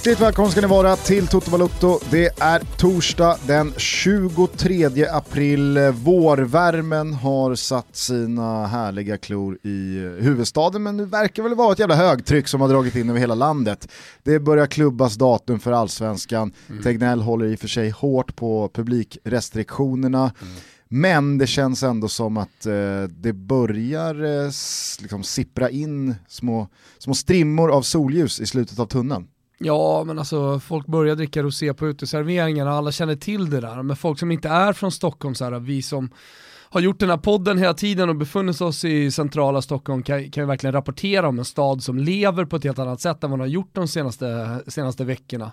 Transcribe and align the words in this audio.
Hjärtligt 0.00 0.20
välkomna 0.20 0.50
ska 0.50 0.60
ni 0.60 0.66
vara 0.66 0.96
till 0.96 1.26
Toto 1.26 1.50
Balotto. 1.50 1.98
Det 2.10 2.40
är 2.40 2.62
torsdag 2.76 3.38
den 3.46 3.72
23 3.76 5.06
april. 5.06 5.78
Vårvärmen 5.78 7.14
har 7.14 7.54
satt 7.54 7.96
sina 7.96 8.66
härliga 8.66 9.18
klor 9.18 9.58
i 9.62 9.98
huvudstaden 10.20 10.82
men 10.82 10.96
nu 10.96 11.04
verkar 11.04 11.42
väl 11.42 11.54
vara 11.54 11.72
ett 11.72 11.78
jävla 11.78 11.94
högtryck 11.94 12.48
som 12.48 12.60
har 12.60 12.68
dragit 12.68 12.96
in 12.96 13.10
över 13.10 13.20
hela 13.20 13.34
landet. 13.34 13.88
Det 14.22 14.38
börjar 14.40 14.66
klubbas 14.66 15.14
datum 15.14 15.60
för 15.60 15.72
allsvenskan. 15.72 16.52
Mm. 16.68 16.82
Tegnell 16.82 17.20
håller 17.20 17.46
i 17.46 17.54
och 17.54 17.60
för 17.60 17.68
sig 17.68 17.90
hårt 17.90 18.36
på 18.36 18.70
publikrestriktionerna. 18.74 20.32
Mm. 20.42 20.54
Men 20.88 21.38
det 21.38 21.46
känns 21.46 21.82
ändå 21.82 22.08
som 22.08 22.36
att 22.36 22.66
eh, 22.66 23.02
det 23.02 23.32
börjar 23.32 24.44
eh, 24.44 24.50
liksom 25.00 25.22
sippra 25.22 25.70
in 25.70 26.14
små, 26.28 26.68
små 26.98 27.14
strimmor 27.14 27.70
av 27.70 27.82
solljus 27.82 28.40
i 28.40 28.46
slutet 28.46 28.78
av 28.78 28.86
tunneln. 28.86 29.26
Ja, 29.64 30.04
men 30.04 30.18
alltså 30.18 30.60
folk 30.60 30.86
börjar 30.86 31.16
dricka 31.16 31.42
rosé 31.42 31.74
på 31.74 31.88
uteserveringarna, 31.88 32.70
alla 32.70 32.92
känner 32.92 33.16
till 33.16 33.50
det 33.50 33.60
där. 33.60 33.82
Men 33.82 33.96
folk 33.96 34.18
som 34.18 34.30
inte 34.30 34.48
är 34.48 34.72
från 34.72 34.92
Stockholm, 34.92 35.34
så 35.34 35.44
här, 35.44 35.58
vi 35.58 35.82
som 35.82 36.10
har 36.70 36.80
gjort 36.80 37.00
den 37.00 37.10
här 37.10 37.16
podden 37.16 37.58
hela 37.58 37.74
tiden 37.74 38.08
och 38.08 38.16
befunnit 38.16 38.60
oss 38.60 38.84
i 38.84 39.10
centrala 39.10 39.62
Stockholm 39.62 40.02
kan, 40.02 40.30
kan 40.30 40.42
ju 40.42 40.46
verkligen 40.46 40.72
rapportera 40.72 41.28
om 41.28 41.38
en 41.38 41.44
stad 41.44 41.82
som 41.82 41.98
lever 41.98 42.44
på 42.44 42.56
ett 42.56 42.64
helt 42.64 42.78
annat 42.78 43.00
sätt 43.00 43.24
än 43.24 43.30
vad 43.30 43.38
den 43.38 43.48
har 43.48 43.54
gjort 43.54 43.70
de 43.72 43.88
senaste, 43.88 44.60
senaste 44.66 45.04
veckorna. 45.04 45.52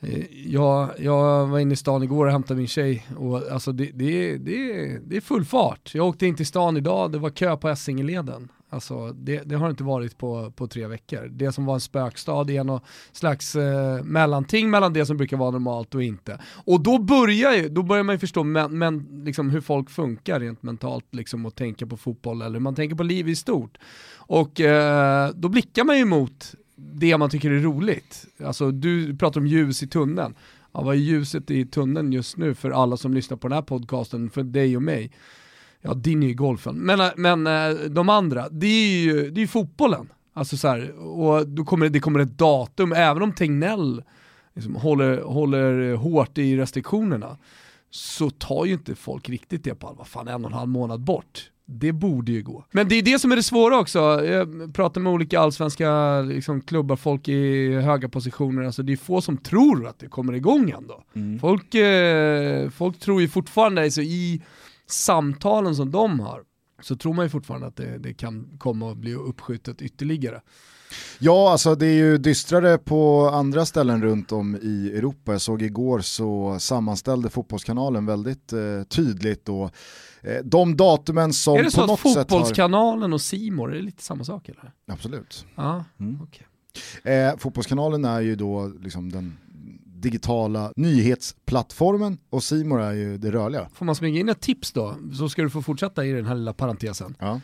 Eh, 0.00 0.24
jag, 0.46 0.90
jag 0.98 1.46
var 1.46 1.58
inne 1.58 1.72
i 1.74 1.76
stan 1.76 2.02
igår 2.02 2.26
och 2.26 2.32
hämtade 2.32 2.58
min 2.58 2.68
tjej 2.68 3.06
och 3.16 3.52
alltså 3.52 3.72
det, 3.72 3.90
det, 3.94 4.36
det, 4.36 4.98
det 5.06 5.16
är 5.16 5.20
full 5.20 5.44
fart. 5.44 5.94
Jag 5.94 6.06
åkte 6.06 6.26
in 6.26 6.36
till 6.36 6.46
stan 6.46 6.76
idag, 6.76 7.12
det 7.12 7.18
var 7.18 7.30
kö 7.30 7.56
på 7.56 7.68
Essingeleden. 7.68 8.48
Alltså, 8.72 9.12
det, 9.12 9.42
det, 9.44 9.56
har 9.56 9.70
inte 9.70 9.84
varit 9.84 10.18
på, 10.18 10.50
på 10.50 10.66
tre 10.66 10.86
veckor. 10.86 11.28
Det 11.30 11.52
som 11.52 11.64
var 11.64 11.74
en 11.74 11.80
spökstad 11.80 12.50
är 12.50 12.64
något 12.64 12.84
slags 13.12 13.56
eh, 13.56 14.02
mellanting 14.02 14.70
mellan 14.70 14.92
det 14.92 15.06
som 15.06 15.16
brukar 15.16 15.36
vara 15.36 15.50
normalt 15.50 15.94
och 15.94 16.02
inte. 16.02 16.40
Och 16.64 16.80
då 16.80 16.98
börjar, 16.98 17.52
ju, 17.52 17.68
då 17.68 17.82
börjar 17.82 18.04
man 18.04 18.14
ju 18.14 18.18
förstå 18.18 18.44
men, 18.44 18.78
men, 18.78 19.22
liksom 19.24 19.50
hur 19.50 19.60
folk 19.60 19.90
funkar 19.90 20.40
rent 20.40 20.62
mentalt 20.62 21.06
liksom, 21.10 21.46
och 21.46 21.54
tänka 21.54 21.86
på 21.86 21.96
fotboll 21.96 22.42
eller 22.42 22.52
hur 22.52 22.60
man 22.60 22.74
tänker 22.74 22.96
på 22.96 23.02
liv 23.02 23.28
i 23.28 23.36
stort. 23.36 23.78
Och 24.14 24.60
eh, 24.60 25.30
då 25.34 25.48
blickar 25.48 25.84
man 25.84 25.98
ju 25.98 26.04
mot 26.04 26.54
det 26.76 27.18
man 27.18 27.30
tycker 27.30 27.50
är 27.50 27.60
roligt. 27.60 28.26
Alltså 28.44 28.70
du 28.70 29.16
pratar 29.16 29.40
om 29.40 29.46
ljus 29.46 29.82
i 29.82 29.86
tunneln. 29.86 30.34
Ja, 30.72 30.82
vad 30.82 30.94
är 30.94 30.98
ljuset 30.98 31.50
i 31.50 31.64
tunneln 31.64 32.12
just 32.12 32.36
nu 32.36 32.54
för 32.54 32.70
alla 32.70 32.96
som 32.96 33.14
lyssnar 33.14 33.36
på 33.36 33.48
den 33.48 33.54
här 33.54 33.62
podcasten, 33.62 34.30
för 34.30 34.42
dig 34.42 34.76
och 34.76 34.82
mig? 34.82 35.10
Ja 35.80 35.94
din 35.94 36.22
är 36.22 36.26
ju 36.26 36.34
golfen, 36.34 36.76
men, 36.76 37.00
äh, 37.00 37.08
men 37.16 37.46
äh, 37.46 37.70
de 37.90 38.08
andra, 38.08 38.48
det 38.48 38.66
är 38.66 39.02
ju 39.02 39.30
det 39.30 39.42
är 39.42 39.46
fotbollen. 39.46 40.12
Alltså 40.32 40.56
så 40.56 40.68
här, 40.68 40.98
och 40.98 41.48
då 41.48 41.64
kommer 41.64 41.86
det, 41.86 41.92
det 41.92 42.00
kommer 42.00 42.20
ett 42.20 42.38
datum, 42.38 42.92
även 42.92 43.22
om 43.22 43.32
Tegnell 43.32 44.02
liksom 44.54 44.74
håller, 44.74 45.22
håller 45.22 45.94
hårt 45.94 46.38
i 46.38 46.56
restriktionerna, 46.56 47.36
så 47.90 48.30
tar 48.30 48.64
ju 48.64 48.72
inte 48.72 48.94
folk 48.94 49.28
riktigt 49.28 49.64
det 49.64 49.74
på 49.74 49.88
allvar. 49.88 50.04
Fan, 50.04 50.28
en 50.28 50.44
och 50.44 50.50
en 50.50 50.56
halv 50.56 50.68
månad 50.68 51.00
bort. 51.00 51.50
Det 51.72 51.92
borde 51.92 52.32
ju 52.32 52.42
gå. 52.42 52.64
Men 52.70 52.88
det 52.88 52.94
är 52.94 53.02
det 53.02 53.18
som 53.18 53.32
är 53.32 53.36
det 53.36 53.42
svåra 53.42 53.78
också. 53.78 53.98
Jag 54.24 54.74
pratar 54.74 55.00
med 55.00 55.12
olika 55.12 55.40
allsvenska 55.40 56.20
liksom, 56.20 56.60
klubbar, 56.60 56.96
folk 56.96 57.28
i 57.28 57.72
höga 57.72 58.08
positioner. 58.08 58.62
Alltså, 58.62 58.82
det 58.82 58.92
är 58.92 58.96
få 58.96 59.20
som 59.20 59.36
tror 59.36 59.86
att 59.86 59.98
det 59.98 60.06
kommer 60.06 60.32
igång 60.32 60.70
ändå. 60.70 61.02
Mm. 61.14 61.38
Folk, 61.38 61.74
eh, 61.74 62.70
folk 62.70 62.98
tror 63.00 63.20
ju 63.20 63.28
fortfarande, 63.28 63.82
alltså, 63.82 64.02
i 64.02 64.42
samtalen 64.92 65.76
som 65.76 65.90
de 65.90 66.20
har 66.20 66.42
så 66.82 66.96
tror 66.96 67.14
man 67.14 67.24
ju 67.24 67.28
fortfarande 67.28 67.66
att 67.66 67.76
det, 67.76 67.98
det 67.98 68.14
kan 68.14 68.48
komma 68.58 68.90
att 68.90 68.96
bli 68.96 69.14
uppskjutet 69.14 69.82
ytterligare. 69.82 70.40
Ja, 71.18 71.52
alltså 71.52 71.74
det 71.74 71.86
är 71.86 71.94
ju 71.94 72.18
dystrare 72.18 72.78
på 72.78 73.28
andra 73.28 73.66
ställen 73.66 74.02
runt 74.02 74.32
om 74.32 74.56
i 74.62 74.92
Europa. 74.94 75.32
Jag 75.32 75.40
såg 75.40 75.62
igår 75.62 76.00
så 76.00 76.56
sammanställde 76.58 77.30
Fotbollskanalen 77.30 78.06
väldigt 78.06 78.52
eh, 78.52 78.82
tydligt 78.88 79.44
då 79.44 79.70
eh, 80.20 80.38
de 80.44 80.76
datumen 80.76 81.32
som 81.32 81.56
Är 81.56 81.62
det 81.62 81.70
så 81.70 81.92
att 81.92 82.00
Fotbollskanalen 82.00 83.10
har... 83.10 83.14
och 83.14 83.20
Simor 83.20 83.74
är 83.74 83.82
lite 83.82 84.02
samma 84.02 84.24
sak 84.24 84.48
eller? 84.48 84.72
Absolut. 84.86 85.46
Ja, 85.54 85.84
mm. 86.00 86.22
okay. 86.22 86.46
eh, 87.14 87.36
fotbollskanalen 87.36 88.04
är 88.04 88.20
ju 88.20 88.36
då 88.36 88.72
liksom 88.80 89.12
den 89.12 89.38
digitala 90.00 90.72
nyhetsplattformen 90.76 92.18
och 92.30 92.42
Simor 92.42 92.80
är 92.80 92.92
ju 92.92 93.18
det 93.18 93.30
rörliga. 93.30 93.68
Får 93.74 93.84
man 93.84 93.94
smyga 93.94 94.20
in 94.20 94.28
ett 94.28 94.40
tips 94.40 94.72
då, 94.72 94.96
så 95.18 95.28
ska 95.28 95.42
du 95.42 95.50
få 95.50 95.62
fortsätta 95.62 96.04
i 96.04 96.12
den 96.12 96.26
här 96.26 96.34
lilla 96.34 96.52
parentesen. 96.52 97.16
Ja. 97.18 97.40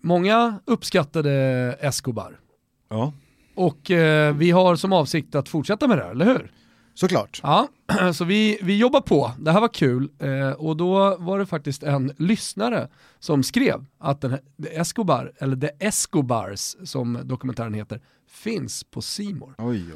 Många 0.00 0.60
uppskattade 0.64 1.32
Escobar. 1.80 2.40
Ja. 2.88 3.12
Och 3.54 3.90
eh, 3.90 4.34
vi 4.34 4.50
har 4.50 4.76
som 4.76 4.92
avsikt 4.92 5.34
att 5.34 5.48
fortsätta 5.48 5.88
med 5.88 5.98
det, 5.98 6.04
eller 6.04 6.24
hur? 6.24 6.50
Såklart. 6.94 7.40
Ja, 7.42 7.68
så 8.14 8.24
vi, 8.24 8.58
vi 8.62 8.78
jobbar 8.78 9.00
på. 9.00 9.32
Det 9.38 9.52
här 9.52 9.60
var 9.60 9.68
kul. 9.68 10.08
Eh, 10.18 10.50
och 10.50 10.76
då 10.76 11.16
var 11.16 11.38
det 11.38 11.46
faktiskt 11.46 11.82
en 11.82 12.12
lyssnare 12.18 12.88
som 13.18 13.42
skrev 13.42 13.84
att 13.98 14.20
den 14.20 14.30
här, 14.30 14.40
Escobar, 14.70 15.32
eller 15.38 15.56
The 15.56 15.70
Escobars 15.86 16.76
som 16.84 17.18
dokumentären 17.24 17.74
heter, 17.74 18.00
finns 18.34 18.84
på 18.84 19.02
Simor. 19.02 19.54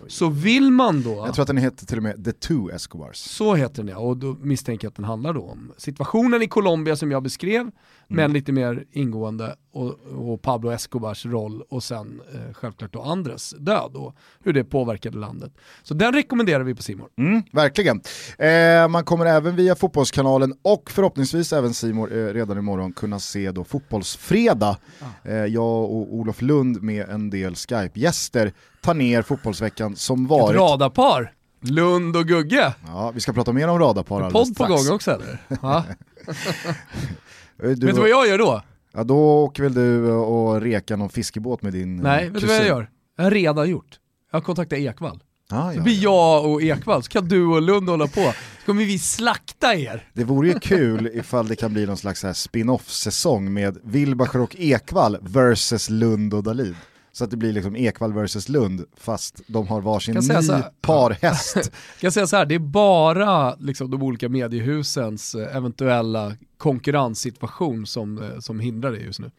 Så 0.09 0.29
vill 0.29 0.71
man 0.71 1.03
då... 1.03 1.11
Jag 1.11 1.35
tror 1.35 1.43
att 1.43 1.47
den 1.47 1.57
heter 1.57 1.87
till 1.87 1.97
och 1.97 2.03
med 2.03 2.25
The 2.25 2.33
Two 2.33 2.71
Escobars. 2.73 3.17
Så 3.17 3.55
heter 3.55 3.83
den 3.83 3.89
ja, 3.89 3.99
och 3.99 4.17
då 4.17 4.37
misstänker 4.41 4.85
jag 4.85 4.91
att 4.91 4.97
den 4.97 5.05
handlar 5.05 5.35
då 5.35 5.43
om 5.43 5.73
situationen 5.77 6.43
i 6.43 6.49
Colombia 6.49 6.97
som 6.97 7.11
jag 7.11 7.23
beskrev. 7.23 7.71
Men 8.09 8.33
lite 8.33 8.53
mer 8.53 8.85
ingående, 8.93 9.57
och, 9.73 9.99
och 10.31 10.43
Pablo 10.43 10.71
Escobars 10.71 11.27
roll 11.27 11.63
och 11.69 11.83
sen 11.83 12.21
eh, 12.35 12.55
självklart 12.55 12.93
då 12.93 13.03
Andres 13.03 13.55
död 13.59 13.97
och 13.97 14.15
hur 14.45 14.53
det 14.53 14.65
påverkade 14.65 15.19
landet. 15.19 15.53
Så 15.83 15.95
den 15.95 16.13
rekommenderar 16.13 16.65
vi 16.65 16.75
på 16.75 16.83
Simor. 16.83 17.09
Mm, 17.19 17.43
verkligen. 17.53 18.01
Eh, 18.39 18.89
man 18.89 19.05
kommer 19.05 19.27
även 19.27 19.57
via 19.57 19.75
Fotbollskanalen 19.77 20.55
och 20.63 20.91
förhoppningsvis 20.91 21.53
även 21.53 21.75
Simor 21.75 22.17
eh, 22.17 22.33
redan 22.33 22.59
imorgon 22.59 22.93
kunna 22.93 23.19
se 23.19 23.53
då 23.53 23.65
Fotbollsfredag. 23.65 24.77
Ah. 25.01 25.29
Eh, 25.29 25.45
jag 25.45 25.85
och 25.85 26.15
Olof 26.15 26.43
Lund 26.43 26.83
med 26.83 27.09
en 27.09 27.31
del 27.31 27.55
Skype-gäster 27.55 28.53
tar 28.81 28.95
ner 28.95 29.23
fotbollsveckan 29.23 29.97
som 29.97 30.27
varit. 30.27 30.55
Ett 30.55 30.61
radarpar! 30.61 31.33
Lund 31.61 32.17
och 32.17 32.27
Gugge. 32.27 32.75
Ja, 32.87 33.11
vi 33.15 33.21
ska 33.21 33.33
prata 33.33 33.53
mer 33.53 33.69
om 33.69 33.79
radarpar 33.79 34.23
alldeles. 34.23 34.49
Podd 34.49 34.57
på 34.57 34.75
gång 34.75 34.95
också 34.95 35.11
eller? 35.11 35.39
Ja. 37.59 37.69
du, 37.69 37.87
vet 37.87 37.95
du 37.95 38.01
vad 38.01 38.09
jag 38.11 38.29
gör 38.29 38.39
då? 38.39 38.63
Ja 38.95 39.05
då 39.05 39.45
åker 39.45 39.63
väl 39.63 39.75
du 39.75 40.11
och 40.13 40.61
rekar 40.61 40.97
någon 40.97 41.09
fiskebåt 41.09 41.63
med 41.63 41.73
din 41.73 41.97
Nej, 41.97 42.19
kusin. 42.19 42.33
vet 42.33 42.41
du 42.41 42.47
vad 42.47 42.57
jag 42.57 42.67
gör? 42.67 42.91
Jag 43.17 43.25
har 43.25 43.31
redan 43.31 43.71
gjort. 43.71 43.99
Jag 44.31 44.37
har 44.37 44.45
kontaktat 44.45 44.79
Ekvall. 44.79 45.23
Ah, 45.51 45.73
så 45.73 45.81
blir 45.81 46.03
jag 46.03 46.47
och 46.51 46.63
Ekvall, 46.63 47.03
så 47.03 47.09
kan 47.11 47.29
du 47.29 47.47
och 47.47 47.63
Lund 47.63 47.89
hålla 47.89 48.07
på. 48.07 48.33
Så 48.61 48.67
kommer 48.67 48.85
vi 48.85 48.99
slakta 48.99 49.75
er. 49.75 50.09
Det 50.13 50.25
vore 50.25 50.49
ju 50.49 50.59
kul 50.59 51.11
ifall 51.15 51.49
det 51.49 51.57
kan 51.57 51.73
bli 51.73 51.87
någon 51.87 51.97
slags 51.97 52.25
spin-off-säsong 52.35 53.53
med 53.53 53.79
Wilbacher 53.85 54.41
och 54.41 54.57
Ekvall 54.59 55.19
versus 55.21 55.91
Lund 55.91 56.35
och 56.35 56.43
Dalid. 56.43 56.75
Så 57.13 57.25
att 57.25 57.31
det 57.31 57.37
blir 57.37 57.53
liksom 57.53 57.77
Ekvall 57.77 58.13
versus 58.13 58.49
Lund 58.49 58.85
fast 58.97 59.41
de 59.47 59.69
har 59.69 59.81
varsin 59.81 60.15
ny 60.15 60.63
parhäst. 60.81 61.57
Jag 61.57 62.01
kan 62.01 62.13
säga 62.13 62.27
så 62.27 62.37
här, 62.37 62.47
det 62.47 62.55
är 62.55 62.59
bara 62.59 63.55
liksom, 63.55 63.91
de 63.91 64.03
olika 64.03 64.29
mediehusens 64.29 65.35
eh, 65.35 65.57
eventuella 65.57 66.33
konkurrenssituation 66.59 67.87
som, 67.87 68.23
eh, 68.23 68.39
som 68.39 68.61
hindrar 68.61 68.93
det 68.93 68.99
just 68.99 69.21
nu. 69.21 69.31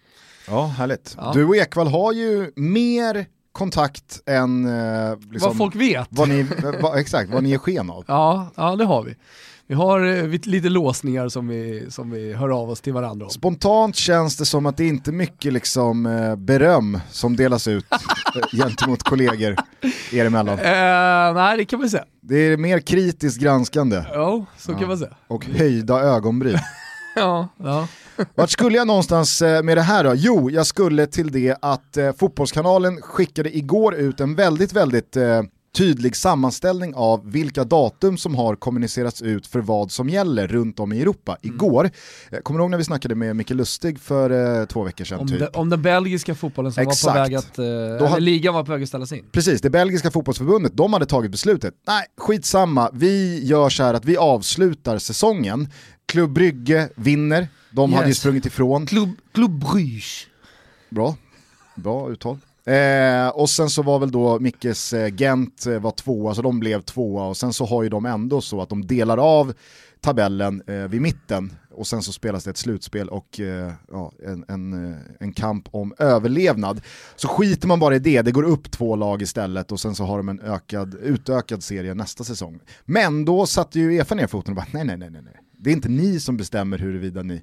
Ja, 0.48 0.66
härligt. 0.66 1.16
Ja. 1.18 1.32
Du 1.34 1.46
och 1.46 1.56
Ekvall 1.56 1.88
har 1.88 2.14
ju 2.14 2.52
mer 2.56 3.26
kontakt 3.52 4.22
än 4.26 4.66
eh, 4.66 5.18
liksom, 5.32 5.50
vad 5.50 5.58
folk 5.58 5.76
vet. 5.76 6.08
Vad 6.10 6.30
ni, 6.30 6.48
va, 6.82 7.00
exakt, 7.00 7.32
vad 7.32 7.44
ni 7.44 7.52
är 7.54 7.58
sken 7.58 7.90
av. 7.90 8.06
Ja, 8.08 8.52
ja, 8.56 8.76
det 8.76 8.86
har 8.86 9.04
vi. 9.04 9.16
Vi 9.70 9.76
har 9.76 10.06
eh, 10.06 10.28
lite 10.44 10.70
låsningar 10.70 11.30
som 11.30 11.48
vi, 11.48 11.86
som 11.90 12.12
vi 12.12 12.34
hör 12.34 12.50
av 12.50 12.70
oss 12.70 12.82
till 12.82 12.94
varandra 12.94 13.26
om. 13.26 13.32
Spontant 13.32 13.96
känns 13.96 14.38
det 14.38 14.46
som 14.46 14.66
att 14.66 14.78
det 14.78 14.88
inte 14.88 15.10
är 15.10 15.14
mycket 15.14 15.54
liksom, 15.54 16.06
eh, 16.06 16.36
beröm 16.36 17.00
som 17.12 17.36
delas 17.36 17.68
ut 17.68 17.86
eh, 17.92 18.58
gentemot 18.58 19.04
kollegor 19.04 19.56
er 20.12 20.26
emellan. 20.26 20.60
Uh, 20.60 21.34
nej, 21.34 21.58
det 21.58 21.66
kan 21.66 21.80
man 21.80 21.90
säga. 21.90 22.06
Det 22.22 22.36
är 22.36 22.58
mer 22.58 22.80
kritiskt 22.80 23.42
granskande. 23.42 24.04
Ja, 24.14 24.46
så 24.58 24.74
kan 24.74 24.88
man 24.88 24.98
säga. 24.98 25.14
Och 25.28 25.46
höjda 25.46 26.00
ögonbryn. 26.00 26.60
ja, 27.16 27.48
ja. 27.58 27.88
Vart 28.36 28.50
skulle 28.50 28.78
jag 28.78 28.88
någonstans 28.88 29.42
med 29.42 29.78
det 29.78 29.82
här 29.82 30.04
då? 30.04 30.14
Jo, 30.16 30.50
jag 30.50 30.66
skulle 30.68 31.08
till 31.08 31.32
det 31.32 31.56
att 31.62 31.98
Fotbollskanalen 32.18 33.02
skickade 33.02 33.58
igår 33.58 33.96
ut 33.96 34.20
en 34.20 34.36
väldigt, 34.36 34.74
väldigt 34.74 35.18
tydlig 35.72 36.16
sammanställning 36.16 36.94
av 36.96 37.32
vilka 37.32 37.64
datum 37.64 38.18
som 38.18 38.36
har 38.36 38.56
kommunicerats 38.56 39.22
ut 39.22 39.48
för 39.48 39.60
vad 39.60 39.92
som 39.92 40.10
gäller 40.10 40.48
runt 40.48 40.80
om 40.80 40.94
i 40.94 41.02
Europa. 41.02 41.38
Mm. 41.42 41.56
Igår, 41.56 41.92
eh, 42.32 42.40
kommer 42.40 42.58
du 42.58 42.64
ihåg 42.64 42.72
när 42.72 42.78
vi 42.78 42.84
snackade 42.84 43.16
med 43.16 43.36
Micke 43.36 43.50
Lustig 43.50 44.00
för 44.00 44.60
eh, 44.60 44.66
två 44.66 44.84
veckor 44.84 45.06
sedan? 45.06 45.20
Om, 45.20 45.28
typ? 45.28 45.40
de, 45.40 45.60
om 45.60 45.70
den 45.70 45.82
belgiska 45.82 46.36
fotbollen 46.36 46.72
som 46.72 46.84
Exakt. 46.84 47.04
var 47.06 47.14
på 47.14 47.20
väg 47.20 47.36
att, 47.36 47.60
eh, 47.60 47.66
eller 47.66 48.20
ligan 48.20 48.54
var 48.54 48.64
på 48.64 48.72
väg 48.72 48.84
att 48.84 48.90
ställas 48.90 49.12
in. 49.12 49.26
Precis, 49.32 49.62
det 49.62 49.70
belgiska 49.70 50.12
fotbollsförbundet, 50.12 50.78
de 50.78 50.94
hade 50.94 51.06
tagit 51.06 51.32
beslutet. 51.32 51.74
Nej, 51.88 52.06
skitsamma, 52.18 52.90
vi 52.94 53.46
gör 53.46 53.70
så 53.70 53.84
här 53.84 53.94
att 53.94 54.06
vi 54.06 54.18
avslutar 54.18 54.98
säsongen. 54.98 55.68
Klubb 56.06 56.34
Brygge 56.34 56.90
vinner, 56.96 57.48
de 57.72 57.90
yes. 57.90 57.98
hade 57.98 58.10
ju 58.10 58.16
sprungit 58.16 58.46
ifrån. 58.46 58.86
Klubb, 58.86 59.10
Klubb 59.34 59.60
Bruges. 59.60 60.26
Bra, 60.90 61.16
bra 61.76 62.12
uttal. 62.12 62.38
Eh, 62.70 63.30
och 63.30 63.50
sen 63.50 63.70
så 63.70 63.82
var 63.82 64.00
väl 64.00 64.12
då 64.12 64.40
Mickes 64.40 64.94
eh, 64.94 65.14
Gent 65.16 65.66
eh, 65.66 65.80
var 65.80 65.92
tvåa, 65.92 66.36
så 66.36 66.42
de 66.42 66.60
blev 66.60 66.82
tvåa 66.82 67.24
och 67.24 67.38
sen 67.38 67.54
så 67.54 67.66
har 67.66 67.84
ju 67.84 67.90
de 67.90 68.06
ändå 68.06 68.42
så 68.42 68.62
att 68.62 68.70
de 68.70 68.88
delar 68.88 69.18
av 69.18 69.54
tabellen 70.02 70.62
eh, 70.68 70.76
vid 70.76 71.02
mitten 71.02 71.54
och 71.72 71.88
sen 71.88 72.02
så 72.02 72.14
spelas 72.14 72.44
det 72.44 72.50
ett 72.50 72.58
slutspel 72.58 73.10
och 73.10 73.40
eh, 73.40 73.74
ja, 73.92 74.12
en, 74.26 74.46
en, 74.48 74.92
eh, 74.92 74.98
en 75.20 75.34
kamp 75.34 75.68
om 75.72 75.94
överlevnad. 75.98 76.82
Så 77.16 77.28
skiter 77.28 77.68
man 77.68 77.80
bara 77.80 77.96
i 77.96 78.00
det, 78.00 78.22
det 78.22 78.32
går 78.32 78.44
upp 78.44 78.72
två 78.72 78.96
lag 78.96 79.22
istället 79.22 79.72
och 79.72 79.80
sen 79.80 79.96
så 79.96 80.04
har 80.04 80.18
de 80.18 80.30
en 80.30 80.42
ökad, 80.42 80.96
utökad 81.02 81.64
serie 81.64 81.94
nästa 81.94 82.24
säsong. 82.24 82.60
Men 82.86 83.26
då 83.26 83.46
satte 83.46 83.80
ju 83.80 84.00
Efa 84.00 84.16
ner 84.16 84.28
foten 84.28 84.52
och 84.52 84.56
bara 84.56 84.68
nej, 84.72 84.86
nej, 84.86 84.98
nej, 84.98 85.10
nej, 85.12 85.24
det 85.58 85.70
är 85.70 85.74
inte 85.74 85.90
ni 85.90 86.20
som 86.20 86.38
bestämmer 86.38 86.78
huruvida 86.78 87.24
ni 87.24 87.42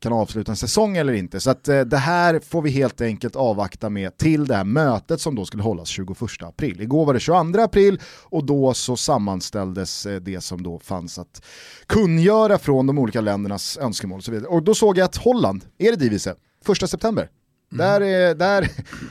kan 0.00 0.12
avsluta 0.12 0.52
en 0.52 0.56
säsong 0.56 0.96
eller 0.96 1.12
inte. 1.12 1.40
Så 1.40 1.50
att, 1.50 1.68
eh, 1.68 1.80
det 1.80 1.96
här 1.96 2.40
får 2.40 2.62
vi 2.62 2.70
helt 2.70 3.00
enkelt 3.00 3.36
avvakta 3.36 3.90
med 3.90 4.16
till 4.16 4.46
det 4.46 4.54
här 4.54 4.64
mötet 4.64 5.20
som 5.20 5.34
då 5.34 5.44
skulle 5.44 5.62
hållas 5.62 5.88
21 5.88 6.42
april. 6.42 6.80
Igår 6.80 7.06
var 7.06 7.14
det 7.14 7.20
22 7.20 7.60
april 7.60 8.00
och 8.22 8.44
då 8.44 8.74
så 8.74 8.96
sammanställdes 8.96 10.06
eh, 10.06 10.20
det 10.20 10.40
som 10.40 10.62
då 10.62 10.78
fanns 10.78 11.18
att 11.18 11.44
kungöra 11.86 12.58
från 12.58 12.86
de 12.86 12.98
olika 12.98 13.20
ländernas 13.20 13.78
önskemål. 13.78 14.18
Och, 14.18 14.24
så 14.24 14.32
vidare. 14.32 14.48
och 14.48 14.62
då 14.62 14.74
såg 14.74 14.98
jag 14.98 15.04
att 15.04 15.16
Holland, 15.16 15.64
är 15.78 15.90
det 15.90 15.96
Divise, 15.96 16.34
1 16.82 16.90
september. 16.90 17.30
Mm. 17.72 17.86
Där, 17.86 18.00
är, 18.00 18.34
där, 18.34 18.70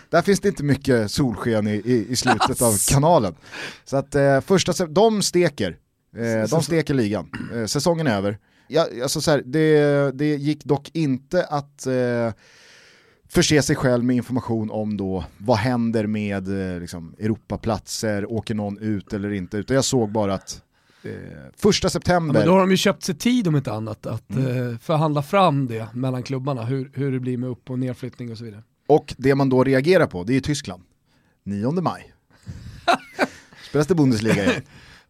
där 0.10 0.22
finns 0.22 0.40
det 0.40 0.48
inte 0.48 0.64
mycket 0.64 1.12
solsken 1.12 1.68
i, 1.68 1.72
i, 1.72 2.06
i 2.10 2.16
slutet 2.16 2.62
av 2.62 2.78
kanalen. 2.92 3.36
Så 3.86 3.98
att 3.98 4.16
eh, 4.16 4.42
första, 4.42 4.86
de 4.86 5.22
steker, 5.22 5.78
eh, 6.18 6.50
de 6.50 6.64
steker 6.64 6.94
ligan. 6.94 7.32
Eh, 7.56 7.66
säsongen 7.66 8.08
är 8.08 8.18
över 8.18 8.38
ja, 8.68 8.88
alltså 9.04 9.22
så 9.22 9.32
här, 9.32 9.44
det, 9.46 10.12
det 10.12 10.36
gick 10.36 10.64
dock 10.64 10.90
inte 10.94 11.44
att 11.44 11.88
eh, 11.88 12.34
förse 13.30 13.62
sig 13.62 13.76
själv 13.76 14.04
med 14.04 14.16
information 14.16 14.72
om 14.72 14.98
då 14.98 15.26
vad 15.38 15.58
händer 15.58 16.08
med 16.08 16.74
eh, 16.74 16.80
liksom, 16.80 17.16
Europaplatser, 17.20 18.32
åker 18.32 18.56
någon 18.56 18.78
ut 18.78 19.14
eller 19.14 19.34
inte, 19.34 19.58
utan 19.58 19.76
jag 19.76 19.86
såg 19.86 20.12
bara 20.12 20.34
att 20.34 20.62
eh, 21.04 21.12
första 21.58 21.90
september... 21.90 22.40
Ja, 22.40 22.46
då 22.46 22.52
har 22.52 22.60
de 22.60 22.72
ju 22.72 22.78
köpt 22.78 23.04
sig 23.04 23.16
tid 23.16 23.48
om 23.48 23.56
inte 23.56 23.72
annat 23.72 24.06
att 24.06 24.30
mm. 24.30 24.72
eh, 24.72 24.78
förhandla 24.78 25.24
fram 25.24 25.68
det 25.68 25.88
mellan 25.94 26.24
klubbarna, 26.24 26.66
hur, 26.66 26.92
hur 26.94 27.12
det 27.12 27.20
blir 27.20 27.38
med 27.38 27.50
upp 27.50 27.70
och 27.70 27.80
nedflyttning 27.80 28.32
och 28.32 28.38
så 28.38 28.44
vidare. 28.44 28.64
Och 28.88 29.16
det 29.18 29.36
man 29.36 29.50
då 29.50 29.64
reagerar 29.64 30.08
på, 30.08 30.24
det 30.24 30.36
är 30.36 30.40
Tyskland. 30.40 30.84
9 31.44 31.72
maj. 31.72 32.14
Spelas 33.70 33.88
det 33.88 33.96
Bundesliga 33.96 34.34
igen. 34.34 34.62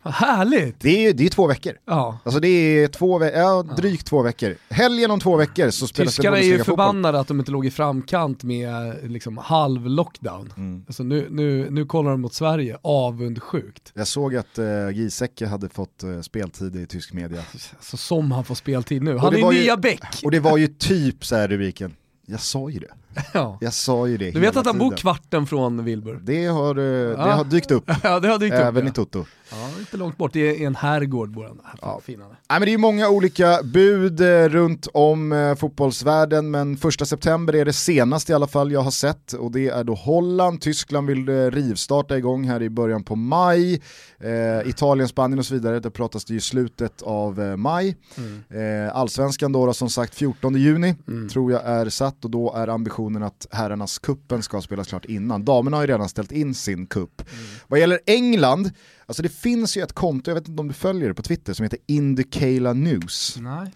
Vad 0.06 0.14
härligt! 0.14 0.80
Det 0.80 1.08
är, 1.08 1.14
det 1.14 1.26
är 1.26 1.30
två 1.30 1.48
veckor. 1.48 1.74
Ja. 1.86 2.18
Alltså 2.24 2.40
det 2.40 2.48
är 2.48 2.88
två, 2.88 3.26
ja, 3.26 3.64
drygt 3.78 4.04
ja. 4.06 4.10
två 4.10 4.22
veckor. 4.22 4.56
Helgen 4.70 5.12
om 5.12 5.20
två 5.20 5.36
veckor 5.36 5.70
så 5.70 5.88
spelas 5.88 6.16
Tyskarna 6.16 6.36
det 6.36 6.46
är 6.46 6.58
ju 6.58 6.64
förbannade 6.64 7.20
att 7.20 7.28
de 7.28 7.40
inte 7.40 7.52
låg 7.52 7.66
i 7.66 7.72
framkant 7.72 8.44
med 8.44 8.98
liksom 9.12 9.38
halv 9.38 9.88
lockdown. 9.88 10.54
Mm. 10.58 10.84
Alltså 10.88 11.04
nu, 11.04 11.28
nu, 11.30 11.70
nu 11.70 11.86
kollar 11.86 12.12
de 12.12 12.22
mot 12.22 12.34
Sverige, 12.34 12.78
avundsjukt. 12.82 13.92
Jag 13.94 14.08
såg 14.08 14.36
att 14.36 14.60
uh, 14.60 14.90
Giesecke 14.92 15.48
hade 15.48 15.70
fått 15.70 16.04
uh, 16.04 16.22
speltid 16.22 16.76
i 16.76 16.88
tysk 16.88 17.14
media. 17.14 17.42
Alltså, 17.52 17.98
som 17.98 18.32
han 18.32 18.44
får 18.44 18.56
speltid 18.56 19.04
nu. 19.04 19.18
Han 19.18 19.36
är 19.36 19.52
nya 19.52 19.78
Bäck. 19.78 20.22
Och 20.24 20.32
det 20.32 20.40
var 20.40 20.58
ju 20.58 20.68
typ 20.68 21.26
så 21.26 21.36
här 21.36 21.48
rubriken, 21.48 21.96
jag 22.26 22.40
sa 22.40 22.70
ju 22.70 22.80
det. 22.80 22.92
Ja. 23.34 23.58
Jag 23.62 23.74
sa 23.74 24.08
ju 24.08 24.18
det 24.18 24.32
Du 24.32 24.40
vet 24.40 24.58
att 24.58 24.66
han 24.66 24.78
bor 24.78 24.98
kvarten 24.98 25.48
från 25.48 25.84
Wilbur? 25.84 26.20
Det 26.24 26.46
har, 26.46 26.76
eh, 26.76 27.26
det 27.26 27.32
har 27.32 27.44
dykt 27.44 27.72
upp. 27.72 27.84
ja, 28.04 28.20
det 28.20 28.28
har 28.28 28.40
dykt 28.40 28.56
Även 28.56 28.84
upp, 28.84 28.90
i 28.90 28.94
Toto. 28.94 29.26
Ja, 29.52 29.70
inte 29.80 29.98
långt 29.98 30.18
bort, 30.18 30.34
det 30.34 30.64
är 30.64 30.68
en 30.68 30.76
herrgård 30.76 31.30
bor 31.30 31.44
han. 31.44 31.62
Ja. 31.82 32.02
Nej, 32.08 32.18
men 32.48 32.62
det 32.62 32.74
är 32.74 32.78
många 32.78 33.10
olika 33.10 33.60
bud 33.64 34.22
eh, 34.22 34.50
runt 34.50 34.88
om 34.94 35.32
eh, 35.32 35.56
fotbollsvärlden, 35.56 36.52
men 36.52 36.78
första 36.78 37.06
september 37.06 37.56
är 37.56 37.66
det 37.66 37.74
senaste 37.74 38.32
i 38.32 38.36
alla 38.36 38.48
fall 38.48 38.72
jag 38.72 38.82
har 38.82 38.92
sett 38.92 39.34
och 39.34 39.52
det 39.52 39.68
är 39.68 39.84
då 39.84 39.94
Holland, 39.96 40.62
Tyskland 40.62 41.08
vill 41.08 41.52
rivstarta 41.52 42.18
igång 42.18 42.48
här 42.48 42.62
i 42.62 42.70
början 42.70 43.04
på 43.04 43.16
maj, 43.16 43.82
eh, 44.20 44.70
Italien, 44.70 45.08
Spanien 45.08 45.40
och 45.40 45.46
så 45.46 45.54
vidare, 45.54 45.80
det 45.80 45.92
pratas 45.92 46.26
det 46.26 46.34
ju 46.34 46.40
slutet 46.40 47.02
av 47.02 47.40
maj. 47.58 47.98
Mm. 48.18 48.86
Eh, 48.86 48.96
allsvenskan 48.96 49.52
då, 49.52 49.66
då 49.66 49.74
som 49.74 49.90
sagt 49.90 50.16
14 50.16 50.56
juni 50.56 50.96
mm. 51.08 51.30
tror 51.30 51.52
jag 51.52 51.66
är 51.66 51.90
satt 51.90 52.26
och 52.26 52.32
då 52.32 52.54
är 52.54 52.68
ambitionen 52.68 53.05
att 53.24 53.48
herrarnas 53.52 54.00
kuppen 54.00 54.44
ska 54.44 54.62
spelas 54.62 54.88
klart 54.88 55.06
innan. 55.06 55.46
Damerna 55.46 55.78
har 55.78 55.84
ju 55.84 55.88
redan 55.88 56.10
ställt 56.10 56.32
in 56.32 56.54
sin 56.56 56.88
kupp. 56.88 57.22
Mm. 57.22 57.46
Vad 57.68 57.80
gäller 57.80 58.00
England, 58.06 58.72
Alltså 59.06 59.24
det 59.24 59.30
finns 59.30 59.78
ju 59.78 59.82
ett 59.82 59.94
konto, 59.94 60.32
jag 60.32 60.36
vet 60.36 60.48
inte 60.48 60.62
om 60.62 60.68
du 60.68 60.74
följer 60.74 61.08
det 61.08 61.14
på 61.14 61.22
Twitter, 61.22 61.54
som 61.54 61.64
heter 61.64 61.80
Indicala 61.86 62.74
News. 62.74 63.38
Nej. 63.40 63.72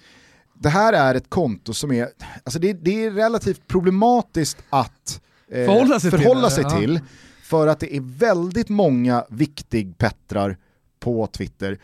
Det 0.54 0.70
här 0.70 0.94
är 0.94 1.16
ett 1.16 1.30
konto 1.30 1.74
som 1.74 1.92
är, 1.92 2.10
alltså 2.44 2.60
det, 2.60 2.74
det 2.74 3.06
är 3.06 3.12
relativt 3.12 3.68
problematiskt 3.68 4.58
att 4.70 5.22
eh, 5.52 5.66
förhålla 5.66 6.00
sig, 6.00 6.12
förhålla 6.12 6.50
till, 6.50 6.64
sig 6.64 6.80
till, 6.80 7.00
för 7.44 7.68
att 7.68 7.80
det 7.80 7.96
är 7.96 8.02
väldigt 8.02 8.70
många 8.70 9.25
viktig-Pettrar 9.30 10.58
på 11.00 11.28
Twitter. 11.28 11.80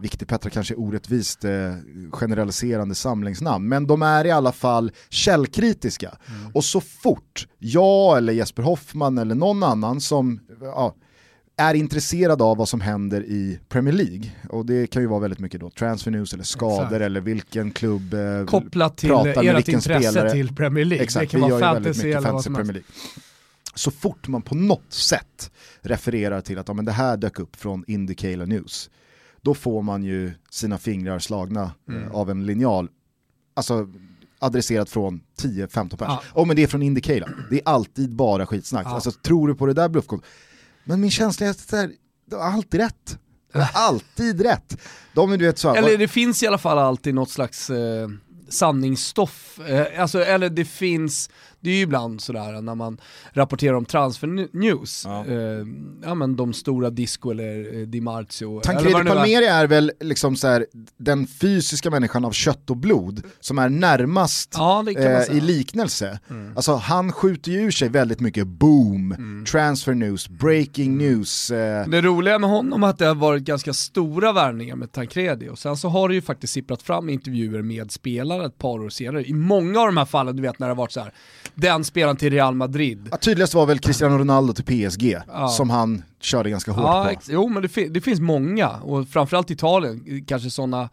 Viktig-Pettrar 0.00 0.50
kanske 0.50 0.74
är 0.74 0.80
orättvist 0.80 1.44
eh, 1.44 1.50
generaliserande 2.10 2.94
samlingsnamn, 2.94 3.68
men 3.68 3.86
de 3.86 4.02
är 4.02 4.24
i 4.24 4.30
alla 4.30 4.52
fall 4.52 4.92
källkritiska. 5.08 6.16
Mm. 6.28 6.52
Och 6.54 6.64
så 6.64 6.80
fort 6.80 7.48
jag 7.58 8.16
eller 8.18 8.32
Jesper 8.32 8.62
Hoffman 8.62 9.18
eller 9.18 9.34
någon 9.34 9.62
annan 9.62 10.00
som 10.00 10.40
ja, 10.60 10.94
är 11.56 11.74
intresserad 11.74 12.42
av 12.42 12.56
vad 12.56 12.68
som 12.68 12.80
händer 12.80 13.24
i 13.24 13.60
Premier 13.68 13.94
League. 13.94 14.30
Och 14.48 14.66
det 14.66 14.86
kan 14.86 15.02
ju 15.02 15.08
vara 15.08 15.20
väldigt 15.20 15.38
mycket 15.38 15.60
då 15.60 15.70
transfer 15.70 16.10
news 16.10 16.32
eller 16.32 16.44
skador 16.44 16.82
Exakt. 16.82 17.02
eller 17.02 17.20
vilken 17.20 17.70
klubb 17.70 18.14
eh, 18.14 18.44
Kopplat 18.46 18.96
till 18.96 19.08
pratar 19.08 19.42
med 19.42 19.54
vilken 19.54 19.74
intresse 19.74 20.10
spelare. 20.10 20.30
till 20.30 20.54
Premier 20.54 20.84
League. 20.84 21.04
Exakt, 21.04 21.22
det 21.22 21.26
kan 21.26 21.40
vi 21.40 21.50
vara 21.50 21.60
gör 21.60 21.74
fantasy 21.74 21.88
väldigt 21.88 22.04
mycket 22.04 22.22
fantasy 22.22 22.50
Premier 22.50 22.72
League. 22.72 22.88
Så 23.74 23.90
fort 23.90 24.28
man 24.28 24.42
på 24.42 24.54
något 24.54 24.92
sätt 24.92 25.50
refererar 25.80 26.40
till 26.40 26.58
att 26.58 26.68
ja, 26.68 26.74
men 26.74 26.84
det 26.84 26.92
här 26.92 27.16
dök 27.16 27.38
upp 27.38 27.56
från 27.56 27.84
Indicala 27.86 28.44
News, 28.44 28.90
då 29.42 29.54
får 29.54 29.82
man 29.82 30.02
ju 30.02 30.32
sina 30.50 30.78
fingrar 30.78 31.18
slagna 31.18 31.62
eh, 31.88 31.94
mm. 31.94 32.12
av 32.12 32.30
en 32.30 32.46
linjal. 32.46 32.88
Alltså 33.54 33.88
adresserat 34.38 34.90
från 34.90 35.20
10-15 35.40 35.88
pers. 35.88 35.98
Ja. 36.00 36.22
Oh, 36.34 36.46
men 36.46 36.56
det 36.56 36.62
är 36.62 36.66
från 36.66 36.82
Indicala. 36.82 37.28
Det 37.50 37.56
är 37.56 37.62
alltid 37.64 38.14
bara 38.14 38.46
skitsnack. 38.46 38.86
Ja. 38.86 38.90
Alltså, 38.90 39.10
tror 39.12 39.48
du 39.48 39.54
på 39.54 39.66
det 39.66 39.72
där 39.72 39.88
bluffkontot? 39.88 40.26
Men 40.84 41.00
min 41.00 41.10
känsla 41.10 41.46
är 41.46 41.50
att 41.50 41.68
det, 42.26 42.36
har 42.36 42.42
alltid 42.42 42.80
rätt. 42.80 43.18
Alltid 43.74 44.40
rätt. 44.40 44.78
De, 45.14 45.30
du 45.30 45.46
vet, 45.46 45.58
så 45.58 45.68
här, 45.68 45.76
eller 45.76 45.98
det 45.98 46.08
finns 46.08 46.42
i 46.42 46.46
alla 46.46 46.58
fall 46.58 46.78
alltid 46.78 47.14
något 47.14 47.30
slags 47.30 47.70
eh, 47.70 48.08
sanningsstoff. 48.48 49.60
Eh, 49.68 50.02
alltså, 50.02 50.24
eller 50.24 50.50
det 50.50 50.64
finns, 50.64 51.30
det 51.66 51.70
är 51.70 51.76
ju 51.76 51.82
ibland 51.82 52.20
sådär 52.20 52.60
när 52.60 52.74
man 52.74 53.00
rapporterar 53.32 53.74
om 53.74 53.84
transfer 53.84 54.48
news, 54.56 55.02
ja. 55.04 55.26
Eh, 55.26 55.66
ja 56.02 56.14
men 56.14 56.36
de 56.36 56.52
stora 56.52 56.90
Disco 56.90 57.30
eller 57.30 57.80
eh, 57.80 57.86
Di 57.86 58.00
Marzio. 58.00 58.60
Tancredi 58.60 58.92
Palmeri 58.92 59.46
är 59.46 59.66
väl 59.66 59.92
liksom 60.00 60.36
så 60.36 60.48
här, 60.48 60.66
den 60.96 61.26
fysiska 61.26 61.90
människan 61.90 62.24
av 62.24 62.32
kött 62.32 62.70
och 62.70 62.76
blod 62.76 63.22
som 63.40 63.58
är 63.58 63.68
närmast 63.68 64.54
ja, 64.56 64.84
eh, 64.90 65.36
i 65.36 65.40
liknelse. 65.40 66.18
Mm. 66.30 66.56
Alltså 66.56 66.74
han 66.74 67.12
skjuter 67.12 67.52
ju 67.52 67.60
ur 67.60 67.70
sig 67.70 67.88
väldigt 67.88 68.20
mycket 68.20 68.46
boom, 68.46 69.12
mm. 69.12 69.44
transfer 69.44 69.94
news, 69.94 70.28
breaking 70.28 70.92
mm. 70.92 70.98
news. 70.98 71.50
Eh. 71.50 71.88
Det 71.88 72.00
roliga 72.00 72.38
med 72.38 72.50
honom 72.50 72.82
är 72.82 72.86
att 72.86 72.98
det 72.98 73.06
har 73.06 73.14
varit 73.14 73.42
ganska 73.42 73.72
stora 73.72 74.32
värvningar 74.32 74.76
med 74.76 74.92
Tancredi 74.92 75.48
och 75.48 75.58
sen 75.58 75.76
så 75.76 75.88
har 75.88 76.08
det 76.08 76.14
ju 76.14 76.22
faktiskt 76.22 76.52
sipprat 76.52 76.82
fram 76.82 77.08
intervjuer 77.08 77.62
med 77.62 77.90
spelare 77.90 78.46
ett 78.46 78.58
par 78.58 78.78
år 78.78 78.88
senare. 78.88 79.24
I 79.24 79.32
många 79.32 79.80
av 79.80 79.86
de 79.86 79.96
här 79.96 80.04
fallen, 80.04 80.36
du 80.36 80.42
vet 80.42 80.58
när 80.58 80.66
det 80.66 80.70
har 80.70 80.76
varit 80.76 80.92
så 80.92 81.00
här 81.00 81.12
den 81.56 81.84
spelaren 81.84 82.16
till 82.16 82.32
Real 82.32 82.54
Madrid. 82.54 83.08
Ja, 83.10 83.16
tydligast 83.16 83.54
var 83.54 83.66
väl 83.66 83.78
Cristiano 83.78 84.18
Ronaldo 84.18 84.52
till 84.52 84.64
PSG, 84.64 85.16
ja. 85.28 85.48
som 85.48 85.70
han 85.70 86.02
körde 86.20 86.50
ganska 86.50 86.72
hårt 86.72 86.84
ja, 86.84 87.10
på. 87.14 87.20
Jo 87.32 87.48
men 87.48 87.62
det, 87.62 87.88
det, 87.88 88.00
finns 88.00 88.20
många, 88.20 88.70
och 88.70 89.08
framförallt 89.08 89.50
Italien, 89.50 90.24
kanske 90.26 90.50
sådana 90.50 90.88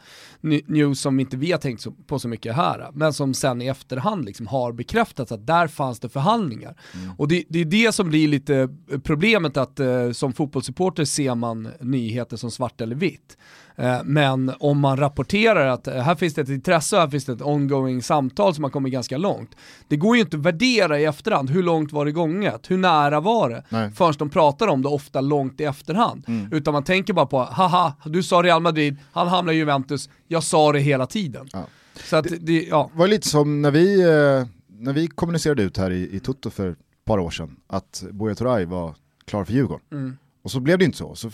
news 0.65 0.99
som 0.99 1.19
inte 1.19 1.37
vi 1.37 1.51
har 1.51 1.59
tänkt 1.59 1.87
på 2.07 2.19
så 2.19 2.27
mycket 2.27 2.55
här, 2.55 2.89
men 2.93 3.13
som 3.13 3.33
sen 3.33 3.61
i 3.61 3.67
efterhand 3.67 4.25
liksom 4.25 4.47
har 4.47 4.71
bekräftats 4.71 5.31
att 5.31 5.47
där 5.47 5.67
fanns 5.67 5.99
det 5.99 6.09
förhandlingar. 6.09 6.75
Mm. 6.93 7.11
Och 7.17 7.27
det, 7.27 7.43
det, 7.49 7.59
är 7.59 7.65
det 7.65 7.91
som 7.91 8.09
blir 8.09 8.27
lite 8.27 8.69
problemet 9.03 9.57
att 9.57 9.79
eh, 9.79 10.11
som 10.11 10.33
fotbollssupporter 10.33 11.05
ser 11.05 11.35
man 11.35 11.69
nyheter 11.79 12.37
som 12.37 12.51
svart 12.51 12.81
eller 12.81 12.95
vitt. 12.95 13.37
Eh, 13.75 13.97
men 14.03 14.51
om 14.59 14.79
man 14.79 14.97
rapporterar 14.97 15.67
att 15.67 15.87
eh, 15.87 15.95
här 15.95 16.15
finns 16.15 16.33
det 16.33 16.41
ett 16.41 16.49
intresse, 16.49 16.97
här 16.97 17.07
finns 17.07 17.25
det 17.25 17.33
ett 17.33 17.41
ongoing 17.41 18.01
samtal 18.01 18.55
som 18.55 18.63
har 18.63 18.71
kommit 18.71 18.93
ganska 18.93 19.17
långt. 19.17 19.55
Det 19.87 19.97
går 19.97 20.15
ju 20.15 20.21
inte 20.21 20.37
att 20.37 20.43
värdera 20.43 20.99
i 20.99 21.05
efterhand, 21.05 21.49
hur 21.49 21.63
långt 21.63 21.91
var 21.91 22.05
det 22.05 22.11
gånget? 22.11 22.71
Hur 22.71 22.77
nära 22.77 23.19
var 23.19 23.49
det? 23.49 23.63
Nej. 23.69 23.91
Förrän 23.91 24.13
de 24.17 24.29
pratar 24.29 24.67
om 24.67 24.81
det 24.81 24.87
ofta 24.87 25.21
långt 25.21 25.61
i 25.61 25.63
efterhand. 25.63 26.23
Mm. 26.27 26.53
Utan 26.53 26.73
man 26.73 26.83
tänker 26.83 27.13
bara 27.13 27.25
på, 27.25 27.43
haha, 27.43 27.93
du 28.05 28.23
sa 28.23 28.43
Real 28.43 28.61
Madrid, 28.61 28.97
han 29.11 29.27
hamnar 29.27 29.53
i 29.53 29.55
Juventus, 29.55 30.09
jag 30.27 30.43
sa 30.43 30.71
det 30.71 30.79
hela 30.79 31.05
tiden. 31.05 31.47
Ja. 31.53 31.65
Så 32.03 32.21
det, 32.21 32.37
det 32.37 32.63
ja. 32.63 32.91
var 32.93 33.07
lite 33.07 33.27
som 33.27 33.61
när 33.61 33.71
vi, 33.71 34.01
eh, 34.01 34.47
när 34.79 34.93
vi 34.93 35.07
kommunicerade 35.07 35.63
ut 35.63 35.77
här 35.77 35.91
i, 35.91 36.15
i 36.15 36.19
Toto 36.19 36.49
för 36.49 36.69
ett 36.69 36.77
par 37.05 37.19
år 37.19 37.29
sedan, 37.29 37.55
att 37.67 38.03
Buya 38.11 38.35
Turay 38.35 38.65
var 38.65 38.95
klar 39.25 39.45
för 39.45 39.53
Djurgården. 39.53 39.85
Mm. 39.91 40.17
Och 40.43 40.51
så 40.51 40.59
blev 40.59 40.79
det 40.79 40.85
inte 40.85 40.97
så, 40.97 41.15
så 41.15 41.31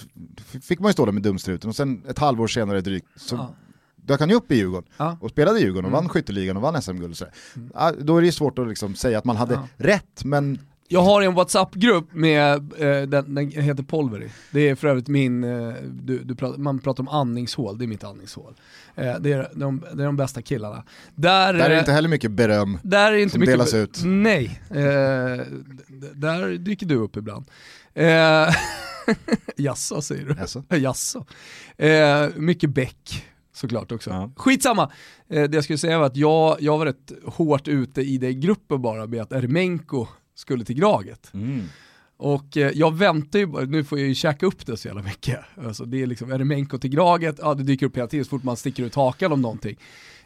fick 0.62 0.80
man 0.80 0.90
ju 0.90 0.94
stå 0.94 1.06
där 1.06 1.12
med 1.12 1.24
dumstruten 1.24 1.70
och 1.70 1.76
sen 1.76 2.04
ett 2.10 2.20
halvår 2.20 2.48
senare 2.48 2.82
drygt 2.82 3.08
så 3.16 3.36
ja. 3.36 3.54
dök 3.96 4.20
han 4.20 4.30
ju 4.30 4.36
upp 4.36 4.52
i 4.52 4.56
Djurgården 4.56 4.90
ja. 4.98 5.18
och 5.22 5.30
spelade 5.30 5.60
i 5.60 5.62
Djurgården 5.62 5.86
och 5.86 5.92
mm. 5.92 6.04
vann 6.04 6.10
skytteligan 6.10 6.58
och 6.58 6.64
vann 6.64 6.82
SM-guld. 6.82 7.16
Mm. 7.56 7.72
Ja, 7.74 7.94
då 8.00 8.18
är 8.18 8.22
det 8.22 8.26
ju 8.26 8.32
svårt 8.32 8.60
att 8.60 8.68
liksom 8.68 8.96
säga 8.96 9.18
att 9.18 9.26
man 9.26 9.36
hade 9.36 9.60
rätt, 9.78 10.24
men 10.24 10.60
Jag 10.88 11.02
har 11.02 11.22
en 11.22 11.34
WhatsApp-grupp 11.34 12.14
med, 12.14 12.74
eh, 12.78 13.02
den, 13.02 13.36
den 13.36 13.50
heter 13.52 13.84
Polveri. 13.84 14.30
Det 14.52 14.70
är 14.70 14.76
för 14.76 14.88
övrigt 14.88 15.08
min, 15.08 15.44
eh, 15.44 15.74
du, 15.92 16.20
du 16.20 16.36
pratar, 16.36 16.58
man 16.58 16.80
pratar 16.80 17.04
om 17.04 17.08
andningshål, 17.08 17.78
det 17.78 17.86
är 17.86 17.88
mitt 17.88 18.04
andningshål. 18.04 18.54
Eh, 18.96 19.16
det, 19.20 19.32
är 19.32 19.50
de, 19.54 19.84
det 19.94 20.04
är 20.04 20.06
de 20.06 20.18
bästa 20.18 20.42
killarna. 20.42 20.84
Där, 21.16 21.54
Där 21.54 21.66
är 21.66 21.70
det 21.70 21.76
eh, 21.76 21.80
inte 21.80 21.92
heller 21.92 22.10
mycket 22.10 22.32
beröm. 22.32 22.78
där 22.84 23.12
är 23.12 23.18
inte 23.18 23.32
som 23.32 23.40
mycket 23.40 23.54
delas 23.54 23.74
ut. 23.74 24.02
Nej, 24.06 24.62
eh, 24.70 24.76
där 26.14 26.58
dyker 26.58 26.86
du 26.86 26.96
upp 26.96 27.18
ibland. 27.18 27.46
Jaså 29.58 30.02
säger 30.02 30.26
du? 30.26 30.42
Alltså. 30.42 30.64
Jaså. 30.76 31.26
Eh, 31.78 32.28
mycket 32.36 32.70
bäck 32.70 33.26
såklart 33.54 33.92
också. 33.92 34.10
Ja. 34.10 34.32
Skitsamma, 34.36 34.92
eh, 35.30 35.44
det 35.44 35.54
jag 35.54 35.64
skulle 35.64 35.78
säga 35.78 36.00
var 36.00 36.06
att 36.06 36.18
jag, 36.18 36.58
jag 36.60 36.78
var 36.78 36.86
rätt 36.86 37.12
hårt 37.26 37.68
ute 37.68 38.02
i 38.02 38.18
den 38.18 38.42
gruppen 38.42 38.82
bara 38.82 39.08
med 39.08 39.22
att 39.22 39.32
Eremenko 39.32 40.08
skulle 40.36 40.66
till 40.66 40.76
Graget. 40.76 41.34
Mm. 41.34 41.64
Och 42.18 42.58
eh, 42.58 42.72
jag 42.76 42.98
väntar 42.98 43.40
ju 43.40 43.46
bara, 43.46 43.66
nu 43.66 43.84
får 43.84 44.00
jag 44.00 44.08
ju 44.08 44.16
käka 44.16 44.46
upp 44.46 44.66
det 44.66 44.78
så 44.78 44.88
jävla 44.88 45.04
mycket. 45.04 45.40
Alltså 45.66 45.86
det 45.86 46.02
är 46.02 46.08
liksom 46.08 46.32
Eremenko 46.32 46.78
till 46.78 46.90
Graget, 46.90 47.36
ja 47.42 47.54
det 47.54 47.64
dyker 47.64 47.86
upp 47.86 47.98
hela 47.98 48.08
tiden 48.08 48.26
så 48.26 48.30
fort 48.30 48.44
man 48.44 48.58
sticker 48.58 48.84
ut 48.84 48.96
hakan 48.96 49.32
om 49.32 49.42
någonting. 49.42 49.78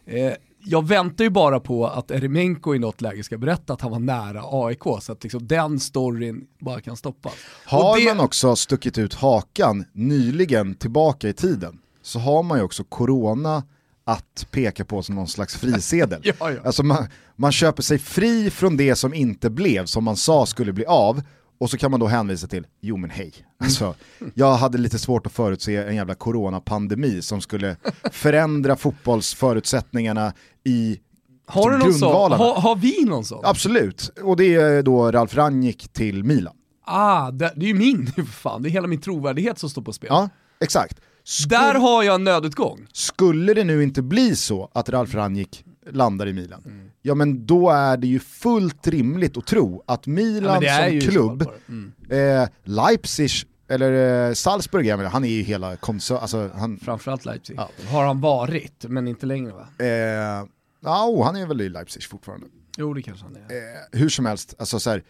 Eh, 0.06 0.34
jag 0.66 0.88
väntar 0.88 1.24
ju 1.24 1.30
bara 1.30 1.60
på 1.60 1.88
att 1.88 2.12
Eremenko 2.12 2.76
i 2.76 2.80
något 2.80 3.02
läge 3.02 3.24
ska 3.24 3.38
berätta 3.38 3.74
att 3.74 3.82
han 3.82 3.92
var 3.92 4.00
nära 4.00 4.42
AIK 4.66 4.84
så 5.02 5.12
att 5.12 5.24
liksom 5.24 5.48
den 5.48 5.80
storyn 5.80 6.48
bara 6.60 6.82
kan 6.82 6.98
stoppas. 6.98 7.34
Har 7.66 8.00
det- 8.00 8.06
man 8.16 8.20
också 8.26 8.56
stuckit 8.56 8.98
ut 8.98 9.14
hakan 9.14 9.86
nyligen 9.94 10.76
tillbaka 10.76 11.30
i 11.30 11.34
tiden 11.34 11.80
så 12.02 12.20
har 12.20 12.44
man 12.44 12.58
ju 12.58 12.64
också 12.64 12.84
corona 12.84 13.64
att 14.06 14.48
peka 14.52 14.86
på 14.86 15.04
som 15.04 15.16
någon 15.16 15.28
slags 15.28 15.56
frisedel. 15.56 16.22
Ja, 16.40 16.52
ja. 16.52 16.58
Alltså 16.66 16.84
man, 16.84 17.08
man 17.36 17.52
köper 17.52 17.84
sig 17.84 17.98
fri 18.00 18.50
från 18.50 18.78
det 18.78 18.96
som 18.96 19.14
inte 19.14 19.50
blev, 19.50 19.86
som 19.86 20.04
man 20.04 20.16
sa 20.16 20.46
skulle 20.46 20.74
bli 20.74 20.86
av, 20.86 21.22
och 21.58 21.70
så 21.70 21.78
kan 21.78 21.92
man 21.92 22.00
då 22.00 22.08
hänvisa 22.08 22.48
till, 22.48 22.68
jo 22.82 22.98
men 22.98 23.10
hej, 23.10 23.34
alltså, 23.60 23.96
jag 24.34 24.56
hade 24.56 24.78
lite 24.78 25.00
svårt 25.00 25.26
att 25.28 25.34
förutse 25.34 25.76
en 25.76 25.96
jävla 25.96 26.16
coronapandemi 26.16 27.22
som 27.22 27.42
skulle 27.42 27.76
förändra 28.12 28.76
fotbollsförutsättningarutsättningarna 28.76 30.34
i 30.64 31.00
Har 31.48 31.72
du 31.72 31.78
någon 31.78 31.94
sån? 31.94 32.00
grundvalarna. 32.00 32.44
Har, 32.44 32.76
vi 32.76 33.06
någon 33.06 33.26
sån? 33.26 33.46
Absolut, 33.46 34.12
och 34.24 34.38
det 34.38 34.56
är 34.56 34.84
då 34.84 35.12
Ralf 35.12 35.36
Rangnick 35.36 35.88
till 35.94 36.24
Milan. 36.24 36.54
Ah, 36.86 37.32
det, 37.32 37.54
det 37.56 37.66
är 37.66 37.68
ju 37.68 37.74
min 37.74 38.08
för 38.16 38.22
fan, 38.24 38.62
det 38.64 38.70
är 38.70 38.72
hela 38.72 38.88
min 38.88 39.02
trovärdighet 39.02 39.60
som 39.60 39.70
står 39.70 39.82
på 39.82 39.94
spel. 39.94 40.08
Ja, 40.12 40.30
exakt. 40.60 41.00
Skul- 41.24 41.50
Där 41.50 41.74
har 41.76 42.04
jag 42.04 42.16
en 42.16 42.24
nödutgång. 42.24 42.88
Skulle 42.94 43.54
det 43.54 43.64
nu 43.64 43.84
inte 43.84 44.02
bli 44.02 44.36
så 44.36 44.70
att 44.74 44.90
Ralf 44.90 45.14
Rangnick 45.16 45.66
landar 45.92 46.28
i 46.28 46.34
Milan, 46.34 46.62
Mm. 46.66 46.90
Ja 47.06 47.16
men 47.16 47.46
då 47.46 47.70
är 47.70 47.98
det 47.98 48.08
ju 48.08 48.20
fullt 48.20 48.88
rimligt 48.88 49.38
att 49.38 49.46
tro 49.46 49.84
att 49.88 50.08
Ja, 50.08 50.12
Milan 50.14 50.64
är 50.64 51.02
som 51.02 51.10
klubb. 51.12 51.50
Mm. 51.68 51.94
eh, 52.10 52.50
Leipzig, 52.64 53.30
eller 53.68 54.28
eh, 54.28 54.34
Salzburg, 54.34 54.86
jag 54.86 54.98
menar, 54.98 55.12
han 55.12 55.24
är 55.24 55.30
ju 55.30 55.42
hela 55.42 55.76
koncern, 55.76 56.18
alltså 56.18 56.52
han, 56.56 56.78
Framförallt 56.78 57.26
Leipzig. 57.26 57.56
Ja. 57.58 57.70
Har 57.88 58.06
han 58.06 58.22
varit, 58.22 58.86
men 58.88 59.08
inte 59.08 59.26
längre 59.26 59.52
va? 59.52 59.68
eh, 59.80 60.48
ja, 60.84 61.08
oh, 61.08 61.26
han 61.26 61.36
är 61.36 61.48
väl 61.48 61.62
i 61.62 61.70
Leipzig 61.70 62.04
fortfarande. 62.04 62.48
Jo 62.78 62.94
det 62.94 63.02
kanske 63.02 63.26
han 63.26 63.36
är. 63.36 63.40
Eh, 63.40 64.00
hur 64.00 64.10
som 64.10 64.26
helst, 64.26 64.56
alltså 64.60 64.80
så 64.80 64.90
här, 64.90 65.04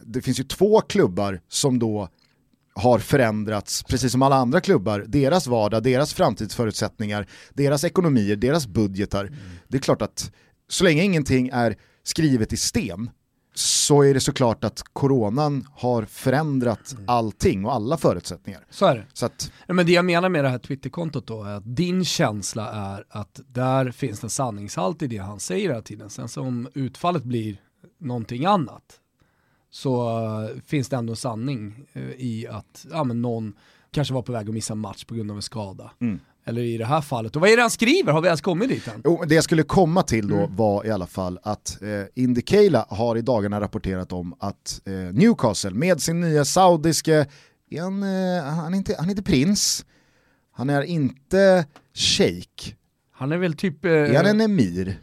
det 0.00 0.22
finns 0.22 0.40
ju 0.40 0.44
två 0.44 0.80
klubbar 0.80 1.40
som 1.48 1.78
då 1.78 2.08
har 2.74 2.98
förändrats, 2.98 3.82
precis 3.82 4.12
som 4.12 4.22
alla 4.22 4.36
andra 4.36 4.60
klubbar, 4.60 5.04
deras 5.08 5.46
vardag, 5.46 5.82
deras 5.82 6.14
framtidsförutsättningar, 6.14 7.26
deras 7.54 7.84
ekonomier, 7.84 8.36
deras 8.36 8.66
budgetar. 8.66 9.30
Det 9.68 9.76
är 9.76 9.80
klart 9.82 10.02
att 10.02 10.32
så 10.70 10.84
länge 10.84 11.02
ingenting 11.02 11.48
är 11.52 11.76
skrivet 12.02 12.52
i 12.52 12.56
sten 12.56 13.10
så 13.54 14.02
är 14.02 14.14
det 14.14 14.20
såklart 14.20 14.64
att 14.64 14.82
coronan 14.92 15.66
har 15.72 16.02
förändrat 16.02 16.96
allting 17.06 17.64
och 17.64 17.74
alla 17.74 17.96
förutsättningar. 17.96 18.66
Så 18.70 18.86
är 18.86 18.96
det. 18.96 19.06
Så 19.12 19.26
att, 19.26 19.52
Ja, 19.66 19.74
men 19.74 19.86
det 19.86 19.92
jag 19.92 20.04
menar 20.04 20.28
med 20.28 20.44
det 20.44 20.48
här 20.48 20.58
Twitterkontot 20.58 21.26
då 21.26 21.44
är 21.44 21.54
att 21.54 21.76
din 21.76 22.04
känsla 22.04 22.72
är 22.72 23.04
att 23.08 23.40
där 23.46 23.90
finns 23.90 24.24
en 24.24 24.30
sanningshalt 24.30 25.02
i 25.02 25.06
det 25.06 25.18
han 25.18 25.40
säger 25.40 25.68
hela 25.68 25.82
tiden. 25.82 26.10
Sen 26.10 26.28
så 26.28 26.42
om 26.42 26.68
utfallet 26.74 27.24
blir 27.24 27.60
någonting 27.98 28.44
annat 28.44 29.00
så 29.70 30.18
eh, 30.18 30.60
finns 30.66 30.88
det 30.88 30.96
ändå 30.96 31.12
en 31.12 31.16
sanning 31.16 31.86
eh, 31.92 32.02
i 32.02 32.46
att 32.50 32.86
ja, 32.90 33.04
men 33.04 33.22
någon 33.22 33.52
kanske 33.90 34.14
var 34.14 34.22
på 34.22 34.32
väg 34.32 34.48
att 34.48 34.54
missa 34.54 34.72
en 34.72 34.78
match 34.78 35.04
på 35.04 35.14
grund 35.14 35.30
av 35.30 35.36
en 35.36 35.42
skada. 35.42 35.90
Mm. 36.00 36.20
Eller 36.44 36.62
i 36.62 36.78
det 36.78 36.84
här 36.86 37.00
fallet, 37.00 37.36
och 37.36 37.40
vad 37.42 37.50
är 37.50 37.56
det 37.56 37.62
han 37.62 37.70
skriver? 37.70 38.12
Har 38.12 38.20
vi 38.20 38.26
ens 38.26 38.40
kommit 38.40 38.68
dit 38.68 38.88
än? 38.88 39.00
Jo, 39.04 39.24
det 39.28 39.34
jag 39.34 39.44
skulle 39.44 39.62
komma 39.62 40.02
till 40.02 40.28
då 40.28 40.36
Mm. 40.36 40.56
var 40.56 40.86
i 40.86 40.90
alla 40.90 41.06
fall 41.06 41.38
att 41.42 41.82
eh, 41.82 41.88
Indicala 42.22 42.86
har 42.88 43.16
i 43.16 43.22
dagarna 43.22 43.60
rapporterat 43.60 44.12
om 44.12 44.34
att 44.38 44.80
eh, 44.84 44.92
Newcastle 44.92 45.70
med 45.70 46.00
sin 46.00 46.20
nya 46.20 46.44
saudiske, 46.44 47.26
han, 47.78 48.02
eh, 48.02 48.42
han, 48.44 48.74
är 48.74 48.78
inte, 48.78 48.94
han 48.98 49.06
är 49.06 49.10
inte 49.10 49.22
prins, 49.22 49.84
han 50.52 50.70
är 50.70 50.82
inte 50.82 51.66
shejk, 51.94 52.76
Han 53.12 53.32
är 53.32 53.36
väl 53.38 53.54
typ... 53.54 53.84
Eh, 53.84 53.90
är 53.92 54.14
han 54.16 54.26
en 54.26 54.40
emir? 54.40 54.98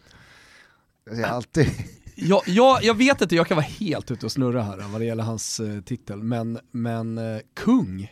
Jag 1.12 1.24
alltid... 1.24 1.68
jag, 2.16 2.42
jag, 2.46 2.84
jag 2.84 2.94
vet 2.94 3.22
inte, 3.22 3.36
jag 3.36 3.48
kan 3.48 3.56
vara 3.56 3.66
helt 3.66 4.12
ute 4.12 4.26
och 4.26 4.32
snurra 4.32 4.62
här 4.64 4.78
vad 4.92 5.02
det 5.02 5.06
gäller 5.06 5.24
hans 5.24 5.60
eh, 5.60 5.82
titel, 5.82 6.24
men, 6.24 6.60
men 6.72 7.18
eh, 7.18 7.40
kung? 7.56 8.12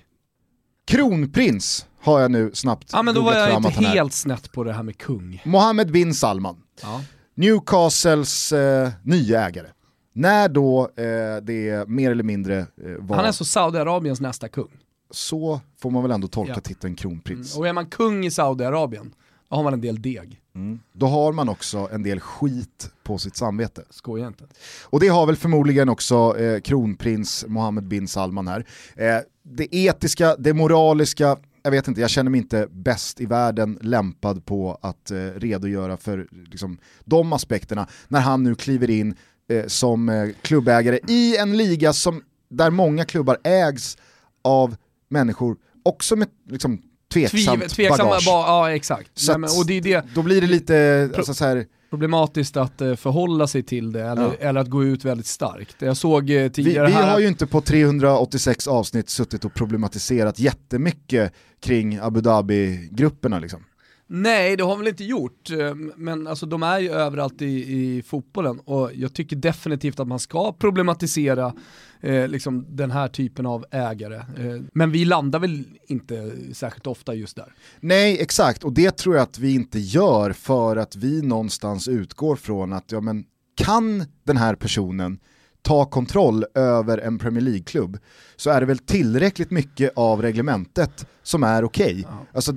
Kronprins 0.87 1.87
har 2.05 2.19
jag 2.21 2.31
nu 2.31 2.51
snabbt 2.53 2.89
Ja 2.93 3.01
men 3.01 3.15
då 3.15 3.21
var 3.21 3.33
jag 3.33 3.57
inte 3.57 3.69
helt 3.69 4.13
snett 4.13 4.51
på 4.51 4.63
det 4.63 4.73
här 4.73 4.83
med 4.83 4.97
kung. 4.97 5.41
Mohammed 5.45 5.91
bin 5.91 6.13
Salman, 6.13 6.55
Ja. 6.81 7.01
Newcastles 7.35 8.51
eh, 8.51 8.89
nya 9.03 9.47
ägare. 9.47 9.67
När 10.13 10.49
då 10.49 10.81
eh, 10.97 11.41
det 11.43 11.87
mer 11.89 12.11
eller 12.11 12.23
mindre 12.23 12.57
eh, 12.59 12.65
var, 12.99 13.15
Han 13.15 13.25
är 13.25 13.31
så 13.31 13.45
Saudiarabiens 13.45 14.21
nästa 14.21 14.47
kung. 14.47 14.67
så 15.11 15.61
får 15.81 15.91
man 15.91 16.01
väl 16.03 16.11
ändå 16.11 16.27
tolka 16.27 16.53
Ja. 16.55 16.59
titeln 16.61 16.95
kronprins. 16.95 17.57
Och 17.57 17.67
är 17.67 17.73
man 17.73 17.85
kung 17.85 18.25
i 18.25 18.31
Saudiarabien, 18.31 19.13
då 19.49 19.55
har 19.55 19.63
man 19.63 19.73
en 19.73 19.81
del 19.81 20.01
deg. 20.01 20.41
Mm. 20.55 20.79
Då 20.93 21.05
har 21.07 21.31
man 21.33 21.49
också 21.49 21.89
en 21.91 22.03
del 22.03 22.19
skit 22.19 22.89
på 23.03 23.17
sitt 23.17 23.35
samvete. 23.35 23.83
Skoja 23.89 24.27
inte. 24.27 24.43
Och 24.83 24.99
det 24.99 25.07
har 25.07 25.25
väl 25.25 25.35
förmodligen 25.35 25.89
också 25.89 26.37
eh, 26.39 26.59
kronprins 26.61 27.45
Mohammed 27.47 27.83
bin 27.87 28.07
Salman 28.07 28.47
här. 28.47 28.65
Eh, 28.95 29.17
det 29.43 29.75
etiska, 29.75 30.35
det 30.35 30.53
moraliska, 30.53 31.37
jag 31.65 31.71
vet 31.71 31.87
inte, 31.87 32.01
jag 32.01 32.09
känner 32.09 32.31
mig 32.31 32.37
inte 32.37 32.67
bäst 32.71 33.21
i 33.21 33.25
världen 33.25 33.77
lämpad 33.81 34.45
på 34.45 34.79
att 34.81 35.11
eh, 35.11 35.17
redogöra 35.17 35.97
för 35.97 36.27
liksom, 36.31 36.77
de 37.05 37.33
aspekterna 37.33 37.87
när 38.07 38.19
han 38.19 38.43
nu 38.43 38.55
kliver 38.55 38.89
in 38.89 39.15
eh, 39.49 39.65
som 39.67 40.09
eh, 40.09 40.29
klubbägare 40.41 40.99
i 41.07 41.37
en 41.37 41.57
liga 41.57 41.93
som, 41.93 42.23
där 42.49 42.69
många 42.69 43.05
klubbar 43.05 43.37
ägs 43.43 43.97
av 44.41 44.75
människor 45.09 45.57
också 45.83 46.15
med 46.15 46.27
liksom, 46.49 46.81
tveksamt 47.13 47.59
Tviv, 47.59 47.67
tveksamma, 47.67 48.09
bagage. 48.09 48.25
ba, 48.25 48.45
ja 48.47 48.71
exakt. 48.71 49.11
Så 49.13 49.31
Nej, 49.31 49.39
men, 49.39 49.49
och 49.59 49.65
det 49.65 49.73
är 49.73 49.81
det 49.81 50.05
Då 50.15 50.21
blir 50.21 50.41
det 50.41 50.47
lite, 50.47 51.09
alltså, 51.17 51.33
så 51.33 51.45
här, 51.45 51.65
problematiskt 51.95 52.57
att 52.57 52.81
eh, 52.81 52.95
förhålla 52.95 53.47
sig 53.47 53.63
till 53.63 53.91
det, 53.91 54.03
eller, 54.03 54.21
Ja. 54.23 54.33
eller 54.39 54.61
att 54.61 54.69
gå 54.69 54.83
ut 54.83 55.05
väldigt 55.05 55.25
starkt. 55.27 55.75
Jag 55.79 55.97
såg 55.97 56.29
eh, 56.29 56.41
Vi, 56.43 56.49
tidigare 56.49 56.87
vi 56.87 56.93
här... 56.93 57.11
har 57.11 57.19
ju 57.19 57.27
inte 57.27 57.47
på 57.47 57.61
386 57.61 58.67
avsnitt 58.67 59.09
suttit 59.09 59.45
och 59.45 59.53
problematiserat 59.53 60.39
jättemycket 60.39 61.33
kring 61.61 61.99
Abu 62.01 62.21
Dhabi-grupperna 62.21 63.39
liksom. 63.39 63.63
Nej, 64.07 64.57
det 64.57 64.63
har 64.63 64.69
de 64.69 64.79
väl 64.79 64.87
inte 64.87 65.03
gjort, 65.03 65.51
eh, 65.51 65.75
men 65.95 66.27
alltså, 66.27 66.45
de 66.45 66.63
är 66.63 66.79
ju 66.79 66.91
överallt 66.91 67.41
i, 67.41 67.45
i 67.45 68.03
fotbollen 68.03 68.59
och 68.59 68.91
jag 68.93 69.13
tycker 69.13 69.35
definitivt 69.35 69.99
att 69.99 70.07
man 70.07 70.19
ska 70.19 70.53
problematisera 70.53 71.53
eh, 72.01 72.27
liksom 72.27 72.65
den 72.69 72.91
här 72.91 73.07
typen 73.07 73.45
av 73.45 73.65
ägare. 73.71 74.15
Eh, 74.15 74.61
men 74.73 74.91
vi 74.91 75.05
landar 75.05 75.39
väl 75.39 75.63
inte 75.87 76.31
särskilt 76.53 76.87
ofta 76.87 77.13
just 77.13 77.35
där. 77.35 77.53
Nej, 77.79 78.17
exakt, 78.21 78.63
och 78.63 78.73
det 78.73 78.97
tror 78.97 79.15
jag 79.15 79.23
att 79.23 79.39
vi 79.39 79.53
inte 79.53 79.79
gör 79.79 80.31
för 80.31 80.77
att 80.77 80.95
vi 80.95 81.21
någonstans 81.21 81.87
utgår 81.87 82.35
från 82.35 82.73
att, 82.73 82.91
ja 82.91 83.01
men, 83.01 83.25
kan 83.55 84.05
den 84.23 84.37
här 84.37 84.55
personen 84.55 85.19
ta 85.65 85.85
kontroll 85.85 86.45
över 86.55 86.97
en 86.97 87.19
Premier 87.19 87.41
League-klubb 87.43 87.97
så 88.35 88.49
är 88.49 88.59
det 88.59 88.65
väl 88.65 88.77
tillräckligt 88.77 89.51
mycket 89.51 89.91
av 89.95 90.21
reglementet 90.21 91.05
som 91.23 91.43
är 91.43 91.63
okej. 91.63 92.07
Alltså, 92.33 92.51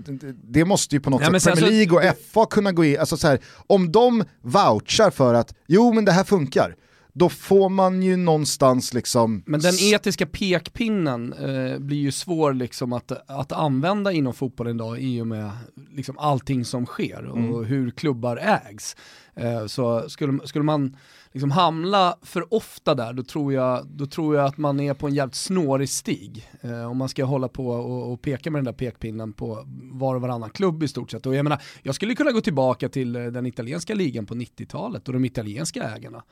det- 0.44 0.64
måste 0.64 0.94
ju 0.96 1.00
på 1.00 1.10
något 1.10 1.22
Ja, 1.22 1.40
sätt 1.40 1.44
Premier 1.54 1.66
så- 1.66 1.72
League 1.94 2.10
och 2.10 2.16
FA 2.32 2.46
kunna 2.46 2.72
gå 2.72 2.84
in, 2.84 2.98
alltså 3.00 3.16
så 3.16 3.28
här, 3.28 3.38
om 3.66 3.92
de 3.92 4.24
vouchar 4.42 5.10
för 5.10 5.34
att 5.34 5.54
jo 5.66 5.92
men 5.92 6.04
det 6.04 6.12
här 6.12 6.24
funkar, 6.24 6.74
då 7.12 7.28
får 7.28 7.68
man 7.68 8.02
ju 8.02 8.16
någonstans 8.16 8.94
liksom... 8.94 9.42
Men 9.46 9.60
den 9.60 9.74
etiska 9.80 10.26
pekpinnen 10.26 11.32
eh, 11.32 11.78
blir 11.78 11.96
ju 11.98 12.12
svår 12.12 12.52
liksom 12.52 12.92
att, 12.92 13.12
att 13.30 13.52
använda 13.52 14.12
inom 14.12 14.34
fotbollen 14.34 14.76
idag 14.76 15.00
i 15.00 15.20
och 15.20 15.26
med 15.26 15.50
liksom 15.96 16.18
allting 16.18 16.64
som 16.64 16.86
sker 16.86 17.24
och 17.26 17.36
Mm. 17.38 17.64
hur 17.64 17.90
klubbar 17.90 18.36
ägs. 18.36 18.96
Eh, 19.36 19.66
så 19.66 20.08
skulle, 20.08 20.38
skulle 20.46 20.64
man 20.64 20.96
liksom 21.32 21.50
hamna 21.50 22.16
för 22.23 22.54
ofta 22.54 22.94
där, 22.94 23.12
då 23.12 23.23
tror, 23.23 23.52
jag, 23.52 23.87
då 23.87 24.06
tror 24.06 24.37
jag 24.37 24.44
att 24.44 24.58
man 24.58 24.80
är 24.80 24.94
på 24.94 25.06
en 25.06 25.14
jävligt 25.14 25.35
snårig 25.35 25.88
stig. 25.88 26.49
Eh, 26.61 26.90
om 26.90 26.97
man 26.97 27.08
ska 27.08 27.25
hålla 27.25 27.49
på 27.49 27.68
och, 27.68 28.12
och 28.12 28.23
peka 28.23 28.50
med 28.50 28.58
den 28.58 28.64
där 28.64 28.73
pekpinnen 28.73 29.32
på 29.32 29.64
var 29.92 30.14
och 30.14 30.20
varannan 30.20 30.50
klubb 30.50 30.82
i 30.82 30.88
stort 30.88 31.11
sett. 31.11 31.26
Och 31.26 31.35
jag 31.35 31.44
menar, 31.44 31.62
jag 31.82 31.94
skulle 31.94 32.14
kunna 32.14 32.32
gå 32.32 32.40
tillbaka 32.40 32.88
till 32.88 33.16
eh, 33.16 33.25
den 33.25 33.47
italienska 33.47 33.94
ligan 33.94 34.26
på 34.26 34.35
90-talet 34.35 35.08
och 35.08 35.14
de 35.14 35.25
italienska 35.25 35.82
ägarna 35.82 36.23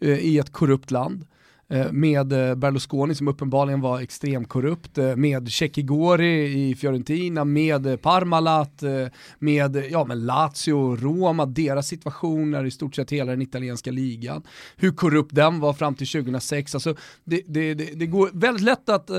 eh, 0.00 0.18
i 0.18 0.38
ett 0.38 0.52
korrupt 0.52 0.90
land. 0.90 1.26
Eh, 1.68 1.92
med 1.92 2.32
eh, 2.32 2.54
Berlusconi 2.54 3.14
som 3.14 3.28
uppenbarligen 3.28 3.80
var 3.80 4.00
extremt 4.00 4.48
korrupt, 4.48 4.98
eh, 4.98 5.16
med 5.16 5.52
Cecchigori 5.52 6.70
i 6.70 6.74
Fiorentina, 6.74 7.44
med 7.44 8.02
Parmalat, 8.02 8.82
med 9.38 9.84
ja, 9.90 10.04
men 10.04 10.26
Lazio, 10.26 10.96
Roma, 10.96 11.46
deras 11.46 11.88
situationer 11.88 12.64
i 12.64 12.70
stort 12.70 12.94
sett 12.94 13.12
hela 13.12 13.30
den 13.30 13.42
italienska 13.42 13.90
ligan. 13.90 14.42
Hur 14.76 14.92
korrupt 14.92 15.34
den 15.34 15.60
var 15.60 15.72
fram 15.72 15.94
till 15.94 16.06
2006. 16.06 16.74
Alltså, 16.74 16.96
det, 17.24 17.42
det, 17.46 17.74
det, 17.74 17.84
det 17.94 18.06
går 18.06 18.30
väldigt 18.32 18.64
lätt 18.64 18.88
att 18.88 19.10
eh, 19.10 19.16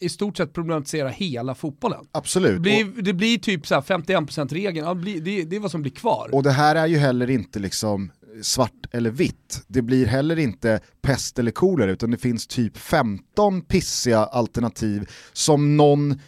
i 0.00 0.08
stort 0.08 0.36
sett 0.36 0.52
problematisera 0.52 1.08
hela 1.08 1.54
fotbollen. 1.54 2.04
Absolut. 2.12 2.54
Det 2.54 2.60
blir, 2.60 3.02
det 3.02 3.12
blir 3.12 3.38
typ 3.38 3.66
så 3.66 3.74
51%-regeln, 3.74 4.86
ja, 4.86 4.94
det, 4.94 5.44
det 5.44 5.56
är 5.56 5.60
vad 5.60 5.70
som 5.70 5.82
blir 5.82 5.92
kvar. 5.92 6.28
Och 6.32 6.42
det 6.42 6.50
här 6.50 6.76
är 6.76 6.86
ju 6.86 6.96
heller 6.96 7.30
inte 7.30 7.58
liksom 7.58 8.10
svart 8.42 8.86
eller 8.92 9.10
vitt. 9.10 9.64
Det 9.66 9.82
blir 9.82 10.06
heller 10.06 10.38
inte 10.38 10.80
pest 11.02 11.38
eller 11.38 11.50
kolera 11.50 11.90
utan 11.90 12.10
det 12.10 12.18
finns 12.18 12.46
typ 12.46 12.76
15 12.76 13.62
pissiga 13.62 14.18
alternativ 14.18 15.08
som 15.32 15.76
någon 15.76 16.20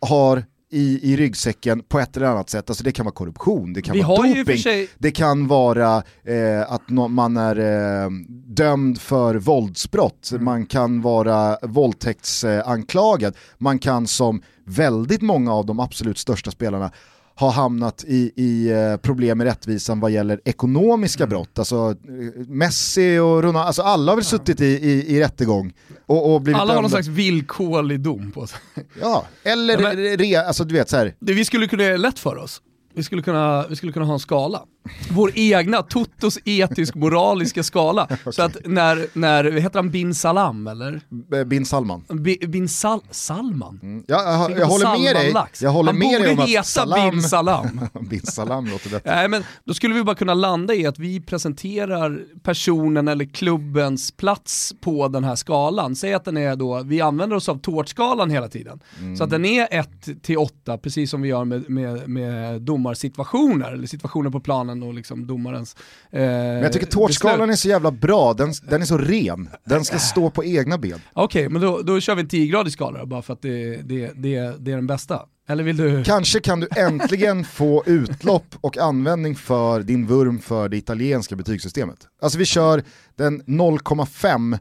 har 0.00 0.44
i, 0.74 1.12
i 1.12 1.16
ryggsäcken 1.16 1.82
på 1.82 1.98
ett 1.98 2.16
eller 2.16 2.26
annat 2.26 2.50
sätt. 2.50 2.70
Alltså 2.70 2.84
det 2.84 2.92
kan 2.92 3.04
vara 3.04 3.14
korruption, 3.14 3.72
det 3.72 3.82
kan 3.82 3.92
Vi 3.92 4.02
vara 4.02 4.34
doping, 4.34 4.58
sig... 4.58 4.88
det 4.98 5.10
kan 5.10 5.46
vara 5.46 6.02
eh, 6.24 6.72
att 6.72 6.88
no 6.90 7.08
man 7.08 7.36
är 7.36 7.58
eh, 7.58 8.10
dömd 8.46 9.00
för 9.00 9.34
våldsbrott, 9.34 10.30
mm. 10.30 10.44
man 10.44 10.66
kan 10.66 11.02
vara 11.02 11.58
våldtäktsanklagad, 11.62 13.36
man 13.58 13.78
kan 13.78 14.06
som 14.06 14.42
väldigt 14.64 15.22
många 15.22 15.54
av 15.54 15.66
de 15.66 15.80
absolut 15.80 16.18
största 16.18 16.50
spelarna 16.50 16.90
har 17.34 17.50
hamnat 17.50 18.04
i, 18.04 18.32
i 18.36 18.70
eh, 18.70 18.96
problem 18.96 19.38
med 19.38 19.44
rättvisan 19.44 20.00
vad 20.00 20.10
gäller 20.10 20.40
ekonomiska 20.44 21.22
mm. 21.24 21.30
brott. 21.30 21.58
Alltså 21.58 21.76
eh, 22.08 22.46
Messi 22.48 23.18
och 23.18 23.42
Ronaldo, 23.42 23.58
alltså 23.58 23.82
alla 23.82 24.12
har 24.12 24.16
väl 24.16 24.24
suttit 24.24 24.60
i, 24.60 24.66
i, 24.66 25.16
i 25.16 25.20
rättegång 25.20 25.72
och, 26.06 26.34
och 26.34 26.40
blivit 26.42 26.60
Alla 26.60 26.74
har 26.74 26.82
någon 26.82 26.90
slags 26.90 27.08
villkorlig 27.08 28.00
dom 28.00 28.30
på 28.30 28.46
sig. 28.46 28.58
Ja, 29.00 29.26
eller 29.42 29.74
ja, 29.74 29.80
men, 29.80 29.96
re, 29.96 30.36
alltså 30.36 30.64
du 30.64 30.74
vet 30.74 30.90
så 30.90 30.96
här. 30.96 31.14
Det 31.20 31.32
vi 31.32 31.44
skulle 31.44 31.66
kunna 31.66 31.82
göra 31.82 31.96
lätt 31.96 32.18
för 32.18 32.36
oss. 32.36 32.60
Vi 32.94 33.02
skulle, 33.02 33.22
kunna, 33.22 33.66
vi 33.68 33.76
skulle 33.76 33.92
kunna 33.92 34.06
ha 34.06 34.12
en 34.12 34.20
skala. 34.20 34.62
Vår 35.10 35.30
egna, 35.34 35.82
Totos 35.82 36.38
etisk-moraliska 36.44 37.62
skala. 37.62 38.04
okay. 38.10 38.32
Så 38.32 38.42
att 38.42 38.56
när, 38.64 39.06
när, 39.18 39.44
heter 39.44 39.78
han 39.78 39.90
bin 39.90 40.14
Salam 40.14 40.66
eller? 40.66 41.00
Bin 41.44 41.66
Salman. 41.66 42.04
B, 42.08 42.36
bin 42.48 42.68
Sal 42.68 43.00
Salman? 43.10 43.80
Mm. 43.82 44.04
Ja, 44.08 44.22
jag, 44.24 44.50
jag, 44.50 44.58
jag 44.58 44.66
håller 44.66 44.98
med 44.98 45.16
dig. 45.16 45.34
Jag 45.60 45.70
håller 45.70 45.92
han 45.92 45.98
med 45.98 46.36
borde 46.36 46.50
heta 46.50 46.62
Salam... 46.62 47.10
bin 47.10 47.22
Salam. 47.22 47.80
bin 48.10 48.20
Salam 48.20 48.66
låter 48.66 48.90
bättre. 48.90 49.14
Nej, 49.14 49.28
men 49.28 49.44
då 49.64 49.74
skulle 49.74 49.94
vi 49.94 50.02
bara 50.02 50.16
kunna 50.16 50.34
landa 50.34 50.74
i 50.74 50.86
att 50.86 50.98
vi 50.98 51.20
presenterar 51.20 52.20
personen 52.42 53.08
eller 53.08 53.24
klubbens 53.24 54.10
plats 54.10 54.74
på 54.80 55.08
den 55.08 55.24
här 55.24 55.36
skalan. 55.36 55.96
Säg 55.96 56.14
att 56.14 56.24
den 56.24 56.36
är 56.36 56.56
då, 56.56 56.82
vi 56.82 57.00
använder 57.00 57.36
oss 57.36 57.48
av 57.48 57.58
tårtskalan 57.58 58.30
hela 58.30 58.48
tiden. 58.48 58.80
Mm. 59.00 59.16
Så 59.16 59.24
att 59.24 59.30
den 59.30 59.44
är 59.44 59.68
1 59.70 60.22
till 60.22 60.38
8, 60.38 60.78
precis 60.78 61.10
som 61.10 61.22
vi 61.22 61.28
gör 61.28 61.44
med, 61.44 61.70
med, 61.70 62.08
med 62.08 62.62
domarsituationer, 62.62 63.72
eller 63.72 63.86
situationer 63.86 64.30
på 64.30 64.40
planen 64.40 64.73
och 64.82 64.94
liksom 64.94 65.26
domarens 65.26 65.76
eh, 66.10 66.20
Men 66.20 66.62
jag 66.62 66.72
tycker 66.72 66.86
tårtskalan 66.86 67.50
är 67.50 67.56
så 67.56 67.68
jävla 67.68 67.90
bra, 67.90 68.34
den, 68.34 68.52
den 68.62 68.82
är 68.82 68.86
så 68.86 68.98
ren, 68.98 69.48
den 69.64 69.84
ska 69.84 69.98
stå 69.98 70.30
på 70.30 70.44
egna 70.44 70.78
ben. 70.78 71.00
Okej, 71.12 71.46
okay, 71.46 71.48
men 71.48 71.62
då, 71.62 71.82
då 71.82 72.00
kör 72.00 72.14
vi 72.14 72.22
en 72.22 72.28
10-gradig 72.28 72.70
skala 72.70 73.06
bara 73.06 73.22
för 73.22 73.32
att 73.32 73.42
det, 73.42 73.76
det, 73.76 74.12
det, 74.14 74.54
det 74.58 74.72
är 74.72 74.76
den 74.76 74.86
bästa. 74.86 75.20
Eller 75.48 75.64
vill 75.64 75.76
du... 75.76 76.04
Kanske 76.04 76.40
kan 76.40 76.60
du 76.60 76.68
äntligen 76.76 77.44
få 77.52 77.82
utlopp 77.86 78.54
och 78.60 78.78
användning 78.78 79.36
för 79.36 79.82
din 79.82 80.06
vurm 80.06 80.38
för 80.38 80.68
det 80.68 80.76
italienska 80.76 81.36
betygssystemet. 81.36 81.98
Alltså 82.22 82.38
vi 82.38 82.44
kör 82.44 82.82
den 83.16 83.42
0,5 83.42 84.52
eh, 84.52 84.58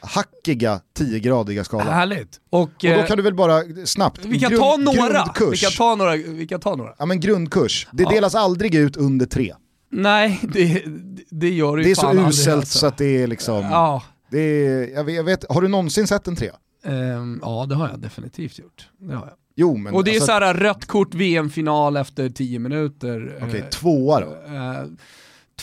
hackiga 0.00 0.80
10-gradiga 0.98 1.64
skalan. 1.64 1.94
Härligt. 1.94 2.40
Och, 2.50 2.60
och 2.60 2.70
då 2.80 2.88
eh, 2.88 3.06
kan 3.06 3.16
du 3.16 3.22
väl 3.22 3.34
bara 3.34 3.62
snabbt, 3.84 4.24
vi 4.24 4.40
kan 4.40 4.50
grund, 4.50 4.62
ta 4.62 4.76
några. 4.76 5.24
Vi 5.50 5.56
kan 5.56 5.72
ta 5.72 5.94
några, 5.94 6.16
vi 6.16 6.46
kan 6.46 6.60
ta 6.60 6.76
några. 6.76 6.94
Ja 6.98 7.06
men 7.06 7.20
grundkurs, 7.20 7.88
det 7.92 8.02
ja. 8.02 8.10
delas 8.10 8.34
aldrig 8.34 8.74
ut 8.74 8.96
under 8.96 9.26
tre. 9.26 9.54
Nej, 9.90 10.40
det, 10.42 10.82
det 11.30 11.50
gör 11.50 11.76
det 11.76 11.82
ju 11.82 11.84
Det 11.84 11.90
är 11.90 11.94
så 11.94 12.28
uselt 12.28 12.56
alltså. 12.56 12.78
så 12.78 12.86
att 12.86 12.98
det 12.98 13.22
är 13.22 13.26
liksom, 13.26 13.64
ja. 13.64 14.02
det 14.30 14.38
är, 14.38 14.94
jag 14.94 15.04
vet, 15.04 15.14
jag 15.14 15.24
vet, 15.24 15.44
har 15.48 15.62
du 15.62 15.68
någonsin 15.68 16.06
sett 16.06 16.28
en 16.28 16.36
trea? 16.36 16.54
Um, 16.84 17.40
ja 17.42 17.66
det 17.68 17.74
har 17.74 17.88
jag 17.88 18.00
definitivt 18.00 18.58
gjort. 18.58 18.88
Det 18.98 19.14
har 19.14 19.26
jag. 19.26 19.36
Jo, 19.54 19.76
men 19.76 19.94
och 19.94 20.04
det 20.04 20.10
alltså, 20.10 20.32
är 20.32 20.40
såhär 20.40 20.54
rött 20.54 20.86
kort 20.86 21.14
VM-final 21.14 21.96
efter 21.96 22.28
10 22.28 22.58
minuter. 22.58 23.32
Okej, 23.36 23.48
okay, 23.48 23.60
eh, 23.60 23.68
tvåa 23.68 24.20
då? 24.20 24.26
Uh, 24.26 24.84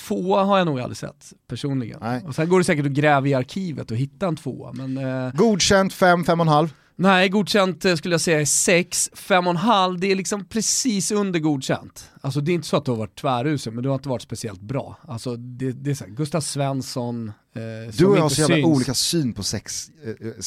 tvåa 0.07 0.43
har 0.43 0.57
jag 0.57 0.67
nog 0.67 0.79
aldrig 0.79 0.97
sett 0.97 1.33
personligen. 1.47 1.99
Nej. 2.01 2.23
Och 2.27 2.35
sen 2.35 2.49
går 2.49 2.57
det 2.57 2.63
säkert 2.63 2.85
att 2.85 2.91
gräva 2.91 3.27
i 3.27 3.33
arkivet 3.33 3.91
och 3.91 3.97
hitta 3.97 4.27
en 4.27 4.35
tvåa. 4.35 4.71
Men, 4.73 4.97
uh, 4.97 5.33
Godkänt 5.33 5.93
5, 5.93 6.23
5,5? 6.23 6.69
Nej, 7.01 7.29
godkänt 7.29 7.85
skulle 7.97 8.13
jag 8.13 8.21
säga 8.21 8.41
är 8.41 8.45
6, 8.45 9.09
5,5 9.13 9.97
det 9.97 10.11
är 10.11 10.15
liksom 10.15 10.45
precis 10.45 11.11
under 11.11 11.39
godkänt. 11.39 12.09
Alltså 12.21 12.41
det 12.41 12.51
är 12.51 12.53
inte 12.53 12.67
så 12.67 12.77
att 12.77 12.85
du 12.85 12.91
har 12.91 12.97
varit 12.97 13.21
tvärusel, 13.21 13.73
men 13.73 13.83
du 13.83 13.89
har 13.89 13.95
inte 13.95 14.09
varit 14.09 14.21
speciellt 14.21 14.61
bra. 14.61 14.97
Alltså 15.07 15.35
det, 15.35 15.71
det 15.71 15.91
är 15.91 15.95
så 15.95 16.03
här, 16.03 16.11
Gustav 16.11 16.41
Svensson, 16.41 17.27
eh, 17.27 17.93
Du 17.97 18.05
och 18.05 18.17
jag 18.17 18.21
har 18.21 18.29
så 18.29 18.41
jävla 18.41 18.67
olika 18.67 18.93
syn 18.93 19.33
på 19.33 19.41
6,0. 19.41 20.39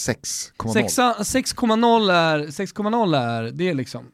6,0 0.57 2.13
är, 2.13 2.47
6,0 2.47 3.17
är, 3.17 3.43
det 3.53 3.69
är 3.69 3.75
liksom... 3.75 4.07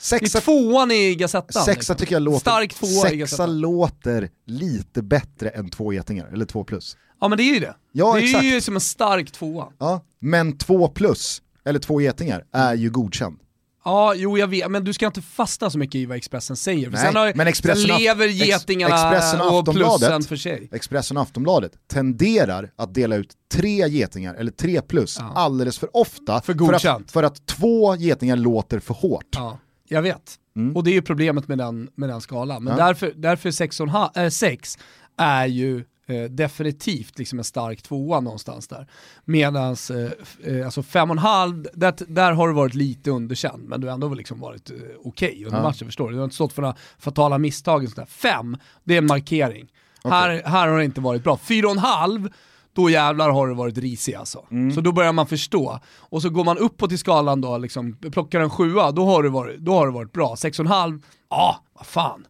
Sexa, 0.00 0.38
är 0.38 0.42
tvåan 0.42 0.90
i 0.90 1.14
Gazettan. 1.14 1.62
Sexa 1.62 1.72
liksom. 1.72 1.96
tycker 1.96 2.14
jag 2.14 2.22
låter, 2.22 2.40
Stark 2.40 2.74
tvåa 2.74 3.08
sexa 3.08 3.46
låter 3.46 4.30
lite 4.46 5.02
bättre 5.02 5.48
än 5.48 5.70
två 5.70 5.92
getingar, 5.92 6.28
eller 6.32 6.44
två 6.44 6.64
plus. 6.64 6.96
Ja 7.20 7.28
men 7.28 7.38
det 7.38 7.42
är 7.44 7.54
ju 7.54 7.60
det. 7.60 7.74
Ja, 7.92 8.14
det 8.14 8.20
exakt. 8.20 8.44
är 8.44 8.48
ju 8.48 8.60
som 8.60 8.74
en 8.74 8.80
stark 8.80 9.30
tvåa. 9.30 9.68
Ja, 9.78 10.04
men 10.18 10.58
två 10.58 10.88
plus, 10.88 11.42
eller 11.64 11.78
två 11.78 12.00
getingar, 12.00 12.44
är 12.52 12.74
ju 12.74 12.90
godkänd. 12.90 13.38
Ja, 13.84 14.14
jo 14.14 14.38
jag 14.38 14.46
vet, 14.46 14.70
men 14.70 14.84
du 14.84 14.92
ska 14.92 15.06
inte 15.06 15.22
fastna 15.22 15.70
så 15.70 15.78
mycket 15.78 15.94
i 15.94 16.06
vad 16.06 16.16
Expressen 16.16 16.56
säger. 16.56 16.84
För 16.84 16.92
Nej, 16.92 17.06
sen, 17.06 17.16
har, 17.16 17.32
men 17.34 17.46
Expressen 17.46 17.88
sen 17.88 17.98
lever 17.98 18.26
getingarna 18.26 19.16
Ex, 19.16 19.34
och 19.50 19.74
plussen 19.74 20.22
för 20.22 20.36
sig. 20.36 20.68
Expressen 20.72 21.16
och 21.16 21.22
Aftonbladet 21.22 21.72
tenderar 21.88 22.70
att 22.76 22.94
dela 22.94 23.16
ut 23.16 23.32
tre 23.52 23.88
getingar, 23.88 24.34
eller 24.34 24.52
tre 24.52 24.80
plus, 24.82 25.16
ja. 25.20 25.32
alldeles 25.34 25.78
för 25.78 25.96
ofta. 25.96 26.40
För, 26.40 26.78
för, 26.78 26.90
att, 26.90 27.10
för 27.10 27.22
att 27.22 27.46
två 27.46 27.96
getingar 27.96 28.36
låter 28.36 28.78
för 28.78 28.94
hårt. 28.94 29.26
Ja, 29.30 29.58
jag 29.90 30.02
vet. 30.02 30.38
Mm. 30.56 30.76
Och 30.76 30.84
det 30.84 30.90
är 30.90 30.92
ju 30.92 31.02
problemet 31.02 31.48
med 31.48 31.58
den, 31.58 31.90
med 31.94 32.08
den 32.08 32.20
skalan. 32.20 32.64
Men 32.64 32.76
ja. 32.78 32.86
därför, 32.86 33.12
därför 33.16 33.50
6 34.30 34.76
äh, 34.76 34.80
är 35.16 35.46
ju 35.46 35.84
eh, 36.06 36.22
definitivt 36.30 37.18
liksom 37.18 37.38
en 37.38 37.44
stark 37.44 37.82
tvåa 37.82 38.20
någonstans 38.20 38.68
där. 38.68 38.86
Medan 39.24 39.76
eh, 39.90 40.54
eh, 40.54 40.64
alltså 40.64 40.82
fem 40.82 41.10
och 41.10 41.14
en 41.14 41.18
halv, 41.18 41.66
där, 41.74 41.94
där 42.06 42.32
har 42.32 42.48
du 42.48 42.54
varit 42.54 42.74
lite 42.74 43.10
underkänd, 43.10 43.68
men 43.68 43.80
du 43.80 43.86
har 43.86 43.94
ändå 43.94 44.14
liksom 44.14 44.40
varit 44.40 44.70
eh, 44.70 44.76
okej 44.76 45.28
okay 45.28 45.44
under 45.44 45.58
ja. 45.58 45.62
matchen, 45.62 45.88
förstår 45.88 46.08
du? 46.08 46.12
Du 46.12 46.18
har 46.18 46.24
inte 46.24 46.34
stått 46.34 46.52
för 46.52 46.62
några 46.62 46.76
fatala 46.98 47.38
misstag. 47.38 47.88
Fem, 48.08 48.56
det 48.84 48.94
är 48.94 48.98
en 48.98 49.06
markering. 49.06 49.68
Okay. 50.04 50.18
Här, 50.18 50.42
här 50.44 50.68
har 50.68 50.78
det 50.78 50.84
inte 50.84 51.00
varit 51.00 51.24
bra. 51.24 51.36
Fyra 51.36 51.66
och 51.66 51.72
en 51.72 51.78
halv, 51.78 52.28
då 52.72 52.90
jävlar 52.90 53.30
har 53.30 53.48
det 53.48 53.54
varit 53.54 53.78
risig 53.78 54.14
alltså. 54.14 54.46
Mm. 54.50 54.72
Så 54.72 54.80
då 54.80 54.92
börjar 54.92 55.12
man 55.12 55.26
förstå. 55.26 55.78
Och 55.98 56.22
så 56.22 56.30
går 56.30 56.44
man 56.44 56.58
uppåt 56.58 56.92
i 56.92 56.98
skalan 56.98 57.40
då, 57.40 57.58
liksom, 57.58 57.96
plockar 58.12 58.40
en 58.40 58.50
sjua, 58.50 58.90
då 58.90 59.04
har 59.04 59.22
det 59.22 59.28
varit, 59.28 59.60
då 59.60 59.74
har 59.74 59.86
det 59.86 59.92
varit 59.92 60.12
bra. 60.12 60.36
Sex 60.36 60.58
och 60.58 60.64
en 60.64 60.72
halv, 60.72 61.02
ja, 61.30 61.60
vad 61.72 61.86
fan 61.86 62.24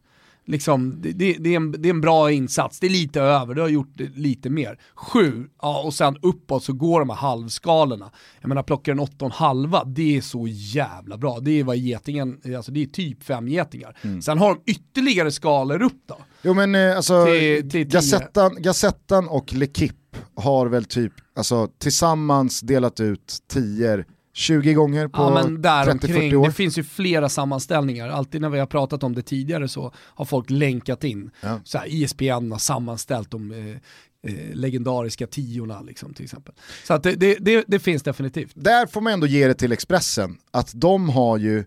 liksom, 0.45 1.01
det, 1.01 1.13
det, 1.13 1.49
är 1.49 1.55
en, 1.55 1.71
det 1.71 1.89
är 1.89 1.93
en 1.93 2.01
bra 2.01 2.31
insats, 2.31 2.79
det 2.79 2.87
är 2.87 2.91
lite 2.91 3.21
över, 3.21 3.55
du 3.55 3.61
har 3.61 3.69
gjort 3.69 3.99
lite 4.15 4.49
mer. 4.49 4.79
Sju, 4.95 5.47
ja, 5.61 5.81
och 5.83 5.93
sen 5.93 6.17
uppåt 6.21 6.63
så 6.63 6.73
går 6.73 6.99
de 6.99 7.09
här 7.09 7.17
halvskalorna. 7.17 8.11
Jag 8.41 8.49
menar 8.49 8.63
plockar 8.63 8.91
en 8.91 8.99
åtta 8.99 9.15
och 9.19 9.25
en 9.25 9.31
halva, 9.31 9.83
det 9.83 10.17
är 10.17 10.21
så 10.21 10.47
jävla 10.47 11.17
bra. 11.17 11.39
Det 11.39 11.59
är 11.59 11.63
vad 11.63 11.77
getingen, 11.77 12.41
alltså 12.57 12.71
det 12.71 12.81
är 12.81 12.85
typ 12.85 13.23
fem 13.23 13.47
getingar. 13.47 13.97
Mm. 14.01 14.21
Sen 14.21 14.37
har 14.37 14.49
de 14.49 14.71
ytterligare 14.71 15.31
skalor 15.31 15.81
upp 15.81 16.01
då. 16.05 16.17
Jo 16.41 16.53
men 16.53 16.75
eh, 16.75 16.95
alltså, 16.95 17.25
till, 17.25 17.69
till 17.69 17.87
Gazettan, 17.87 18.55
Gazettan 18.59 19.27
och 19.27 19.53
L'Equipe 19.53 19.93
har 20.35 20.67
väl 20.67 20.85
typ, 20.85 21.13
alltså 21.35 21.67
tillsammans 21.77 22.61
delat 22.61 22.99
ut 22.99 23.37
tior 23.53 24.05
20 24.33 24.73
gånger 24.73 25.07
på 25.07 25.21
ja, 25.21 25.83
30-40 25.85 26.35
år. 26.35 26.45
Det 26.45 26.53
finns 26.53 26.77
ju 26.77 26.83
flera 26.83 27.29
sammanställningar, 27.29 28.09
alltid 28.09 28.41
när 28.41 28.49
vi 28.49 28.59
har 28.59 28.65
pratat 28.65 29.03
om 29.03 29.15
det 29.15 29.21
tidigare 29.21 29.67
så 29.67 29.93
har 29.95 30.25
folk 30.25 30.49
länkat 30.49 31.03
in. 31.03 31.31
Ja. 31.41 31.59
Så 31.63 31.77
här, 31.77 31.87
ISBN 31.87 32.51
har 32.51 32.57
sammanställt 32.57 33.31
de 33.31 33.51
eh, 33.51 34.31
eh, 34.31 34.55
legendariska 34.55 35.27
tiorna 35.27 35.81
liksom, 35.81 36.13
till 36.13 36.23
exempel. 36.23 36.53
Så 36.87 36.93
att 36.93 37.03
det, 37.03 37.15
det, 37.15 37.37
det, 37.39 37.63
det, 37.67 37.79
finns 37.79 38.03
definitivt. 38.03 38.51
Där 38.55 38.87
får 38.87 39.01
man 39.01 39.13
ändå 39.13 39.27
ge 39.27 39.47
det 39.47 39.53
till 39.53 39.71
Expressen, 39.71 40.37
att 40.51 40.71
de 40.73 41.09
har 41.09 41.37
ju, 41.37 41.59
eh, 41.59 41.63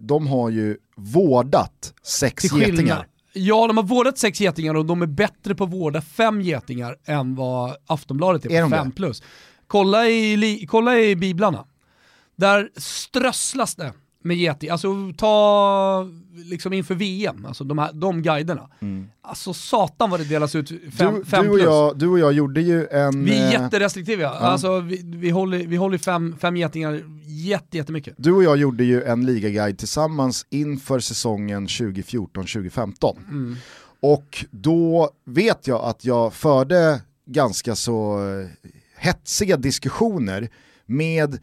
de 0.00 0.26
har 0.26 0.50
ju 0.50 0.76
vårdat 0.96 1.94
sex 2.02 2.44
getingar. 2.44 3.06
Ja, 3.32 3.66
de 3.66 3.76
har 3.76 3.84
vårdat 3.84 4.18
sex 4.18 4.40
getingar 4.40 4.74
och 4.74 4.86
de 4.86 5.02
är 5.02 5.06
bättre 5.06 5.54
på 5.54 5.64
att 5.64 5.72
vårda 5.72 6.00
fem 6.00 6.40
getingar 6.40 6.96
än 7.04 7.34
vad 7.34 7.76
Aftonbladet 7.86 8.46
är, 8.46 8.50
är 8.50 8.62
på 8.62 8.70
fem 8.70 8.92
plus. 8.92 9.22
Kolla 9.66 10.08
i, 10.08 10.66
kolla 10.70 11.00
i 11.00 11.16
biblarna. 11.16 11.64
Där 12.38 12.70
strösslas 12.76 13.74
det 13.74 13.92
med 14.22 14.36
Yeti. 14.36 14.70
Alltså 14.70 14.88
ta 15.16 16.08
liksom 16.44 16.72
inför 16.72 16.94
VM, 16.94 17.46
alltså 17.46 17.64
de, 17.64 17.78
här, 17.78 17.92
de 17.92 18.22
guiderna. 18.22 18.70
Mm. 18.80 19.08
Alltså 19.22 19.52
satan 19.52 20.10
vad 20.10 20.20
det 20.20 20.24
delas 20.24 20.54
ut 20.54 20.68
fem, 20.98 21.14
du, 21.14 21.24
fem 21.24 21.44
du, 21.44 21.50
och 21.50 21.58
jag, 21.58 21.98
du 21.98 22.08
och 22.08 22.18
jag 22.18 22.32
gjorde 22.32 22.60
ju 22.60 22.86
en... 22.86 23.24
Vi 23.24 23.38
är 23.38 23.46
eh, 23.46 23.52
jätterestriktiva, 23.52 24.22
ja. 24.22 24.30
alltså, 24.30 24.80
vi, 24.80 25.02
vi, 25.04 25.30
håller, 25.30 25.58
vi 25.58 25.76
håller 25.76 25.98
fem, 25.98 26.36
fem 26.40 26.56
getingar 26.56 27.02
jätte, 27.26 27.76
jättemycket. 27.76 28.14
Du 28.16 28.32
och 28.32 28.44
jag 28.44 28.56
gjorde 28.56 28.84
ju 28.84 29.02
en 29.02 29.26
ligaguide 29.26 29.78
tillsammans 29.78 30.46
inför 30.50 31.00
säsongen 31.00 31.66
2014-2015. 31.66 33.16
Mm. 33.28 33.56
Och 34.00 34.44
då 34.50 35.10
vet 35.24 35.66
jag 35.66 35.84
att 35.84 36.04
jag 36.04 36.34
förde 36.34 37.00
ganska 37.26 37.76
så 37.76 38.18
eh, 38.18 38.46
hetsiga 38.96 39.56
diskussioner 39.56 40.48
med 40.86 41.38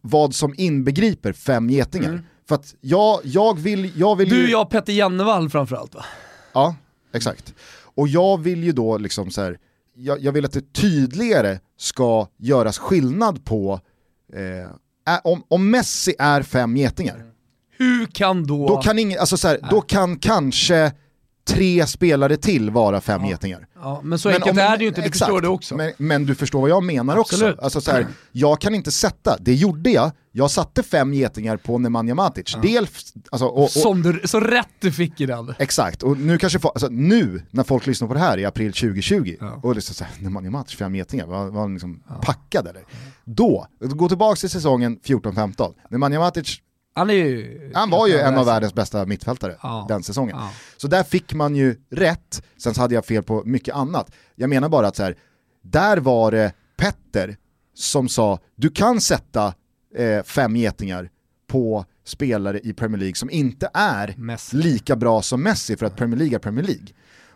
vad 0.00 0.34
som 0.34 0.54
inbegriper 0.56 1.32
fem 1.32 1.70
getingar. 1.70 2.08
Mm. 2.08 2.22
För 2.48 2.54
att 2.54 2.74
jag, 2.80 3.20
jag 3.24 3.58
vill, 3.58 3.92
jag 3.96 4.16
vill 4.16 4.28
Du, 4.28 4.40
ju... 4.40 4.50
jag 4.50 4.70
Petter 4.70 4.92
Jennevall 4.92 5.50
framförallt 5.50 5.94
va? 5.94 6.04
Ja, 6.52 6.76
exakt. 7.14 7.54
Och 7.94 8.08
jag 8.08 8.40
vill 8.40 8.64
ju 8.64 8.72
då 8.72 8.98
liksom 8.98 9.30
så 9.30 9.42
här, 9.42 9.58
jag, 9.94 10.20
jag 10.20 10.32
vill 10.32 10.44
att 10.44 10.52
det 10.52 10.72
tydligare 10.72 11.58
ska 11.78 12.26
göras 12.38 12.78
skillnad 12.78 13.44
på, 13.44 13.80
eh, 14.32 15.20
om, 15.24 15.42
om 15.48 15.70
Messi 15.70 16.14
är 16.18 16.42
fem 16.42 16.76
getingar, 16.76 17.32
hur 17.78 18.06
kan 18.06 18.46
då... 18.46 18.68
Då 18.68 18.76
kan, 18.76 18.98
ingen, 18.98 19.20
alltså 19.20 19.36
så 19.36 19.48
här, 19.48 19.58
då 19.70 19.80
kan 19.80 20.18
kanske 20.18 20.92
tre 21.44 21.86
spelare 21.86 22.36
till 22.36 22.70
vara 22.70 23.00
fem 23.00 23.20
ja. 23.22 23.28
getingar. 23.28 23.66
Ja, 23.74 24.00
men 24.04 24.18
så 24.18 24.28
enkelt 24.28 24.50
om, 24.50 24.58
är 24.58 24.76
det 24.76 24.82
ju 24.82 24.88
inte, 24.88 25.00
du 25.00 25.06
exakt, 25.06 25.18
förstår 25.18 25.40
det 25.40 25.48
också. 25.48 25.76
Men, 25.76 25.92
men, 25.96 26.26
du 26.26 26.34
förstår 26.34 26.60
vad 26.60 26.70
jag 26.70 26.82
menar 26.82 27.16
Absolut. 27.16 27.54
också. 27.54 27.64
Alltså 27.64 27.80
så 27.80 27.90
här, 27.90 28.06
jag 28.32 28.60
kan 28.60 28.74
inte 28.74 28.90
sätta, 28.90 29.36
det 29.40 29.54
gjorde 29.54 29.90
jag, 29.90 30.10
jag 30.32 30.50
satte 30.50 30.82
fem 30.82 31.14
getingar 31.14 31.56
på 31.56 31.78
Nemanja 31.78 32.14
Matic. 32.14 32.52
Ja. 32.54 32.60
Dels, 32.62 33.14
alltså, 33.30 33.46
och, 33.46 33.62
och, 33.62 33.70
Som 33.70 34.02
du, 34.02 34.20
så 34.24 34.40
rätt 34.40 34.68
du 34.80 34.92
fick 34.92 35.20
i 35.20 35.26
den. 35.26 35.54
Exakt, 35.58 36.02
och 36.02 36.18
nu 36.18 36.38
kanske 36.38 36.58
alltså, 36.62 36.88
nu 36.88 37.42
när 37.50 37.64
folk 37.64 37.86
lyssnar 37.86 38.08
på 38.08 38.14
det 38.14 38.20
här 38.20 38.38
i 38.38 38.44
april 38.44 38.72
2020 38.72 39.36
ja. 39.40 39.60
och 39.62 39.74
liksom 39.74 39.94
såhär, 39.94 40.12
Nemanja 40.18 40.50
Matic, 40.50 40.76
fem 40.76 40.94
getingar, 40.94 41.26
var, 41.26 41.46
var 41.46 41.60
han 41.60 41.72
liksom 41.72 42.02
ja. 42.08 42.14
packad 42.14 42.66
eller? 42.66 42.82
Då, 43.24 43.66
gå 43.80 44.08
tillbaka 44.08 44.36
till 44.36 44.50
säsongen 44.50 44.98
14-15, 44.98 45.74
Nemanja 45.90 46.18
Matic 46.18 46.60
han, 46.94 47.10
är 47.10 47.14
ju, 47.14 47.70
han 47.74 47.90
var 47.90 48.06
ju 48.06 48.18
en 48.18 48.38
av 48.38 48.46
världens 48.46 48.74
bästa 48.74 49.06
mittfältare 49.06 49.56
ja. 49.62 49.86
den 49.88 50.02
säsongen. 50.02 50.36
Ja. 50.38 50.50
Så 50.76 50.88
där 50.88 51.02
fick 51.02 51.34
man 51.34 51.56
ju 51.56 51.76
rätt, 51.90 52.42
sen 52.56 52.74
så 52.74 52.80
hade 52.80 52.94
jag 52.94 53.04
fel 53.04 53.22
på 53.22 53.42
mycket 53.44 53.74
annat. 53.74 54.12
Jag 54.34 54.50
menar 54.50 54.68
bara 54.68 54.86
att 54.86 54.96
så 54.96 55.02
här, 55.02 55.16
där 55.62 55.96
var 55.96 56.30
det 56.30 56.52
Petter 56.76 57.36
som 57.74 58.08
sa, 58.08 58.38
du 58.56 58.70
kan 58.70 59.00
sätta 59.00 59.54
eh, 59.96 60.22
fem 60.22 60.56
getingar 60.56 61.10
på 61.46 61.84
spelare 62.04 62.60
i 62.60 62.72
Premier 62.72 62.98
League 62.98 63.14
som 63.14 63.30
inte 63.30 63.70
är 63.74 64.14
Messi. 64.16 64.56
lika 64.56 64.96
bra 64.96 65.22
som 65.22 65.42
Messi 65.42 65.76
för 65.76 65.86
att 65.86 65.96
Premier 65.96 66.18
League 66.18 66.36
är 66.36 66.38
Premier 66.38 66.66
League. 66.66 66.86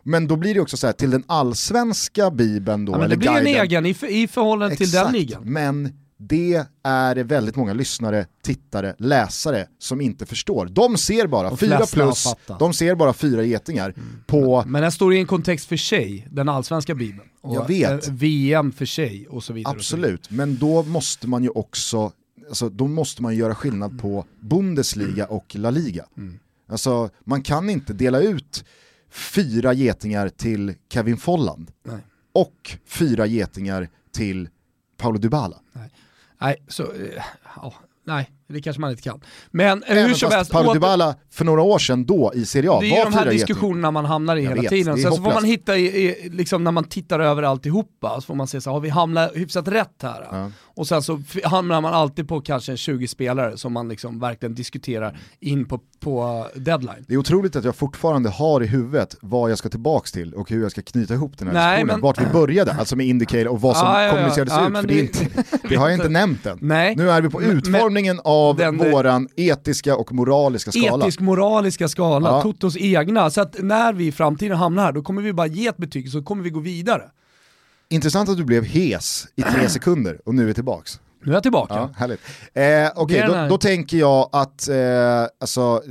Men 0.03 0.29
då 0.29 0.37
blir 0.37 0.55
det 0.55 0.61
också 0.61 0.77
så 0.77 0.87
här, 0.87 0.95
till 0.95 1.11
den 1.11 1.25
allsvenska 1.27 2.31
bibeln 2.31 2.85
då, 2.85 2.93
ja, 2.93 2.99
men 2.99 3.11
det 3.11 3.17
blir 3.17 3.29
guiden, 3.29 3.47
en 3.47 3.63
egen 3.63 3.87
i, 3.87 3.97
i 4.09 4.29
förhållande 4.29 4.75
exakt, 4.75 4.91
till 4.91 5.01
den 5.01 5.13
ligan. 5.13 5.43
Men 5.45 6.06
det 6.19 6.67
är 6.83 7.15
det 7.15 7.23
väldigt 7.23 7.57
många 7.57 7.73
lyssnare, 7.73 8.27
tittare, 8.43 8.95
läsare 8.99 9.67
som 9.79 10.01
inte 10.01 10.27
förstår. 10.27 10.67
De 10.67 10.97
ser 10.97 11.27
bara 11.27 11.57
fyra 11.57 11.87
plus, 11.87 12.35
de 12.59 12.73
ser 12.73 12.95
bara 12.95 13.13
fyra 13.13 13.43
getingar 13.43 13.95
mm. 13.97 14.23
på... 14.27 14.65
Men 14.67 14.83
den 14.83 14.93
står 14.93 15.15
i 15.15 15.19
en 15.19 15.27
kontext 15.27 15.69
för 15.69 15.77
sig, 15.77 16.29
den 16.31 16.49
allsvenska 16.49 16.95
bibeln. 16.95 17.29
Jag 17.43 17.69
vet. 17.69 18.09
VM 18.09 18.73
för 18.73 18.87
sig 18.87 19.27
och 19.29 19.45
så 19.45 19.53
vidare. 19.53 19.75
Absolut, 19.77 20.25
så 20.25 20.31
vidare. 20.31 20.47
men 20.47 20.57
då 20.59 20.83
måste 20.83 21.29
man 21.29 21.43
ju 21.43 21.49
också 21.49 22.13
alltså, 22.49 22.69
då 22.69 22.87
måste 22.87 23.23
man 23.23 23.37
göra 23.37 23.55
skillnad 23.55 23.91
mm. 23.91 24.03
på 24.03 24.25
Bundesliga 24.41 25.27
och 25.27 25.57
La 25.57 25.71
Liga. 25.71 26.07
Mm. 26.17 26.39
Alltså, 26.69 27.11
man 27.25 27.43
kan 27.43 27.71
inte 27.71 27.93
dela 27.93 28.21
ut 28.21 28.65
fyra 29.11 29.73
getingar 29.73 30.29
till 30.29 30.75
Kevin 30.89 31.17
Folland 31.17 31.71
Nej. 31.83 31.99
och 32.33 32.77
fyra 32.87 33.27
getingar 33.27 33.89
till 34.13 34.49
Paolo 34.97 35.19
Dybala. 35.19 35.61
Nej. 35.73 35.91
Nej, 36.41 36.57
så, 36.69 36.93
eh, 36.93 37.23
ja, 37.57 37.73
nej, 38.05 38.31
det 38.49 38.61
kanske 38.63 38.81
man 38.81 38.91
inte 38.91 39.03
kan. 39.03 39.21
Men 39.51 39.83
Även 39.87 40.07
hur 40.07 40.15
som 40.15 40.33
helst. 40.33 40.53
Paolo 40.53 40.73
Dybala 40.73 41.15
för 41.31 41.45
några 41.45 41.63
år 41.63 41.79
sedan 41.79 42.07
då 42.07 42.33
i 42.35 42.45
Serie 42.45 42.71
A 42.71 42.79
Det 42.81 42.97
är 42.97 43.05
de 43.05 43.15
här 43.15 43.31
diskussionerna 43.31 43.91
man 43.91 44.05
hamnar 44.05 44.37
i 44.37 44.43
jag 44.43 44.51
hela 44.51 44.63
vet, 44.63 44.71
tiden. 44.71 44.99
Sen 44.99 45.13
så 45.13 45.23
får 45.23 45.35
man 45.35 45.45
hitta, 45.45 45.77
i, 45.77 45.85
i, 45.85 46.29
liksom 46.29 46.65
när 46.65 46.71
man 46.71 46.85
tittar 46.85 47.21
över 47.21 47.43
alltihopa, 47.43 48.15
så 48.15 48.27
får 48.27 48.35
man 48.35 48.47
se 48.47 48.61
så 48.61 48.71
har 48.71 48.81
vi 48.81 48.89
hamnat 48.89 49.31
hyfsat 49.35 49.69
rätt 49.69 50.03
här? 50.03 50.29
Ja. 50.31 50.51
Och 50.65 50.89
sen 50.89 51.03
så 51.03 51.23
hamnar 51.45 51.81
man 51.81 51.95
alltid 51.95 52.29
på 52.29 52.41
kanske 52.41 52.77
20 52.77 53.09
spelare 53.09 53.57
som 53.57 53.73
man 53.73 53.89
liksom 53.89 54.21
verkligen 54.21 54.55
diskuterar 54.55 55.19
in 55.41 55.65
på, 55.65 55.81
på 56.01 56.47
deadline. 56.55 57.05
Det 57.09 57.15
är 57.15 57.19
otroligt 57.19 57.57
att 57.57 57.65
jag 57.65 57.77
fortfarande 57.77 58.31
har 58.31 58.63
i 58.63 58.67
huvudet 58.67 59.17
vad 59.21 59.51
jag 59.51 59.59
ska 59.59 59.69
tillbaks 59.69 60.13
till 60.13 60.35
och 60.35 60.51
hur 60.51 60.63
jag 60.63 60.71
ska 60.71 60.83
knyta 60.83 61.15
ihop 61.15 61.39
den 61.39 61.49
här 61.49 61.55
Nej, 61.55 61.77
diskussionen. 61.77 61.87
Men... 61.87 62.01
Vart 62.01 62.21
vi 62.21 62.27
började, 62.27 62.73
alltså 62.73 62.97
med 62.97 63.07
Indicator 63.07 63.49
och 63.49 63.61
vad 63.61 63.77
som 63.77 63.89
ah, 63.89 64.03
ja, 64.03 64.11
kommunicerades 64.11 64.55
ja, 64.55 64.69
ut. 64.69 64.77
För 64.77 64.83
det, 64.83 64.95
det, 64.95 65.01
inte, 65.01 65.45
det, 65.69 65.77
har 65.77 65.89
jag 65.89 65.99
inte 65.99 66.09
nämnt 66.09 66.47
än. 66.47 66.59
Nej. 66.61 66.97
Nu 66.97 67.11
är 67.11 67.21
vi 67.21 67.29
på 67.31 67.43
utformningen 67.43 68.17
men, 68.17 68.23
av 68.25 68.36
den, 68.57 68.79
våran 68.79 69.29
etiska 69.37 69.97
och 69.97 70.13
moraliska 70.13 70.73
skala. 70.73 71.05
Etisk-moraliska 71.05 71.89
skala, 71.89 72.31
ja. 72.31 72.43
Totos 72.43 72.77
egna. 72.77 73.31
Så 73.31 73.41
att 73.41 73.57
när 73.59 73.93
vi 73.93 74.07
i 74.07 74.13
framtiden 74.13 74.57
hamnar 74.57 74.85
här, 74.85 74.93
då 74.93 75.03
kommer 75.03 75.23
vi 75.23 75.33
bara 75.33 75.47
ge 75.47 75.67
ett 75.67 75.77
betyg 75.77 76.11
så 76.11 76.23
kommer 76.23 76.43
vi 76.43 76.51
gå 76.51 76.61
vidare. 76.61 77.03
Intressant 77.89 78.29
att 78.29 78.37
du 78.37 78.45
blev 78.45 78.65
hes 78.65 79.27
i 79.37 79.43
tre 79.43 79.69
sekunder 79.69 80.21
och 80.25 80.35
nu 80.35 80.51
är 80.51 80.55
tillbaks. 80.55 81.01
Nu 81.25 81.33
är 81.33 81.37
jag 81.37 81.43
tillbaka. 81.43 81.75
Ja, 81.75 81.91
härligt. 81.97 82.21
Eh, 82.55 83.03
Okej, 83.03 83.25
okay, 83.25 83.43
då, 83.43 83.49
då, 83.49 83.59
tänker 83.59 83.97
jag 83.97 84.29
att 84.33 84.69
eh, 84.69 84.77
alltså, 85.41 85.83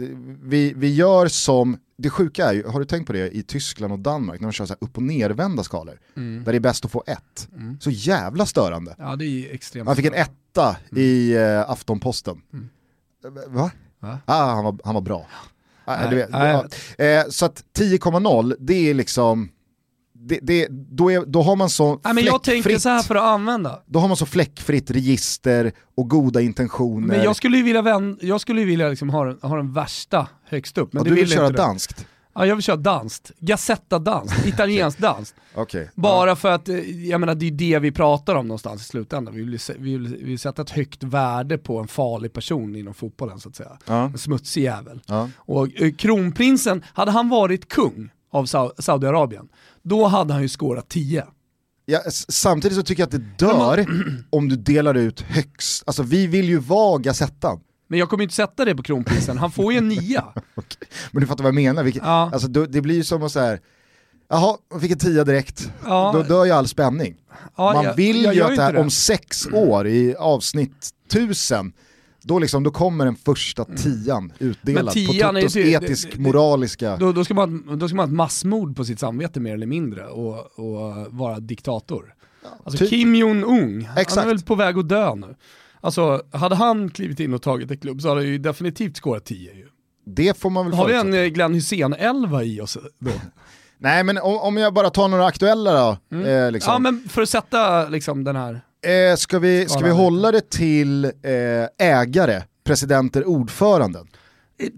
vi, 0.43 0.73
vi 0.75 0.95
gör 0.95 1.27
som, 1.27 1.77
det 1.97 2.09
sjuka 2.09 2.45
är 2.45 2.53
ju, 2.53 2.67
har 2.67 2.79
du 2.79 2.85
tänkt 2.85 3.07
på 3.07 3.13
det 3.13 3.35
i 3.35 3.43
Tyskland 3.43 3.93
och 3.93 3.99
Danmark 3.99 4.41
när 4.41 4.47
de 4.47 4.51
kör 4.51 4.65
så 4.65 4.75
upp 4.79 4.97
och 4.97 5.03
nervända 5.03 5.63
skalor, 5.63 5.99
mm. 6.15 6.43
där 6.43 6.51
det 6.51 6.57
är 6.57 6.59
bäst 6.59 6.85
att 6.85 6.91
få 6.91 7.03
ett. 7.07 7.47
Mm. 7.55 7.79
Så 7.79 7.89
jävla 7.89 8.45
störande. 8.45 8.95
Ja 8.97 9.15
det 9.15 9.25
är 9.25 9.53
extremt 9.53 9.85
Man 9.85 9.95
fick 9.95 10.05
en 10.05 10.13
etta 10.13 10.77
mm. 10.91 11.03
i 11.03 11.33
eh, 11.33 11.69
Aftonposten. 11.69 12.41
Mm. 12.53 12.69
Va? 13.47 13.71
Va? 13.99 14.19
Ah, 14.25 14.53
han, 14.53 14.63
var, 14.63 14.79
han 14.83 14.93
var 14.93 15.01
bra. 15.01 15.27
Ah, 15.85 16.09
vet, 16.09 16.29
ja. 16.31 16.65
eh, 17.05 17.25
så 17.29 17.45
att 17.45 17.63
10,0 17.77 18.55
det 18.59 18.89
är 18.89 18.93
liksom, 18.93 19.49
det, 20.27 20.39
det, 20.41 20.67
då, 20.71 21.11
är, 21.11 21.25
då 21.25 21.41
har 21.41 21.55
man 21.55 21.69
så 21.69 21.99
Nej, 22.03 22.13
men 22.13 22.23
Jag 22.23 22.43
tänker 22.43 22.77
så 22.77 22.89
här 22.89 23.03
för 23.03 23.15
att 23.15 23.23
använda. 23.23 23.81
Då 23.85 23.99
har 23.99 24.07
man 24.07 24.17
så 24.17 24.25
fläckfritt 24.25 24.91
register 24.91 25.71
och 25.97 26.09
goda 26.09 26.41
intentioner. 26.41 27.07
Men 27.07 27.23
jag 27.23 27.35
skulle 27.35 27.57
ju 27.57 27.63
vilja, 27.63 27.81
vänd, 27.81 28.17
jag 28.21 28.41
skulle 28.41 28.63
vilja 28.63 28.89
liksom 28.89 29.09
ha, 29.09 29.25
den, 29.25 29.37
ha 29.41 29.57
den 29.57 29.73
värsta 29.73 30.27
högst 30.45 30.77
upp. 30.77 30.93
Men 30.93 30.99
och 30.99 31.05
du 31.05 31.13
vill, 31.13 31.25
vill 31.25 31.33
köra 31.33 31.49
danskt? 31.49 32.05
Ja 32.35 32.45
jag 32.45 32.55
vill 32.55 32.63
köra 32.63 32.75
danskt, 32.75 33.31
Gazzetta-danskt, 33.39 34.45
italienskt 34.45 35.01
danskt. 35.01 35.35
okay. 35.55 35.87
Bara 35.95 36.29
ja. 36.29 36.35
för 36.35 36.51
att, 36.51 36.69
eh, 36.69 37.07
jag 37.07 37.19
menar 37.19 37.35
det 37.35 37.47
är 37.47 37.51
det 37.51 37.79
vi 37.79 37.91
pratar 37.91 38.35
om 38.35 38.47
någonstans 38.47 38.81
i 38.81 38.85
slutändan. 38.85 39.35
Vi 39.35 39.43
vill, 39.43 39.59
vi 39.77 39.91
vill, 39.91 40.17
vi 40.17 40.23
vill 40.23 40.39
sätta 40.39 40.61
ett 40.61 40.69
högt 40.69 41.03
värde 41.03 41.57
på 41.57 41.79
en 41.79 41.87
farlig 41.87 42.33
person 42.33 42.75
inom 42.75 42.93
fotbollen 42.93 43.39
så 43.39 43.49
att 43.49 43.55
säga. 43.55 43.77
Ja. 43.85 44.03
En 44.03 44.17
smutsig 44.17 44.63
jävel. 44.63 45.01
Ja. 45.05 45.29
Och 45.37 45.81
eh, 45.81 45.91
kronprinsen, 45.91 46.83
hade 46.93 47.11
han 47.11 47.29
varit 47.29 47.67
kung 47.67 48.09
av 48.35 48.45
Saudiarabien, 48.79 49.47
då 49.85 50.05
hade 50.05 50.33
han 50.33 50.41
ju 50.41 50.49
skårat 50.49 50.89
10. 50.89 51.25
Ja, 51.85 51.99
samtidigt 52.29 52.77
så 52.77 52.83
tycker 52.83 53.01
jag 53.01 53.07
att 53.07 53.11
det 53.11 53.45
dör 53.45 53.85
om 54.29 54.49
du 54.49 54.55
delar 54.55 54.95
ut 54.95 55.21
högst, 55.21 55.83
alltså 55.87 56.03
vi 56.03 56.27
vill 56.27 56.49
ju 56.49 56.57
vara 56.57 56.97
Gazettan. 56.97 57.59
Men 57.87 57.99
jag 57.99 58.09
kommer 58.09 58.23
inte 58.23 58.35
sätta 58.35 58.65
det 58.65 58.75
på 58.75 58.83
kronprisen, 58.83 59.37
han 59.37 59.51
får 59.51 59.71
ju 59.73 59.77
en 59.77 59.87
nia. 59.87 60.25
okay. 60.55 60.87
Men 61.11 61.21
du 61.21 61.27
fattar 61.27 61.43
vad 61.43 61.49
jag 61.49 61.55
menar, 61.55 61.83
Vilket, 61.83 62.03
ja. 62.03 62.29
alltså, 62.33 62.47
det 62.47 62.81
blir 62.81 62.95
ju 62.95 63.03
som 63.03 63.23
att 63.23 63.31
säga, 63.31 63.57
jaha, 64.29 64.57
man 64.71 64.81
fick 64.81 64.91
en 64.91 64.97
tia 64.97 65.23
direkt, 65.23 65.71
ja. 65.85 66.11
då 66.13 66.23
dör 66.23 66.45
ju 66.45 66.51
all 66.51 66.67
spänning. 66.67 67.15
Ja, 67.57 67.73
man 67.73 67.83
jag, 67.83 67.95
vill 67.95 68.23
jag 68.23 68.35
ju 68.35 68.41
att 68.43 68.55
det 68.55 68.61
här 68.61 68.77
om 68.77 68.89
sex 68.89 69.47
år 69.53 69.87
i 69.87 70.15
avsnitt 70.15 70.89
tusen, 71.11 71.73
då, 72.27 72.39
liksom, 72.39 72.63
då 72.63 72.71
kommer 72.71 73.05
den 73.05 73.15
första 73.15 73.63
mm. 73.63 73.77
tian 73.77 74.33
utdelad 74.39 74.93
tian 74.93 75.35
på 75.35 75.41
Totos 75.41 75.55
etisk-moraliska... 75.55 76.97
Då, 76.97 77.11
då, 77.11 77.25
ska 77.25 77.33
man, 77.33 77.77
då 77.79 77.87
ska 77.87 77.95
man 77.95 78.05
ha 78.05 78.11
ett 78.11 78.17
massmord 78.17 78.75
på 78.75 78.85
sitt 78.85 78.99
samvete 78.99 79.39
mer 79.39 79.53
eller 79.53 79.67
mindre 79.67 80.07
och, 80.07 80.59
och 80.59 81.07
vara 81.09 81.39
diktator. 81.39 82.13
Ja, 82.43 82.49
alltså 82.63 82.77
typ. 82.77 82.89
Kim 82.89 83.15
Jong-Un, 83.15 83.85
han 83.85 83.97
är 83.97 84.25
väl 84.25 84.41
på 84.41 84.55
väg 84.55 84.77
att 84.77 84.89
dö 84.89 85.15
nu. 85.15 85.35
Alltså, 85.81 86.21
hade 86.31 86.55
han 86.55 86.89
klivit 86.89 87.19
in 87.19 87.33
och 87.33 87.41
tagit 87.41 87.71
ett 87.71 87.81
klubb 87.81 88.01
så 88.01 88.07
hade 88.07 88.21
han 88.21 88.27
ju 88.27 88.37
definitivt 88.37 88.97
skårat 88.97 89.25
10 89.25 89.53
ju. 89.53 89.67
Det 90.05 90.37
får 90.37 90.49
man 90.49 90.65
väl 90.65 90.75
Har 90.75 90.87
vi 90.87 90.93
en 90.93 91.13
eh, 91.13 91.25
Glenn 91.25 91.53
Hysén 91.53 91.93
11 91.93 92.43
i 92.43 92.61
oss 92.61 92.77
då? 92.99 93.11
Nej 93.77 94.03
men 94.03 94.17
om, 94.17 94.37
om 94.37 94.57
jag 94.57 94.73
bara 94.73 94.89
tar 94.89 95.07
några 95.07 95.25
aktuella 95.25 95.73
då. 95.73 95.97
Mm. 96.17 96.25
Eh, 96.25 96.51
liksom. 96.51 96.73
Ja 96.73 96.79
men 96.79 97.09
för 97.09 97.21
att 97.21 97.29
sätta 97.29 97.89
liksom 97.89 98.23
den 98.23 98.35
här... 98.35 98.61
Eh, 98.85 99.15
ska, 99.15 99.39
vi, 99.39 99.69
ska 99.69 99.79
vi 99.79 99.89
hålla 99.89 100.31
det 100.31 100.49
till 100.49 101.05
eh, 101.05 101.11
ägare, 101.87 102.43
presidenter, 102.63 103.27
ordföranden? 103.27 104.07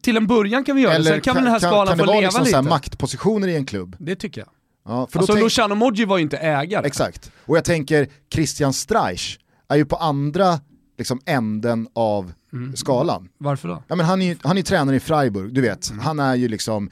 Till 0.02 0.18
en 0.18 0.28
början 0.28 0.64
kan 0.64 0.76
vi 0.76 0.82
göra 0.82 0.94
Eller 0.94 1.12
det, 1.12 1.16
sen 1.16 1.22
kan, 1.22 1.34
kan 1.34 1.44
den 1.44 1.52
här 1.52 1.60
skalan 1.60 1.88
kan, 1.88 1.98
kan 1.98 2.08
få 2.08 2.14
leva 2.14 2.22
liksom 2.22 2.44
lite. 2.44 2.62
maktpositioner 2.62 3.48
i 3.48 3.56
en 3.56 3.66
klubb? 3.66 3.96
Det 4.00 4.16
tycker 4.16 4.42
jag. 4.42 4.50
Ja, 4.86 5.08
för 5.12 5.20
alltså 5.20 5.34
tänk... 5.34 5.44
Luciano 5.44 5.76
Moggi 5.76 6.06
var 6.06 6.18
ju 6.18 6.24
inte 6.24 6.38
ägare. 6.38 6.88
Exakt, 6.88 7.32
och 7.46 7.58
jag 7.58 7.64
tänker 7.64 8.08
Christian 8.34 8.74
Streich 8.74 9.38
är 9.68 9.76
ju 9.76 9.86
på 9.86 9.96
andra 9.96 10.60
liksom 10.98 11.22
änden 11.26 11.88
av 11.94 12.34
skalan. 12.76 13.30
Varför 13.38 13.68
då? 13.68 13.84
Ja, 13.88 13.96
men 13.96 14.06
han 14.06 14.22
är 14.22 14.38
han 14.44 14.58
är 14.58 14.62
tränare 14.62 14.96
i 14.96 15.00
Freiburg, 15.00 15.54
du 15.54 15.62
vet. 15.62 15.92
Han 16.02 16.20
är 16.20 16.36
ju 16.36 16.48
liksom 16.48 16.90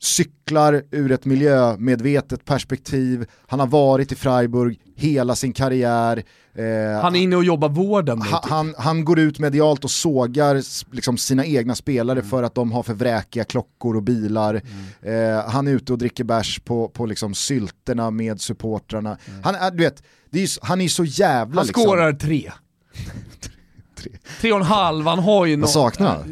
cyklar 0.00 0.82
ur 0.90 1.12
ett 1.12 1.24
miljömedvetet 1.24 2.44
perspektiv, 2.44 3.26
han 3.46 3.60
har 3.60 3.66
varit 3.66 4.12
i 4.12 4.14
Freiburg 4.14 4.80
hela 4.96 5.36
sin 5.36 5.52
karriär. 5.52 6.22
Eh, 6.54 7.02
han 7.02 7.16
är 7.16 7.20
inne 7.20 7.36
och 7.36 7.44
jobbar 7.44 7.68
vården. 7.68 8.22
Han, 8.22 8.40
han, 8.44 8.74
han, 8.78 9.04
går 9.04 9.18
ut 9.18 9.38
medialt 9.38 9.84
och 9.84 9.90
sågar 9.90 10.62
liksom, 10.94 11.18
sina 11.18 11.46
egna 11.46 11.74
spelare 11.74 12.18
mm. 12.18 12.30
för 12.30 12.42
att 12.42 12.54
de 12.54 12.72
har 12.72 12.82
för 12.82 12.94
vräkiga 12.94 13.44
klockor 13.44 13.96
och 13.96 14.02
bilar. 14.02 14.62
Mm. 15.02 15.36
Eh, 15.36 15.50
han 15.50 15.68
är 15.68 15.72
ute 15.72 15.92
och 15.92 15.98
dricker 15.98 16.24
bärs 16.24 16.60
på, 16.60 16.88
på 16.88 17.06
liksom 17.06 17.34
sylterna 17.34 18.10
med 18.10 18.40
supportrarna. 18.40 19.18
Mm. 19.26 19.42
Han, 19.44 19.76
du 19.76 19.84
vet, 19.84 20.02
är 20.32 20.66
han 20.66 20.80
är 20.80 20.88
så 20.88 21.04
jävla... 21.04 21.60
Han 21.60 21.66
liksom, 21.66 21.84
skårar 21.84 22.12
tre. 22.12 22.52
tre. 23.98 24.10
Tre 24.40 24.52
och 24.52 24.58
en 24.58 24.66
halv, 24.66 25.06
han 25.06 25.18
har 25.18 25.46
ju 25.46 25.56
något... 25.56 25.70
Saknar? 25.70 26.24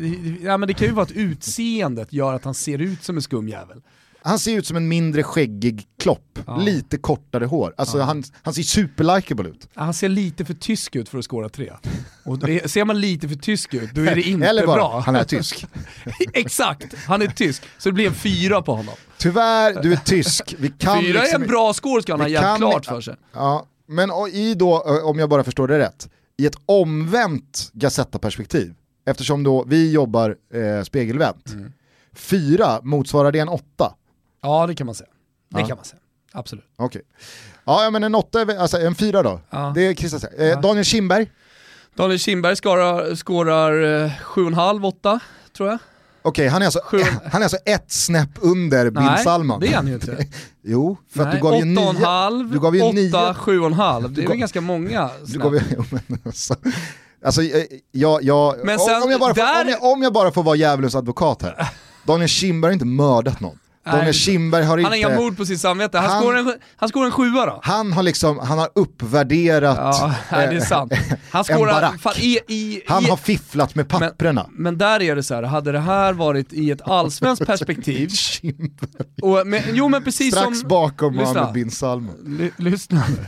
Ja, 0.42 0.56
men 0.56 0.66
det 0.66 0.74
kan 0.74 0.86
ju 0.86 0.94
vara 0.94 1.02
att 1.02 1.12
utseendet 1.12 2.12
gör 2.12 2.34
att 2.34 2.44
han 2.44 2.54
ser 2.54 2.78
ut 2.78 3.04
som 3.04 3.16
en 3.16 3.22
skum 3.22 3.48
jävel. 3.48 3.82
Han 4.26 4.38
ser 4.38 4.56
ut 4.56 4.66
som 4.66 4.76
en 4.76 4.88
mindre 4.88 5.22
skäggig 5.22 5.86
klopp, 5.98 6.38
ja. 6.46 6.56
lite 6.56 6.98
kortare 6.98 7.44
hår. 7.44 7.74
Alltså 7.76 7.98
ja. 7.98 8.04
han, 8.04 8.24
han 8.42 8.54
ser 8.54 8.62
superlikable 8.62 9.48
ut. 9.48 9.68
Han 9.74 9.94
ser 9.94 10.08
lite 10.08 10.44
för 10.44 10.54
tysk 10.54 10.96
ut 10.96 11.08
för 11.08 11.18
att 11.18 11.24
skåra 11.24 11.48
tre. 11.48 11.72
Och 12.24 12.38
ser 12.70 12.84
man 12.84 13.00
lite 13.00 13.28
för 13.28 13.34
tysk 13.34 13.74
ut, 13.74 13.90
då 13.94 14.00
är 14.00 14.14
det 14.14 14.22
inte 14.28 14.46
Eller 14.46 14.66
bara, 14.66 14.76
bra. 14.76 15.02
han 15.06 15.16
är 15.16 15.24
tysk. 15.24 15.66
Exakt, 16.32 16.94
han 17.06 17.22
är 17.22 17.26
tysk. 17.26 17.62
Så 17.78 17.88
det 17.88 17.92
blir 17.92 18.06
en 18.06 18.14
fyra 18.14 18.62
på 18.62 18.74
honom. 18.74 18.94
Tyvärr, 19.18 19.82
du 19.82 19.92
är 19.92 19.96
tysk. 19.96 20.54
Vi 20.58 20.68
kan 20.68 21.02
fyra 21.02 21.20
liksom, 21.20 21.40
är 21.40 21.44
en 21.44 21.50
bra 21.50 21.72
score 21.72 22.02
ska 22.02 22.12
han 22.12 22.20
ha 22.20 22.28
jävligt 22.28 22.70
klart 22.70 22.86
för 22.86 23.00
sig. 23.00 23.16
Ja, 23.32 23.66
men 23.86 24.10
i 24.32 24.54
då, 24.54 24.80
om 25.04 25.18
jag 25.18 25.28
bara 25.28 25.44
förstår 25.44 25.68
det 25.68 25.78
rätt, 25.78 26.08
i 26.36 26.46
ett 26.46 26.56
omvänt 26.66 27.70
Gazetta-perspektiv, 27.72 28.74
eftersom 29.04 29.42
då 29.42 29.64
vi 29.64 29.92
jobbar 29.92 30.36
eh, 30.54 30.82
spegelvänt, 30.82 31.52
mm. 31.52 31.72
fyra, 32.12 32.80
motsvarar 32.82 33.32
det 33.32 33.38
en 33.38 33.48
åtta? 33.48 33.94
Ja 34.42 34.66
det 34.66 34.74
kan 34.74 34.86
man 34.86 34.94
säga. 34.94 35.10
Det 35.48 35.60
ja. 35.60 35.66
kan 35.66 35.76
man 35.76 35.84
säga. 35.84 36.00
Absolut. 36.32 36.64
Okej. 36.76 36.86
Okay. 36.86 37.02
Ja 37.64 37.90
men 37.90 38.04
en 38.04 38.14
åtta, 38.14 38.46
alltså 38.58 38.78
en 38.78 38.94
fyra 38.94 39.22
då. 39.22 39.40
Ja. 39.50 39.72
Det 39.74 39.86
är 39.86 39.94
Christian 39.94 40.32
eh, 40.38 40.46
ja. 40.46 40.60
Daniel 40.60 40.84
Kindberg? 40.84 41.30
Daniel 41.94 42.18
Kindberg 42.18 42.56
skårar, 42.56 43.14
skårar 43.14 44.04
eh, 44.04 44.10
7,5-8 44.10 45.20
tror 45.56 45.68
jag. 45.68 45.78
Okej, 46.26 46.48
han, 46.48 46.62
är 46.62 46.66
alltså, 46.66 46.80
han 47.32 47.42
är 47.42 47.44
alltså 47.44 47.56
ett 47.64 47.92
snäpp 47.92 48.30
under 48.40 48.90
Bin 48.90 49.18
Salman. 49.24 49.60
Nej, 49.60 49.68
det 49.68 49.74
är 49.74 49.76
han 49.76 49.86
ju 49.86 49.94
inte. 49.94 50.26
jo, 50.62 50.96
för 51.10 51.18
Nej, 51.18 51.26
att 51.26 51.32
du 51.32 51.42
gav 51.42 51.54
ju 51.58 51.64
nio. 51.64 52.04
Halv, 52.04 52.50
du 52.52 52.60
gav 52.60 52.76
ju 52.76 52.82
8, 52.82 52.92
nio. 52.92 53.10
7,5. 53.10 54.08
Det 54.08 54.22
är 54.22 54.28
väl 54.28 54.36
ganska 54.36 54.60
många 54.60 55.10
du 55.26 55.38
gav, 55.38 55.54
alltså, 56.24 56.54
alltså, 57.24 57.42
jag, 57.92 58.22
jag, 58.22 58.54
Men 58.64 58.78
sen, 58.78 59.02
om, 59.02 59.10
jag 59.10 59.20
bara 59.20 59.34
får, 59.34 59.42
där... 59.42 59.62
om, 59.62 59.68
jag, 59.68 59.92
om 59.92 60.02
jag 60.02 60.12
bara 60.12 60.32
får 60.32 60.42
vara 60.42 60.56
djävulens 60.56 60.94
advokat 60.94 61.42
här. 61.42 61.68
Daniel 62.04 62.28
Kindberg 62.28 62.70
har 62.70 62.72
inte 62.72 62.84
mördat 62.84 63.40
någon. 63.40 63.58
Daniel 63.92 64.14
Kindberg 64.14 64.64
har 64.64 64.78
inte... 64.78 64.86
Han 64.86 65.02
har 65.02 65.10
inga 65.10 65.20
mord 65.20 65.36
på 65.36 65.46
sitt 65.46 65.60
samvete, 65.60 65.98
han, 65.98 66.10
han, 66.10 66.22
skår 66.22 66.36
en, 66.36 66.52
han 66.76 66.88
skår 66.88 67.04
en 67.04 67.10
sjua 67.10 67.46
då. 67.46 67.60
Han 67.62 67.92
har 67.92 68.02
liksom, 68.02 68.38
han 68.38 68.58
har 68.58 68.68
uppvärderat 68.74 69.76
ja, 69.76 70.14
det 70.30 70.36
är 70.36 70.60
sant. 70.60 70.92
Han 71.30 71.44
en 71.48 71.58
barack. 71.58 72.00
Fan, 72.00 72.14
i, 72.16 72.38
i, 72.48 72.82
han 72.88 73.04
har 73.04 73.16
fifflat 73.16 73.74
med 73.74 73.88
papprena. 73.88 74.46
Men, 74.50 74.62
men, 74.62 74.78
där 74.78 75.02
är 75.02 75.16
det 75.16 75.22
så 75.22 75.34
här, 75.34 75.42
hade 75.42 75.72
det 75.72 75.80
här 75.80 76.12
varit 76.12 76.52
i 76.52 76.70
ett 76.70 76.82
allsvenskt 76.82 77.46
perspektiv, 77.46 78.10
och, 79.22 79.46
men, 79.46 79.62
jo 79.72 79.88
men 79.88 80.04
precis 80.04 80.34
Strax 80.34 80.58
som... 80.58 80.68
bakom 80.68 81.16
Mohammed 81.16 81.52
bin 81.52 81.70
Salman. 81.70 82.50
Lyssna 82.56 83.04
nu. 83.08 83.26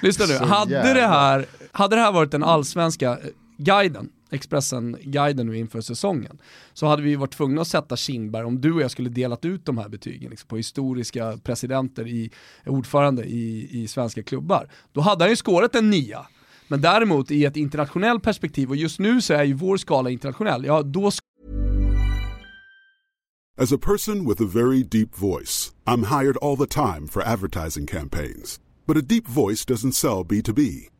lyssna 0.00 0.26
nu, 0.26 0.46
hade 0.46 0.94
det, 0.94 1.06
här, 1.06 1.46
hade 1.72 1.96
det 1.96 2.02
här 2.02 2.12
varit 2.12 2.30
den 2.30 2.44
allsvenska 2.44 3.18
guiden, 3.56 4.08
Expressen-guiden 4.30 5.46
nu 5.46 5.58
inför 5.58 5.80
säsongen, 5.80 6.38
så 6.72 6.86
hade 6.86 7.02
vi 7.02 7.16
varit 7.16 7.32
tvungna 7.32 7.60
att 7.60 7.68
sätta 7.68 7.96
Kindberg, 7.96 8.44
om 8.44 8.60
du 8.60 8.72
och 8.72 8.80
jag 8.80 8.90
skulle 8.90 9.10
delat 9.10 9.44
ut 9.44 9.66
de 9.66 9.78
här 9.78 9.88
betygen 9.88 10.30
liksom, 10.30 10.48
på 10.48 10.56
historiska 10.56 11.38
presidenter, 11.44 12.06
i, 12.08 12.30
ordförande 12.66 13.24
i, 13.24 13.68
i 13.82 13.88
svenska 13.88 14.22
klubbar, 14.22 14.68
då 14.92 15.00
hade 15.00 15.24
han 15.24 15.30
ju 15.30 15.36
skårat 15.36 15.74
en 15.74 15.90
nia. 15.90 16.26
Men 16.68 16.80
däremot 16.80 17.30
i 17.30 17.44
ett 17.44 17.56
internationellt 17.56 18.22
perspektiv, 18.22 18.68
och 18.68 18.76
just 18.76 18.98
nu 18.98 19.20
så 19.20 19.34
är 19.34 19.44
ju 19.44 19.54
vår 19.54 19.76
skala 19.76 20.10
internationell, 20.10 20.64
ja 20.64 20.82
då 20.82 21.10
As 23.56 23.72
a 23.72 23.78
person 23.78 24.28
with 24.28 24.42
a 24.42 24.46
very 24.46 24.82
deep 24.82 25.14
voice, 25.14 25.72
I'm 25.86 26.02
hired 26.02 26.36
all 26.42 26.56
the 26.56 26.66
time 26.66 27.06
for 27.06 27.22
advertising 27.22 27.86
campaigns. 27.86 28.60
But 28.86 28.96
a 28.96 29.00
deep 29.00 29.28
voice 29.28 29.64
doesn't 29.64 29.92
sell 29.92 30.24
B2B. 30.24 30.93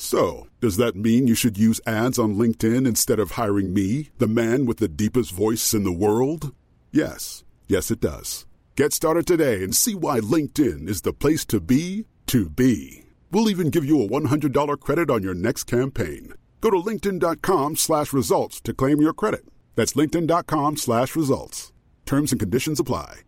So, 0.00 0.46
does 0.60 0.76
that 0.76 0.94
mean 0.94 1.26
you 1.26 1.34
should 1.34 1.58
use 1.58 1.80
ads 1.84 2.20
on 2.20 2.36
LinkedIn 2.36 2.86
instead 2.86 3.18
of 3.18 3.32
hiring 3.32 3.74
me, 3.74 4.10
the 4.18 4.28
man 4.28 4.64
with 4.64 4.78
the 4.78 4.86
deepest 4.86 5.32
voice 5.32 5.74
in 5.74 5.82
the 5.82 5.92
world? 5.92 6.54
Yes. 6.92 7.42
Yes, 7.66 7.90
it 7.90 8.00
does. 8.00 8.46
Get 8.76 8.92
started 8.92 9.26
today 9.26 9.64
and 9.64 9.74
see 9.74 9.96
why 9.96 10.20
LinkedIn 10.20 10.88
is 10.88 11.02
the 11.02 11.12
place 11.12 11.44
to 11.46 11.60
be 11.60 12.06
to 12.26 12.48
be. 12.48 13.06
We'll 13.32 13.50
even 13.50 13.70
give 13.70 13.84
you 13.84 14.00
a 14.00 14.08
$100 14.08 14.80
credit 14.80 15.10
on 15.10 15.24
your 15.24 15.34
next 15.34 15.64
campaign. 15.64 16.34
Go 16.60 16.70
to 16.70 16.76
linkedin.com 16.76 17.74
slash 17.76 18.12
results 18.12 18.60
to 18.60 18.72
claim 18.72 19.00
your 19.00 19.12
credit. 19.12 19.44
That's 19.74 19.94
linkedin.com 19.94 20.76
slash 20.76 21.16
results. 21.16 21.72
Terms 22.06 22.32
and 22.32 22.40
conditions 22.40 22.78
apply. 22.78 23.22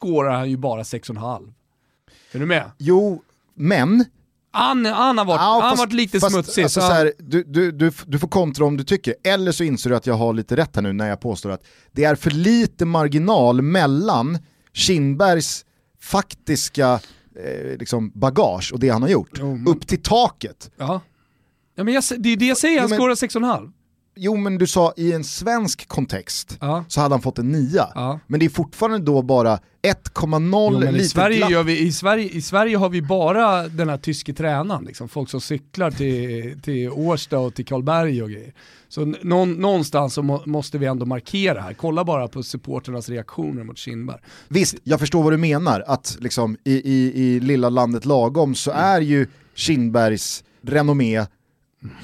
Skårar 0.00 0.36
han 0.38 0.50
ju 0.50 0.56
bara 0.56 0.82
6,5. 0.82 1.52
Är 2.32 2.38
du 2.38 2.46
med? 2.46 2.70
Jo, 2.78 3.22
Men 3.56 4.04
han, 4.52 4.86
han 4.86 5.18
har 5.18 5.24
varit, 5.24 5.40
ja, 5.40 5.60
han 5.62 5.70
fast, 5.70 5.78
varit 5.78 5.92
lite 5.92 6.20
fast, 6.20 6.32
smutsig. 6.32 6.62
Alltså, 6.62 6.80
så 6.80 6.86
här, 6.86 7.12
du, 7.18 7.42
du, 7.42 7.72
du, 7.72 7.92
du 8.06 8.18
får 8.18 8.28
kontra 8.28 8.64
om 8.64 8.76
du 8.76 8.84
tycker, 8.84 9.14
eller 9.24 9.52
så 9.52 9.64
inser 9.64 9.90
du 9.90 9.96
att 9.96 10.06
jag 10.06 10.14
har 10.14 10.32
lite 10.32 10.56
rätt 10.56 10.76
här 10.76 10.82
nu 10.82 10.92
när 10.92 11.08
jag 11.08 11.20
påstår 11.20 11.50
att 11.50 11.64
det 11.92 12.04
är 12.04 12.14
för 12.14 12.30
lite 12.30 12.84
marginal 12.84 13.62
mellan 13.62 14.38
Kindbergs 14.72 15.64
faktiska 16.00 17.00
eh, 17.44 17.78
liksom 17.78 18.12
bagage 18.14 18.72
och 18.72 18.80
det 18.80 18.88
han 18.88 19.02
har 19.02 19.08
gjort, 19.08 19.30
jo, 19.40 19.56
men... 19.56 19.66
upp 19.66 19.86
till 19.86 20.02
taket. 20.02 20.70
Ja. 20.76 21.00
Ja, 21.74 21.84
men 21.84 21.94
jag, 21.94 22.04
det 22.18 22.28
är 22.28 22.36
det 22.36 22.46
jag 22.46 22.58
säger, 22.58 22.80
han 22.80 22.88
skårar 22.88 23.14
6,5. 23.14 23.72
Jo 24.18 24.36
men 24.36 24.58
du 24.58 24.66
sa 24.66 24.92
i 24.96 25.12
en 25.12 25.24
svensk 25.24 25.88
kontext 25.88 26.58
ja. 26.60 26.84
så 26.88 27.00
hade 27.00 27.14
han 27.14 27.22
fått 27.22 27.38
en 27.38 27.52
nia. 27.52 27.88
Ja. 27.94 28.20
Men 28.26 28.40
det 28.40 28.46
är 28.46 28.50
fortfarande 28.50 28.98
då 28.98 29.22
bara 29.22 29.58
1,0 29.82 30.80
litet 30.80 31.00
i 31.00 31.08
Sverige, 31.08 31.48
gör 31.50 31.62
vi, 31.62 31.78
i, 31.78 31.92
Sverige, 31.92 32.30
I 32.30 32.42
Sverige 32.42 32.76
har 32.76 32.88
vi 32.88 33.02
bara 33.02 33.68
den 33.68 33.88
här 33.88 33.96
tyske 33.96 34.34
tränaren, 34.34 34.84
liksom. 34.84 35.08
folk 35.08 35.30
som 35.30 35.40
cyklar 35.40 35.90
till, 35.90 36.60
till 36.62 36.90
Årsta 36.90 37.38
och 37.38 37.54
till 37.54 37.64
Karlberg 37.64 38.22
och 38.22 38.30
grejer. 38.30 38.52
Så 38.88 39.14
någon, 39.22 39.52
någonstans 39.52 40.14
så 40.14 40.22
må, 40.22 40.42
måste 40.46 40.78
vi 40.78 40.86
ändå 40.86 41.06
markera 41.06 41.60
här, 41.60 41.74
kolla 41.74 42.04
bara 42.04 42.28
på 42.28 42.42
supporternas 42.42 43.08
reaktioner 43.08 43.64
mot 43.64 43.78
Kindberg. 43.78 44.18
Visst, 44.48 44.76
jag 44.84 45.00
förstår 45.00 45.22
vad 45.22 45.32
du 45.32 45.36
menar, 45.36 45.84
att 45.86 46.16
liksom, 46.20 46.56
i, 46.64 46.92
i, 46.92 47.12
i 47.24 47.40
lilla 47.40 47.68
landet 47.68 48.04
lagom 48.04 48.54
så 48.54 48.70
mm. 48.70 48.84
är 48.84 49.00
ju 49.00 49.26
Kindbergs 49.54 50.44
renommé 50.62 51.26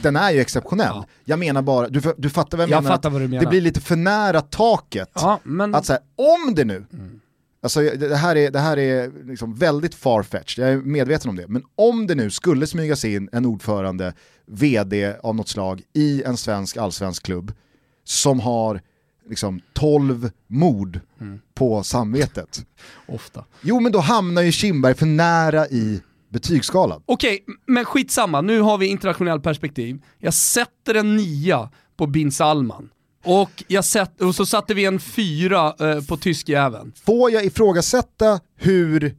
den 0.03 0.17
är 0.17 0.31
ju 0.31 0.41
exceptionell. 0.41 0.87
Ja. 0.95 1.07
Jag 1.25 1.39
menar 1.39 1.63
bara, 1.63 1.89
du, 1.89 2.01
du 2.17 2.31
fattar 2.31 2.59
vad 2.59 2.69
jag, 2.69 2.77
jag 2.77 2.83
menar, 2.83 2.97
fattar 2.97 3.11
vad 3.11 3.21
du 3.21 3.29
menar. 3.29 3.45
Det 3.45 3.51
blir 3.51 3.61
lite 3.61 3.81
för 3.81 3.97
nära 3.97 4.41
taket. 4.41 5.11
Ja, 5.15 5.41
men... 5.43 5.75
Att 5.75 5.87
så 5.87 5.99
om 6.17 6.55
det 6.55 6.65
nu, 6.65 6.87
mm. 6.93 7.21
alltså 7.63 7.81
det 7.81 8.17
här 8.17 8.37
är, 8.37 8.51
det 8.51 8.59
här 8.59 8.79
är 8.79 9.11
liksom 9.25 9.55
väldigt 9.55 9.95
farfetched, 9.95 10.65
jag 10.65 10.73
är 10.73 10.77
medveten 10.77 11.31
om 11.31 11.37
det, 11.37 11.49
men 11.49 11.63
om 11.75 12.07
det 12.07 12.15
nu 12.15 12.31
skulle 12.31 12.67
smygas 12.67 13.05
in 13.05 13.29
en 13.33 13.47
ordförande, 13.47 14.15
vd 14.47 15.15
av 15.23 15.35
något 15.35 15.49
slag 15.49 15.83
i 15.93 16.23
en 16.23 16.37
svensk 16.37 16.77
allsvensk 16.77 17.23
klubb 17.23 17.53
som 18.05 18.41
har 18.41 18.81
liksom 19.29 19.61
12 19.73 20.31
mord 20.47 21.01
mm. 21.21 21.41
på 21.55 21.83
samvetet. 21.83 22.67
Ofta. 23.07 23.45
Jo 23.61 23.81
men 23.81 23.93
då 23.93 23.99
hamnar 23.99 24.43
ju 24.43 24.53
Kimberg 24.53 24.95
för 24.95 25.07
nära 25.07 25.67
i 25.69 26.03
betygsskalan. 26.33 27.03
Okej, 27.07 27.43
okay, 27.43 27.55
men 27.67 27.85
skitsamma, 27.85 28.41
nu 28.41 28.61
har 28.61 28.79
vi 28.79 28.87
internationellt 28.87 29.43
perspektiv. 29.43 30.03
Jag 30.19 30.35
sätter 30.35 30.95
en 30.95 31.17
nia 31.17 31.71
på 31.97 32.07
bin 32.07 32.33
Salman. 32.33 32.89
Och, 33.25 33.65
jag 33.67 33.85
sett, 33.85 34.21
och 34.21 34.35
så 34.35 34.47
satte 34.47 34.75
vi 34.75 34.85
en 34.85 35.01
fyra 35.01 35.75
eh, 35.79 36.05
på 36.05 36.17
tyskjäveln. 36.17 36.93
Får 37.07 37.31
jag 37.31 37.45
ifrågasätta 37.45 38.41
hur 38.57 39.17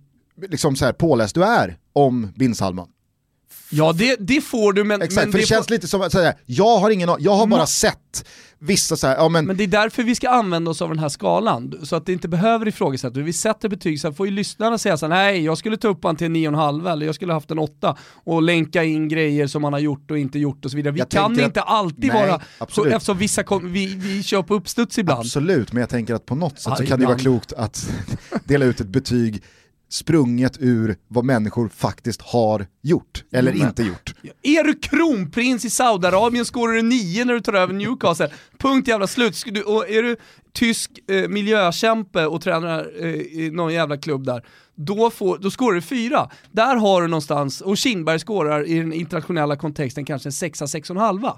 liksom 0.49 0.75
så 0.75 0.85
här, 0.85 0.93
påläst 0.93 1.35
du 1.35 1.43
är 1.43 1.77
om 1.93 2.31
bin 2.35 2.55
Salman? 2.55 2.87
Ja 3.75 3.93
det, 3.93 4.15
det 4.19 4.41
får 4.41 4.73
du 4.73 4.83
men... 4.83 5.01
Exakt, 5.01 5.25
men 5.25 5.31
för 5.31 5.39
det, 5.39 5.45
känns 5.45 5.67
får... 5.67 5.73
lite 5.73 5.87
som 5.87 6.01
att 6.01 6.11
säga, 6.11 6.33
jag 6.45 6.77
har 6.77 6.89
ingen 6.89 7.09
jag 7.19 7.35
har 7.35 7.47
bara 7.47 7.65
sett 7.65 8.25
vissa 8.59 8.97
så 8.97 9.07
här, 9.07 9.15
ja 9.15 9.29
men... 9.29 9.45
Men 9.45 9.57
det 9.57 9.63
är 9.63 9.67
därför 9.67 10.03
vi 10.03 10.15
ska 10.15 10.29
använda 10.29 10.71
oss 10.71 10.81
av 10.81 10.89
den 10.89 10.99
här 10.99 11.09
skalan, 11.09 11.73
så 11.83 11.95
att 11.95 12.05
det 12.05 12.13
inte 12.13 12.27
behöver 12.27 12.67
ifrågasättas. 12.67 13.17
Vi 13.17 13.33
sätter 13.33 13.69
betyg, 13.69 14.01
så 14.01 14.13
får 14.13 14.25
ju 14.27 14.31
lyssnarna 14.31 14.77
säga 14.77 14.97
så 14.97 15.05
här, 15.05 15.13
nej 15.13 15.43
jag 15.43 15.57
skulle 15.57 15.77
ta 15.77 15.87
upp 15.87 16.03
han 16.03 16.15
till 16.15 16.27
en 16.27 16.35
9,5 16.35 16.91
eller 16.91 17.05
jag 17.05 17.15
skulle 17.15 17.33
haft 17.33 17.51
en 17.51 17.59
8 17.59 17.97
och 18.13 18.41
länka 18.41 18.83
in 18.83 19.07
grejer 19.07 19.47
som 19.47 19.61
man 19.61 19.73
har 19.73 19.79
gjort 19.79 20.11
och 20.11 20.17
inte 20.17 20.39
gjort 20.39 20.65
och 20.65 20.71
så 20.71 20.77
vidare. 20.77 20.93
Vi 20.93 20.99
Jag 20.99 21.09
kan 21.09 21.39
inte 21.39 21.61
att... 21.61 21.69
alltid 21.69 22.13
nej, 22.13 22.27
vara, 22.27 22.41
absolut. 22.57 22.91
så, 22.91 22.95
eftersom 22.95 23.17
vissa 23.17 23.43
kom, 23.43 23.73
vi, 23.73 23.85
vi 23.85 24.23
kör 24.23 24.41
på 24.41 24.55
uppstuds 24.55 24.97
ibland. 24.97 25.19
Absolut, 25.19 25.73
men 25.73 25.81
jag 25.81 25.89
tänker 25.89 26.13
att 26.13 26.25
på 26.25 26.35
något 26.35 26.59
sätt 26.59 26.65
Ja, 26.65 26.75
så 26.75 26.85
kan 26.85 26.99
det 26.99 27.03
ibland. 27.03 27.05
vara 27.05 27.19
klokt 27.19 27.53
att 27.53 27.89
dela 28.45 28.65
ut 28.65 28.81
ett 28.81 28.87
betyg 28.87 29.43
sprunget 29.93 30.57
ur 30.59 30.95
vad 31.07 31.25
människor 31.25 31.69
faktiskt 31.69 32.21
har 32.21 32.67
gjort, 32.81 33.23
eller 33.31 33.53
men- 33.53 33.67
inte 33.67 33.83
gjort. 33.83 34.13
Är 34.43 34.63
du 34.63 34.73
kronprins 34.73 35.65
i 35.65 35.69
Saudiarabien 35.69 36.45
skårar 36.45 36.73
du 36.73 36.81
9 36.81 37.25
när 37.25 37.33
du 37.33 37.41
tar 37.41 37.53
över 37.53 37.73
Newcastle. 37.73 38.29
Punkt 38.57 38.87
jävla 38.87 39.07
slut. 39.07 39.43
Du, 39.45 39.63
och 39.63 39.89
är 39.89 40.03
du 40.03 40.15
tysk 40.53 40.91
eh, 41.07 41.27
miljökämpe 41.29 42.25
och 42.25 42.41
tränar 42.41 42.91
eh, 42.99 43.13
i 43.15 43.51
någon 43.53 43.73
jävla 43.73 43.97
klubb 43.97 44.25
där, 44.25 44.45
då, 44.75 45.09
får, 45.09 45.37
då 45.37 45.51
skårar 45.51 45.75
du 45.75 45.81
4. 45.81 46.29
Där 46.51 46.75
har 46.75 47.01
du 47.01 47.07
någonstans, 47.07 47.61
och 47.61 47.77
Kindberg 47.77 48.19
skårar 48.19 48.67
i 48.67 48.79
den 48.79 48.93
internationella 48.93 49.55
kontexten 49.55 50.05
kanske 50.05 50.29
en 50.29 50.33
6 50.33 50.61
6,5. 50.61 51.31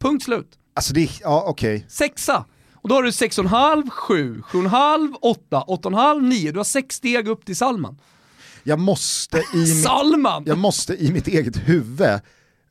Punkt 0.00 0.24
slut. 0.24 0.58
Alltså 0.74 0.94
det, 0.94 1.08
ja 1.20 1.44
okej. 1.46 1.86
Sexa. 1.88 2.44
Och 2.82 2.88
då 2.88 2.94
har 2.94 3.02
du 3.02 3.10
6,5, 3.10 3.90
7, 3.90 4.42
7,5, 4.46 5.14
8, 5.22 5.64
8,5, 5.68 6.20
9. 6.20 6.52
Du 6.52 6.58
har 6.58 6.64
sex 6.64 6.94
steg 6.94 7.28
upp 7.28 7.44
till 7.44 7.56
Salman. 7.56 7.98
Jag 8.62 8.78
måste 8.78 9.38
i 9.38 9.56
mitt 9.56 9.82
Salman! 9.82 10.44
jag 10.46 10.58
måste 10.58 11.04
i 11.04 11.12
mitt 11.12 11.28
eget 11.28 11.56
huvud 11.56 12.20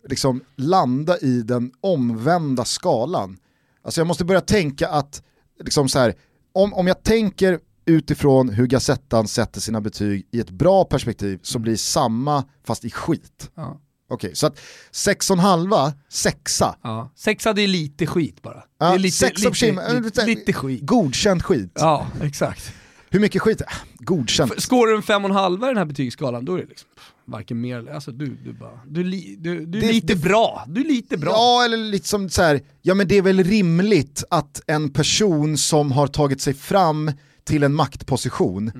liksom 0.10 0.42
landa 0.56 1.18
i 1.18 1.42
den 1.42 1.72
omvända 1.82 2.66
skalan. 2.66 3.38
Alltså 3.84 4.02
jag 4.02 4.08
måste 4.08 4.26
börja 4.26 4.42
tänka 4.42 4.90
att, 4.90 5.24
liksom 5.64 5.90
så 5.90 6.00
här, 6.00 6.16
om, 6.54 6.74
om 6.74 6.88
jag 6.88 7.04
tänker 7.04 7.60
utifrån 7.86 8.50
hur 8.50 8.68
Gazettan 8.68 9.28
sätter 9.28 9.62
sina 9.62 9.82
betyg 9.82 10.28
i 10.32 10.40
ett 10.40 10.50
bra 10.50 10.86
perspektiv 10.86 11.40
så 11.42 11.60
blir 11.60 11.76
samma 11.76 12.44
fast 12.64 12.86
i 12.86 12.90
skit. 12.90 13.52
Ja. 13.56 13.82
Okej, 14.12 14.32
så 14.36 14.48
att 14.48 14.60
6,5, 14.92 15.92
sexa, 16.10 16.76
Ja. 16.84 17.12
Sexa 17.16 17.54
det 17.54 17.62
är 17.62 17.68
lite 17.68 18.08
skit 18.08 18.42
bara. 18.42 18.64
Ja, 18.80 18.86
det 18.90 18.96
är 18.96 19.00
lite, 19.00 19.18
sex 19.18 19.42
lite, 19.44 19.52
Kim- 19.66 20.02
lite, 20.04 20.26
lite 20.26 20.54
skit. 20.54 20.82
godkänd 20.86 21.44
skit. 21.46 21.72
Ja, 21.76 22.08
exakt. 22.22 22.74
Hur 23.10 23.20
mycket 23.20 23.42
skit? 23.42 23.62
Godkänt. 24.00 24.62
Skårar 24.62 24.92
du 24.92 24.96
en 24.98 25.04
fem 25.04 25.24
och 25.26 25.30
en 25.30 25.36
halva 25.36 25.68
i 25.68 25.70
den 25.70 25.78
här 25.78 25.86
betygsskalan, 25.86 26.46
då 26.46 26.54
är 26.54 26.58
det 26.62 26.66
liksom 26.68 26.90
varken 27.26 27.62
mer 27.62 27.78
eller, 27.80 27.92
alltså 27.94 28.12
du, 28.12 28.26
du 28.46 28.54
bara, 28.54 28.80
du, 28.88 29.04
li, 29.04 29.36
du, 29.40 29.66
du 29.66 29.78
är 29.78 29.82
Det- 29.82 29.92
lite 29.92 30.08
det- 30.14 30.20
bra, 30.20 30.64
du 30.68 30.82
är 30.82 30.86
lite 30.86 31.18
bra. 31.18 31.32
Ja, 31.32 31.66
eller 31.66 31.78
lite 31.78 32.08
som 32.08 32.30
så 32.30 32.42
här, 32.42 32.62
ja 32.82 32.94
men 32.94 33.08
det 33.08 33.18
är 33.18 33.22
väl 33.22 33.44
rimligt 33.44 34.24
att 34.30 34.62
en 34.68 34.90
person 34.94 35.58
som 35.58 35.92
har 35.92 36.08
tagit 36.08 36.42
sig 36.42 36.54
fram 36.54 37.12
till 37.44 37.64
en 37.64 37.74
maktposition 37.74 38.72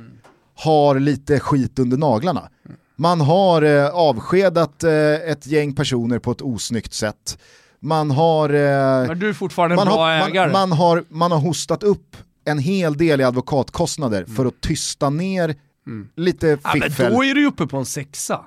har 0.56 1.00
lite 1.00 1.40
skit 1.40 1.80
under 1.80 1.98
naglarna. 1.98 2.50
Man 3.02 3.22
har 3.22 3.62
eh, 3.62 3.90
avskedat 3.90 4.84
eh, 4.84 5.14
ett 5.14 5.48
gäng 5.48 5.76
personer 5.76 6.20
på 6.20 6.32
ett 6.32 6.42
osnyggt 6.42 6.94
sätt. 6.94 7.38
Man 7.80 8.12
har, 8.12 8.50
eh, 8.50 9.08
Men 9.08 9.20
du 9.20 9.30
är 9.30 9.34
fortfarande 9.34 9.74
en 9.74 9.78
man, 9.78 9.88
bra 9.88 9.98
har, 9.98 10.30
ägare. 10.30 10.52
man, 10.52 10.70
man, 10.70 10.78
har, 10.78 11.04
man 11.10 11.32
har 11.32 11.40
hostat 11.40 11.84
upp 11.84 12.18
en 12.46 12.60
hel 12.60 12.98
del 12.98 13.22
i 13.22 13.24
advokatkostnader 13.24 14.26
för 14.26 14.46
att 14.46 14.62
tysta 14.62 15.10
ner 15.10 15.56
lite 16.16 16.48
Mm. 16.48 16.60
ja, 16.64 16.72
men 16.74 16.82
fiffel. 16.82 17.14
då 17.14 17.24
är 17.24 17.34
du 17.36 17.42
ju 17.42 17.48
uppe 17.48 17.68
på 17.68 17.78
en 17.78 17.86
sexa. 17.86 18.46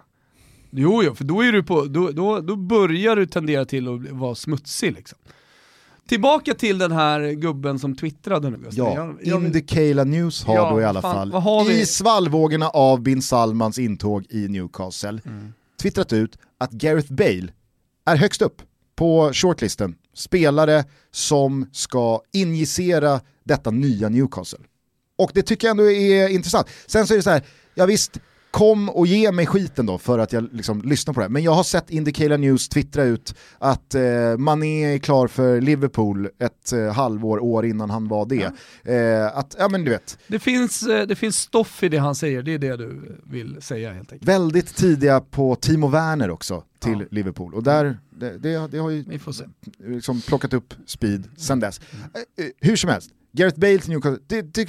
Jo, 0.70 1.02
jo, 1.02 1.14
för 1.14 1.24
då, 1.24 1.44
är 1.44 1.52
du 1.52 1.62
på, 1.62 1.84
då, 1.84 2.10
då, 2.10 2.40
då 2.40 2.56
börjar 2.56 3.16
du 3.16 3.26
tendera 3.26 3.64
till 3.64 3.88
att 3.88 4.10
vara 4.10 4.34
smutsig 4.34 4.92
liksom. 4.92 5.18
Tillbaka 6.08 6.54
till 6.54 6.78
den 6.78 6.92
här 6.92 7.30
gubben 7.30 7.78
som 7.78 7.96
twittrade 7.96 8.50
nu. 8.50 8.58
Ja, 8.70 8.94
Jag- 8.94 9.18
jag- 9.22 9.44
Indicala 9.44 10.04
News 10.04 10.44
har 10.44 10.54
Ja, 10.54 10.70
då 10.70 10.80
i 10.80 10.84
alla 10.84 11.02
fan, 11.02 11.14
fall, 11.14 11.32
vad 11.32 11.42
har 11.42 11.64
vi? 11.64 11.80
i 11.80 11.86
svallvågorna 11.86 12.68
av 12.68 13.00
bin 13.02 13.22
Salmans 13.22 13.78
intåg 13.78 14.24
i 14.30 14.48
Newcastle, 14.48 15.20
Mm. 15.24 15.52
twittrat 15.82 16.12
ut 16.12 16.38
att 16.58 16.70
Gareth 16.70 17.12
Bale 17.12 17.48
är 18.06 18.16
högst 18.16 18.42
upp 18.42 18.62
på 18.96 19.30
shortlisten. 19.32 19.94
Spelare 20.14 20.84
som 21.10 21.66
ska 21.72 22.20
injicera 22.32 23.20
detta 23.44 23.70
nya 23.70 24.08
Newcastle. 24.08 24.58
Och 25.18 25.30
det 25.34 25.42
tycker 25.42 25.66
jag 25.66 25.70
ändå 25.70 25.90
är 25.90 26.28
intressant. 26.28 26.66
Sen 26.86 27.06
så 27.06 27.14
är 27.14 27.16
det 27.16 27.22
så 27.22 27.30
här, 27.30 27.42
ja 27.74 27.86
visst, 27.86 28.20
kom 28.54 28.88
och 28.88 29.06
ge 29.06 29.32
mig 29.32 29.46
skiten 29.46 29.86
då 29.86 29.98
för 29.98 30.18
att 30.18 30.32
jag 30.32 30.48
liksom 30.52 30.82
lyssnar 30.82 31.14
på 31.14 31.20
det. 31.20 31.28
Men 31.28 31.42
jag 31.42 31.52
har 31.52 31.62
sett 31.62 31.90
Indicala 31.90 32.36
News 32.36 32.68
twittra 32.68 33.04
ut 33.04 33.34
att 33.58 33.94
eh, 33.94 34.02
Mané 34.38 34.94
är 34.94 34.98
klar 34.98 35.26
för 35.28 35.60
Liverpool 35.60 36.28
ett 36.38 36.72
eh, 36.72 36.92
halvår, 36.92 37.38
år 37.42 37.66
innan 37.66 37.90
han 37.90 38.08
var 38.08 38.26
det. 38.26 38.52
Eh, 38.92 39.38
att, 39.38 39.56
ja 39.58 39.68
men 39.68 39.84
du 39.84 39.90
vet, 39.90 40.18
Det 40.28 40.38
finns, 40.38 40.82
eh, 40.82 41.06
det 41.06 41.16
finns 41.16 41.36
stoff 41.38 41.82
i 41.82 41.88
det 41.88 41.98
han 41.98 42.14
säger, 42.14 42.42
det 42.42 42.54
är 42.54 42.58
det 42.58 42.76
du 42.76 43.20
vill 43.24 43.62
säga 43.62 43.92
helt 43.92 44.12
enkelt. 44.12 44.28
väldigt 44.28 44.76
tidiga 44.76 45.20
på 45.20 45.56
Timo 45.56 45.88
Werner 45.88 46.30
också 46.30 46.62
till 46.78 47.00
Ja. 47.00 47.06
Liverpool. 47.10 47.54
Och 47.54 47.62
där, 47.62 47.98
det, 48.18 48.38
det, 48.38 48.68
det 48.70 48.78
har 48.78 48.90
ju 48.90 49.04
liksom 49.86 50.20
plockat 50.20 50.52
upp 50.52 50.74
speed 50.86 51.28
sen 51.36 51.60
dess. 51.60 51.80
Eh, 52.38 52.44
Hur 52.60 52.76
som 52.76 52.90
helst, 52.90 53.10
Gareth 53.32 53.58
Bale 53.60 53.78
till 53.78 53.90
Newcastle, 53.90 54.22
det, 54.26 54.54
det, 54.54 54.68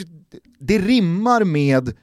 det 0.59 0.79
rimmar 0.79 1.43
med 1.43 1.93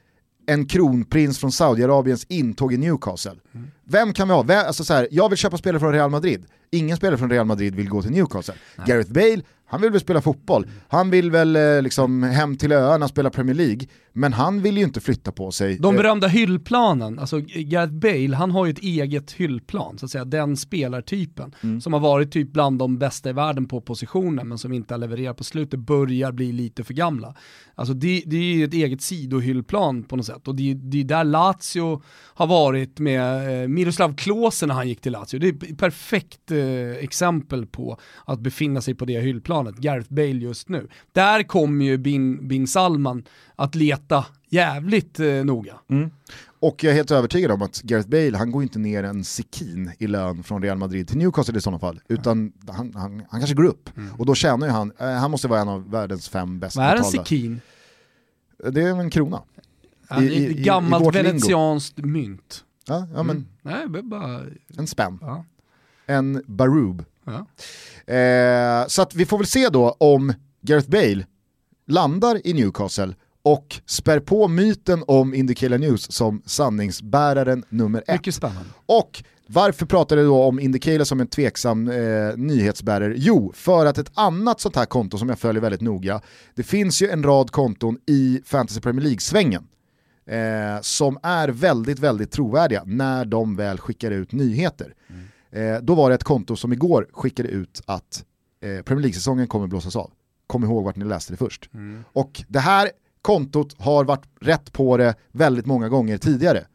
en 0.47 0.67
kronprins 0.67 1.39
från 1.39 1.53
Saudiarabiens 1.53 2.25
intåg 2.29 2.73
i 2.75 2.77
Newcastle. 2.77 3.37
Vem 3.85 4.13
kan 4.13 4.29
vi 4.29 4.35
ha? 4.35 4.43
Vem, 4.43 4.67
alltså 4.67 4.85
så 4.85 4.95
här, 4.95 5.09
jag 5.11 5.29
vill 5.29 5.39
köpa 5.39 5.57
spelare 5.57 5.81
från 5.81 5.93
Real 5.93 6.11
Madrid. 6.11 6.45
Ingen 6.71 6.97
spelare 6.97 7.19
från 7.19 7.31
Real 7.31 7.47
Madrid 7.47 7.75
vill 7.75 7.89
gå 7.89 8.03
till 8.03 8.11
Newcastle. 8.11 8.55
Gareth 8.87 9.13
Bale, 9.13 9.43
han 9.67 9.81
vill 9.81 9.91
väl 9.91 10.01
spela 10.01 10.21
fotboll. 10.21 10.67
Han 10.89 11.11
vill 11.11 11.31
väl 11.31 11.57
eh, 11.57 11.83
liksom 11.83 12.23
hem 12.23 12.57
till 12.57 12.73
öarna 12.73 13.09
spela 13.09 13.31
Premier 13.31 13.55
League. 13.57 13.87
Men 14.13 14.33
han 14.33 14.63
vill 14.63 14.77
ju 14.79 14.85
inte 14.85 15.01
flytta 15.01 15.33
på 15.33 15.51
sig. 15.51 15.79
De 15.79 15.95
Eh, 15.95 16.03
berömda 16.03 16.29
hyllplanen, 16.29 17.19
alltså 17.19 17.41
Gareth 17.41 17.93
Bale, 17.93 18.37
han 18.37 18.51
har 18.51 18.67
ju 18.67 18.71
ett 18.73 18.79
eget 18.79 19.33
hyllplan, 19.33 19.99
så 19.99 20.05
att 20.05 20.11
säga, 20.11 20.25
den 20.25 20.57
spelartypen, 20.57 21.55
Mm. 21.61 21.81
som 21.81 21.93
har 21.93 22.01
varit 22.01 22.33
typ 22.33 22.53
bland 22.53 22.79
de 22.79 22.99
bästa 22.99 23.31
i 23.31 23.33
världen 23.33 23.67
på 23.69 23.81
positionen, 23.81 24.49
men 24.49 24.59
som 24.59 24.73
inte 24.73 24.95
har 24.95 24.99
levererat 24.99 25.37
på 25.37 25.45
slutet, 25.45 25.81
börjar 25.81 26.33
bli 26.33 26.53
lite 26.53 26.85
för 26.85 26.95
gamla. 26.95 27.35
Alltså 27.75 27.95
det, 27.95 28.23
det 28.27 28.37
är 28.37 28.55
ju 28.55 28.65
ett 28.65 28.75
eget 28.75 29.03
sidohyllplan 29.03 30.03
på 30.03 30.17
något 30.17 30.27
sätt, 30.27 30.49
och 30.49 30.55
det, 30.55 30.75
det 30.75 31.01
är 31.01 31.05
där 31.05 31.25
Lazio 31.25 32.03
har 32.35 32.47
varit 32.47 32.99
med 32.99 33.63
eh, 33.63 33.69
Miroslav 33.69 34.15
Klose 34.17 34.67
när 34.67 34.75
han 34.75 34.89
gick 34.89 35.01
till 35.01 35.13
Lazio. 35.13 35.39
Det 35.39 35.49
är 35.49 35.73
ett 35.73 35.79
perfekt 35.79 36.51
eh, 36.51 36.59
exempel 37.05 37.67
på 37.67 37.99
att 38.25 38.41
befinna 38.41 38.81
sig 38.81 38.95
på 38.95 39.05
det 39.05 39.21
hyllplanet, 39.21 39.77
Gareth 39.77 40.13
Bale 40.13 40.29
just 40.29 40.69
nu. 40.69 40.89
Där 41.13 41.43
kommer 41.43 41.85
ju 41.85 41.99
bin, 41.99 42.49
bin 42.49 42.67
Salman 42.67 43.25
att 43.57 43.75
leta 43.75 44.27
jävligt 44.49 45.21
eh, 45.21 45.27
noga. 45.45 45.75
Och 46.61 46.85
jag 46.85 46.91
är 46.91 46.95
helt 46.97 47.11
övertygad 47.11 47.51
om 47.51 47.63
att 47.63 47.83
Gareth 47.83 48.09
Bale, 48.09 48.37
han 48.39 48.51
går 48.51 48.63
inte 48.63 48.79
ner 48.79 49.05
en 49.05 49.25
sekin 49.25 49.93
i 49.99 50.07
lön 50.07 50.43
från 50.43 50.63
Real 50.63 50.79
Madrid 50.79 51.09
till 51.09 51.19
Newcastle 51.19 51.59
i 51.59 51.61
sådana 51.61 51.79
fall, 51.79 52.01
utan 52.09 52.53
han, 52.69 52.93
han, 52.95 53.23
han 53.31 53.41
kanske 53.41 53.55
går 53.57 53.65
upp. 53.65 53.91
Och 54.19 54.27
då 54.27 54.35
tjänar 54.35 54.67
ju 54.67 54.73
han, 54.73 54.93
eh, 54.99 55.07
han 55.11 55.31
måste 55.31 55.49
vara 55.49 55.61
en 55.61 55.69
av 55.69 55.91
världens 55.91 56.29
fem 56.29 56.61
bäst 56.61 56.77
Vad 56.77 56.87
är 56.87 56.91
en 56.91 56.97
betalda. 56.97 57.25
sekin? 57.25 57.61
Det 58.73 58.83
är 58.83 59.01
en 59.01 59.11
krona. 59.11 59.43
Ja, 60.11 60.23
I- 60.23 60.47
ett 60.51 60.57
gammalt 60.57 61.15
venetianskt 61.17 61.99
mynt. 61.99 62.65
Ja, 62.87 63.07
ja 63.15 63.23
men 63.23 63.47
Nej, 63.63 63.89
det 63.89 63.99
är 63.99 64.03
bara... 64.03 64.41
en 64.79 64.87
spänn. 64.87 65.19
Ja. 65.21 65.45
En 66.07 66.43
baroob. 66.47 67.05
Ja. 67.25 67.47
Eh, 68.15 68.87
så 68.87 69.03
att 69.03 69.15
vi 69.15 69.27
får 69.27 69.39
väl 69.39 69.47
se 69.47 69.69
då 69.69 69.97
om 69.99 70.35
Gareth 70.61 70.91
Bale 70.91 71.27
landar 71.87 72.47
i 72.47 72.53
Newcastle 72.53 73.15
och 73.43 73.81
spär 73.87 74.21
på 74.21 74.49
myten 74.49 75.05
om 75.07 75.35
Indicala 75.35 75.77
News 75.77 76.13
som 76.13 76.43
sanningsbäraren 76.47 77.65
nummer 77.69 78.05
ett. 78.07 78.15
Mycket 78.15 78.35
spännande. 78.35 78.71
Och 78.87 79.25
varför 79.47 79.87
pratar 79.87 80.17
jag 80.17 80.27
då 80.27 80.43
om 80.43 80.61
Indicala 80.61 81.05
som 81.05 81.21
en 81.21 81.27
tveksam 81.27 81.89
eh, 81.89 82.37
nyhetsbärare? 82.37 83.15
Jo, 83.17 83.53
för 83.55 83.87
att 83.87 83.99
ett 83.99 84.11
annat 84.15 84.61
sånt 84.61 84.77
här 84.77 84.85
konto 84.85 85.19
som 85.19 85.29
jag 85.29 85.39
följer 85.39 85.63
väldigt 85.63 85.81
noga, 85.81 86.21
det 86.55 86.63
finns 86.63 87.03
ju 87.03 87.09
en 87.09 87.23
rad 87.23 87.51
konton 87.51 87.99
i 88.07 88.41
Fantasy 88.45 88.81
Premier 88.81 89.03
League-svängen 89.03 89.67
eh, 90.27 90.81
som 90.81 91.19
är 91.23 91.49
väldigt, 91.49 91.99
väldigt 91.99 92.31
trovärdiga 92.31 92.83
när 92.87 93.25
de 93.25 93.57
väl 93.57 93.79
skickar 93.79 94.11
ut 94.11 94.33
nyheter. 94.33 94.95
Eh, 95.51 95.77
då 95.83 95.95
var 95.95 96.09
det 96.09 96.15
ett 96.15 96.25
konto 96.25 96.57
som 96.57 96.73
igår 96.73 97.09
skickade 97.13 97.49
ut 97.49 97.83
att 97.87 98.25
eh, 98.61 98.83
Premier 98.83 99.03
League-säsongen 99.03 99.47
kommer 99.47 99.67
blåsas 99.67 99.97
av. 99.97 100.11
Kom 100.47 100.65
ihåg 100.65 100.85
vart 100.85 100.97
ni 100.97 101.05
läste 101.05 101.33
det 101.33 101.37
först. 101.37 101.71
Och 102.13 102.43
det 102.49 102.59
här 102.59 102.91
kontot 103.23 103.75
har 103.79 104.05
varit 104.05 104.27
rätt 104.41 104.73
på 104.73 104.97
det 104.97 105.15
väldigt 105.33 105.67
många 105.67 105.89
gånger 105.89 106.19
tidigare. 106.19 106.67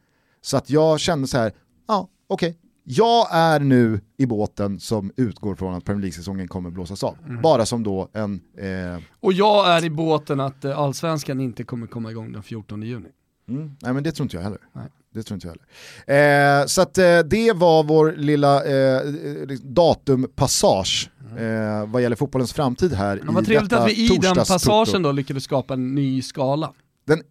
Så 0.42 0.58
att 0.58 0.70
jag 0.70 1.00
kände 1.00 1.28
så 1.28 1.38
här, 1.38 1.54
ja 1.88 2.10
okej, 2.28 2.58
jag 2.84 3.28
är 3.32 3.60
nu 3.60 4.02
i 4.18 4.26
båten 4.26 4.80
som 4.80 5.12
utgår 5.18 5.56
från 5.56 5.74
att 5.74 5.86
Premier 5.86 6.02
League-säsongen 6.02 6.48
kommer 6.48 6.70
blåsas 6.70 7.04
av. 7.04 7.18
Bara 7.44 7.66
som 7.66 7.84
då 7.84 8.10
en, 8.14 8.42
eh, 8.58 9.04
Och 9.20 9.34
jag 9.34 9.68
är 9.70 9.86
i 9.86 9.90
båten 9.90 10.40
att 10.40 10.66
eh, 10.66 10.80
allsvenskan 10.80 11.40
inte 11.42 11.64
kommer 11.64 11.88
komma 11.88 12.12
igång 12.12 12.32
den 12.32 12.44
14 12.44 12.82
juni. 12.82 13.10
Mm. 13.50 13.72
Nej 13.82 13.94
men 13.94 14.04
det 14.04 14.12
tror 14.12 14.26
inte 14.26 14.36
jag 14.36 14.44
heller. 14.44 14.60
Nej. 14.74 14.86
Det 15.14 15.24
tror 15.24 15.36
inte 15.36 15.48
jag 15.48 15.56
heller. 16.06 16.62
Eh, 16.62 16.66
så 16.66 16.82
att 16.82 16.98
eh, 16.98 17.20
det 17.20 17.54
var 17.54 17.84
vår 17.84 18.14
lilla 18.18 18.66
eh, 18.66 19.02
datumpassage 19.64 21.10
eh, 21.38 21.88
vad 21.88 22.02
gäller 22.02 22.16
fotbollens 22.16 22.54
framtid 22.54 22.94
här 22.94 23.22
Men 23.24 23.34
vad 23.34 23.44
i 23.44 23.46
trevligt 23.46 23.70
detta 23.70 23.84
att 23.84 23.90
vi 23.90 24.14
i 24.14 24.18
den 24.18 24.36
passagen 24.36 25.02
då 25.02 25.12
lyckades 25.12 25.44
skapa 25.44 25.74
en 25.74 25.96
ny 25.96 26.22
skala. 26.22 26.74
Den, 27.08 27.22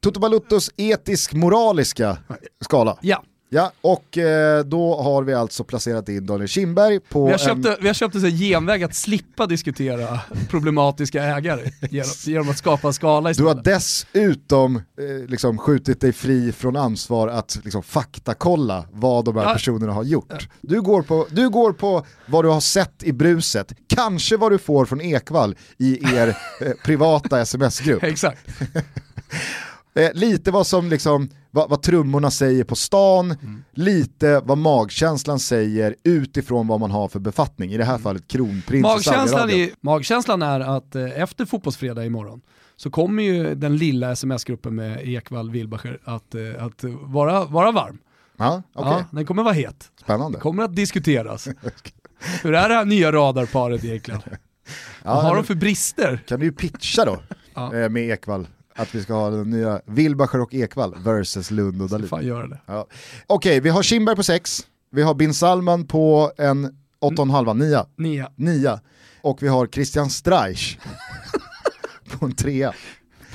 Toto 0.00 0.20
Baluttos 0.20 0.70
etisk-moraliska 0.76 2.18
skala. 2.60 2.98
Ja, 3.02 3.22
Ja, 3.48 3.72
och 3.80 4.18
eh, 4.18 4.64
då 4.64 5.02
har 5.02 5.22
vi 5.22 5.34
alltså 5.34 5.64
placerat 5.64 6.08
in 6.08 6.26
Daniel 6.26 6.48
Kindberg 6.48 7.00
på 7.00 7.26
vi 7.26 7.32
har 7.32 7.50
en... 7.50 7.62
köpt, 7.64 7.78
vi 7.82 7.86
har 7.86 7.94
köpt 7.94 8.14
en 8.14 8.20
här 8.20 8.30
genväg 8.30 8.82
att 8.82 8.94
slippa 8.94 9.46
diskutera 9.46 10.20
problematiska 10.50 11.22
ägare 11.24 11.70
genom, 11.90 12.10
genom 12.24 12.48
att 12.50 12.58
skapa 12.58 12.86
en 12.88 12.94
skala 12.94 13.32
Du 13.32 13.44
har 13.44 13.50
istället. 13.50 13.64
dessutom 13.64 14.76
eh, 14.76 14.82
liksom 15.28 15.58
skjutit 15.58 16.00
dig 16.00 16.12
fri 16.12 16.52
från 16.52 16.76
ansvar 16.76 17.28
att 17.28 17.58
liksom, 17.64 17.82
faktakolla 17.82 18.84
vad 18.92 19.24
de 19.24 19.36
här 19.36 19.44
Ja. 19.44 19.52
personerna 19.52 19.92
har 19.92 20.04
gjort. 20.04 20.48
Du 20.60 20.82
går, 20.82 21.02
på, 21.02 21.26
du 21.30 21.50
går 21.50 21.72
på 21.72 22.06
vad 22.26 22.44
du 22.44 22.48
har 22.48 22.60
sett 22.60 23.02
i 23.02 23.12
bruset, 23.12 23.72
kanske 23.88 24.36
vad 24.36 24.52
du 24.52 24.58
får 24.58 24.84
från 24.86 25.00
Ekvall 25.00 25.56
i 25.78 26.16
er 26.16 26.28
eh, 26.60 26.72
privata 26.84 27.40
sms-grupp. 27.44 28.02
Exakt. 28.02 28.38
Eh, 29.96 30.10
lite 30.14 30.50
vad 30.50 30.66
som 30.66 30.88
liksom, 30.88 31.28
vad, 31.50 31.70
vad 31.70 31.82
trummorna 31.82 32.30
säger 32.30 32.64
på 32.64 32.74
stan, 32.74 33.30
Mm. 33.30 33.64
lite 33.72 34.40
vad 34.44 34.58
magkänslan 34.58 35.38
säger 35.38 35.94
utifrån 36.04 36.66
vad 36.66 36.80
man 36.80 36.90
har 36.90 37.08
för 37.08 37.18
befattning. 37.18 37.72
I 37.72 37.76
det 37.76 37.84
här 37.84 37.98
fallet 37.98 38.28
kronprins 38.28 38.82
Magkänslan 38.82 39.50
är, 39.50 39.70
magkänslan 39.80 40.42
är 40.42 40.60
att 40.60 40.94
eh, 40.96 41.22
efter 41.22 41.44
fotbollsfredag 41.44 42.06
imorgon 42.06 42.40
så 42.76 42.90
kommer 42.90 43.22
ju 43.22 43.54
den 43.54 43.76
lilla 43.76 44.12
sms-gruppen 44.12 44.74
med 44.74 45.08
Ekvall 45.08 45.50
Wilbacher 45.50 45.98
att, 46.04 46.34
eh, 46.34 46.64
att 46.64 46.84
vara, 47.00 47.44
vara 47.44 47.72
varm. 47.72 47.98
Ja, 48.36 48.62
okej. 48.74 48.92
Ja, 48.92 49.04
den 49.10 49.26
kommer 49.26 49.42
vara 49.42 49.54
het. 49.54 49.90
Spännande. 50.00 50.38
kommer 50.38 50.62
att 50.62 50.76
diskuteras. 50.76 51.48
Hur 52.42 52.54
är 52.54 52.68
det 52.68 52.74
här 52.74 52.84
nya 52.84 53.12
radarparet 53.12 53.84
egentligen? 53.84 54.20
Ja, 55.04 55.14
Vad 55.14 55.24
har 55.24 55.34
de 55.36 55.44
för 55.44 55.54
brister? 55.54 56.20
kan 56.28 56.40
du 56.40 56.46
ju 56.46 56.52
pitcha 56.52 57.04
då 57.04 57.18
Ja. 57.54 57.74
eh, 57.74 57.88
med 57.88 58.10
Ekvall. 58.10 58.46
Att 58.76 58.94
vi 58.94 59.02
ska 59.02 59.14
ha 59.14 59.30
den 59.30 59.50
nya 59.50 59.80
Wilbacher 59.86 60.40
och 60.40 60.54
Ekvall 60.54 60.94
versus 60.98 61.50
Lund 61.50 61.82
och 61.82 61.88
Dahlin. 61.88 62.08
Fan 62.08 62.26
göra 62.26 62.46
det. 62.46 62.60
Ja. 62.66 62.86
Okej, 63.26 63.60
vi 63.60 63.68
har 63.68 63.82
Kindberg 63.82 64.16
på 64.16 64.22
6, 64.22 64.66
vi 64.90 65.02
har 65.02 65.14
Bin 65.14 65.34
Salman 65.34 65.86
på 65.86 66.32
en 66.38 66.66
8,5, 67.00 67.54
9, 67.54 67.84
Nia. 67.96 68.30
9 68.36 68.80
och 69.22 69.42
vi 69.42 69.48
har 69.48 69.66
Christian 69.66 70.10
Streich 70.10 70.78
på 72.10 72.24
en 72.24 72.32
3. 72.32 72.70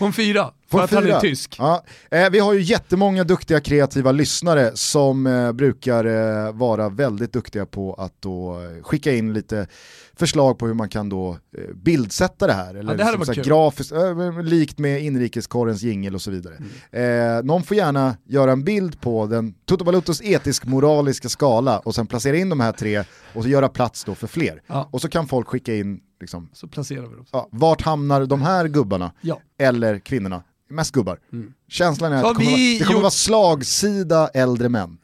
På 0.01 0.05
en 0.05 0.13
fyra, 0.13 0.51
för 0.69 0.77
På 0.77 0.83
att 0.83 0.91
han 0.91 1.03
är 1.03 1.07
fyra. 1.07 1.19
tysk. 1.19 1.55
Ja. 1.59 1.83
Eh, 2.11 2.29
vi 2.29 2.39
har 2.39 2.53
ju 2.53 2.61
jättemånga 2.61 3.23
duktiga 3.23 3.59
kreativa 3.59 4.11
lyssnare 4.11 4.71
som 4.73 5.27
eh, 5.27 5.51
brukar 5.51 6.05
eh, 6.05 6.51
vara 6.53 6.89
väldigt 6.89 7.33
duktiga 7.33 7.65
på 7.65 7.93
att 7.93 8.13
då 8.19 8.61
eh, 8.61 8.83
skicka 8.83 9.13
in 9.13 9.33
lite 9.33 9.67
förslag 10.15 10.59
på 10.59 10.67
hur 10.67 10.73
man 10.73 10.89
kan 10.89 11.09
då 11.09 11.37
eh, 11.57 11.75
bildsätta 11.75 12.47
det 12.47 12.53
här. 12.53 12.75
Eller 12.75 12.95
det 12.97 13.03
hade 13.03 13.17
liksom 13.17 13.25
så 13.25 13.39
här 13.39 13.43
kul. 13.43 13.53
grafiskt, 13.53 13.91
eh, 13.91 14.41
likt 14.43 14.79
med 14.79 15.01
inrikeskorrens 15.03 15.81
jingel 15.81 16.15
och 16.15 16.21
så 16.21 16.31
vidare. 16.31 16.55
Mm. 16.91 17.45
Någon 17.45 17.63
får 17.63 17.77
gärna 17.77 18.17
göra 18.25 18.51
en 18.51 18.63
bild 18.63 19.01
på 19.01 19.25
den 19.25 19.53
Toto 19.65 20.01
etisk-moraliska 20.23 21.29
skala 21.29 21.79
och 21.79 21.95
sen 21.95 22.07
placera 22.07 22.37
in 22.37 22.49
de 22.49 22.59
här 22.59 22.71
tre 22.71 23.03
och 23.33 23.43
så 23.43 23.49
göra 23.49 23.69
plats 23.69 24.03
då 24.03 24.15
för 24.15 24.27
fler. 24.27 24.61
Ja. 24.67 24.89
Och 24.91 25.01
så 25.01 25.09
kan 25.09 25.27
folk 25.27 25.47
skicka 25.47 25.75
in 25.75 25.99
liksom, 26.21 26.49
Så 26.53 26.67
placerar 26.67 27.07
vi 27.07 27.15
dem. 27.15 27.25
ja, 27.31 27.47
vart 27.51 27.81
hamnar 27.81 28.25
de 28.25 28.41
här 28.41 28.67
gubbarna? 28.67 29.11
Ja. 29.21 29.39
eller 29.57 29.99
kvinnorna, 29.99 30.43
mest 30.69 30.91
gubbar. 30.91 31.19
Mm. 31.33 31.53
Känslan 31.67 32.13
är 32.13 32.21
Så 32.21 32.27
att 32.27 32.37
det 32.39 32.45
kommer, 32.45 32.57
vi 32.57 32.73
vara, 32.73 32.79
det 32.79 32.85
kommer 32.85 32.93
gjort- 32.93 33.01
vara 33.01 33.11
slagsida 33.11 34.27
äldre 34.27 34.69
män. 34.69 34.97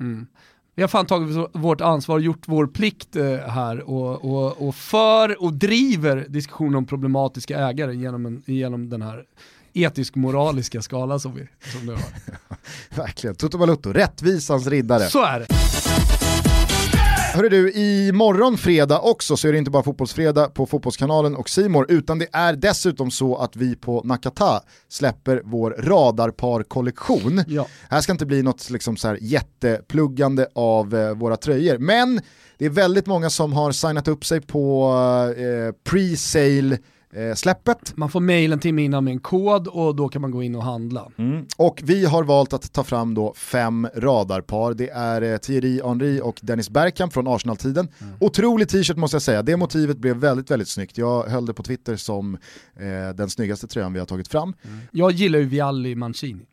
Vi 0.76 0.84
har 0.84 0.88
fan 0.88 1.06
tagit 1.06 1.38
vårt 1.54 1.82
ansvar, 1.82 2.20
gjort 2.20 2.42
vår 2.46 2.68
plikt 2.68 3.16
eh, 3.16 3.26
här 3.38 3.90
och, 3.90 4.26
och, 4.26 4.68
och 4.68 4.76
för 4.76 5.44
och 5.44 5.54
driver 5.54 6.26
diskussionen 6.30 6.76
om 6.76 6.86
problematiska 6.86 7.58
ägare 7.70 7.96
genom, 7.96 8.26
en, 8.26 8.44
genom 8.46 8.90
den 8.90 9.02
här 9.02 9.24
etisk-moraliska 9.74 10.82
skala 10.82 11.20
som 11.20 11.36
vi, 11.36 11.48
som 11.72 11.82
vi 11.82 11.90
har. 11.94 12.02
Verkligen, 12.98 13.36
Toto 13.36 13.58
Balutto, 13.58 13.94
rättvisans 13.94 14.68
riddare. 14.68 15.10
Så 15.10 15.24
är 15.24 15.40
det. 15.40 15.48
Hörru 17.38 17.50
du, 17.50 17.72
imorgon 17.72 18.58
fredag 18.58 19.00
också 19.00 19.38
så 19.38 19.48
är 19.48 19.52
det 19.52 19.58
inte 19.58 19.72
bara 19.72 19.84
fotbollsfredag 19.84 20.54
på 20.54 20.66
Fotbollskanalen 20.66 21.36
och 21.36 21.50
Simor 21.50 21.86
utan 21.90 22.20
det 22.20 22.28
är 22.32 22.54
dessutom 22.54 23.12
så 23.12 23.38
att 23.38 23.56
vi 23.56 23.76
på 23.76 24.02
Nakata 24.04 24.62
släpper 24.90 25.42
vår 25.46 25.76
radarpar-kollektion. 25.80 27.44
Ja. 27.48 27.68
Här 27.90 28.02
ska 28.02 28.12
inte 28.12 28.26
bli 28.26 28.44
något 28.44 28.70
liksom 28.70 28.98
så 28.98 29.08
här 29.08 29.18
jättepluggande 29.22 30.48
av 30.56 30.96
eh, 30.96 31.14
våra 31.14 31.38
tröjor, 31.38 31.78
men 31.78 32.22
det 32.58 32.66
är 32.66 32.70
väldigt 32.70 33.08
många 33.08 33.30
som 33.30 33.54
har 33.54 33.72
signat 33.72 34.08
upp 34.08 34.26
sig 34.26 34.42
på 34.42 34.94
eh, 35.38 35.92
pre-sale 35.92 36.78
eh, 37.14 37.34
släppet. 37.36 37.98
Man 37.98 38.10
får 38.10 38.20
mail 38.20 38.54
en 38.54 38.60
timme 38.60 38.84
innan 38.84 39.04
med 39.04 39.12
en 39.12 39.20
kod 39.20 39.68
och 39.68 39.96
då 39.96 40.10
kan 40.10 40.22
man 40.22 40.32
gå 40.32 40.44
in 40.44 40.56
och 40.56 40.64
handla. 40.64 41.12
Och 41.58 41.82
vi 41.84 42.06
har 42.06 42.24
valt 42.24 42.54
att 42.54 42.74
ta 42.74 42.84
fram 42.84 43.14
då 43.14 43.34
fem 43.34 43.88
radarpar. 43.96 44.74
Det 44.74 44.90
är 44.90 45.22
eh, 45.22 45.38
Thierry 45.38 45.82
Henry 45.84 46.20
och 46.22 46.40
Dennis 46.42 46.70
Bergkamp 46.70 47.14
från 47.14 47.28
Arsenal-tiden. 47.28 47.88
Otrolig 48.20 48.70
t-shirt 48.70 48.98
måste 48.98 49.16
jag 49.16 49.22
säga. 49.22 49.44
Det 49.44 49.58
motivet 49.58 49.98
blev 49.98 50.16
väldigt, 50.18 50.52
väldigt 50.52 50.68
snyggt. 50.68 50.98
Jag 50.98 51.24
höll 51.24 51.46
det 51.46 51.54
på 51.54 51.64
Twitter 51.64 51.96
som 51.96 52.38
eh, 52.76 53.16
den 53.16 53.30
snyggaste 53.30 53.68
tröjan 53.68 53.94
vi 53.94 54.00
har 54.00 54.06
tagit 54.06 54.28
fram. 54.28 54.54
Jag 54.92 55.12
gillar 55.12 55.40
ju 55.40 55.46
Vialli 55.46 55.96
Mancini, 55.96 56.46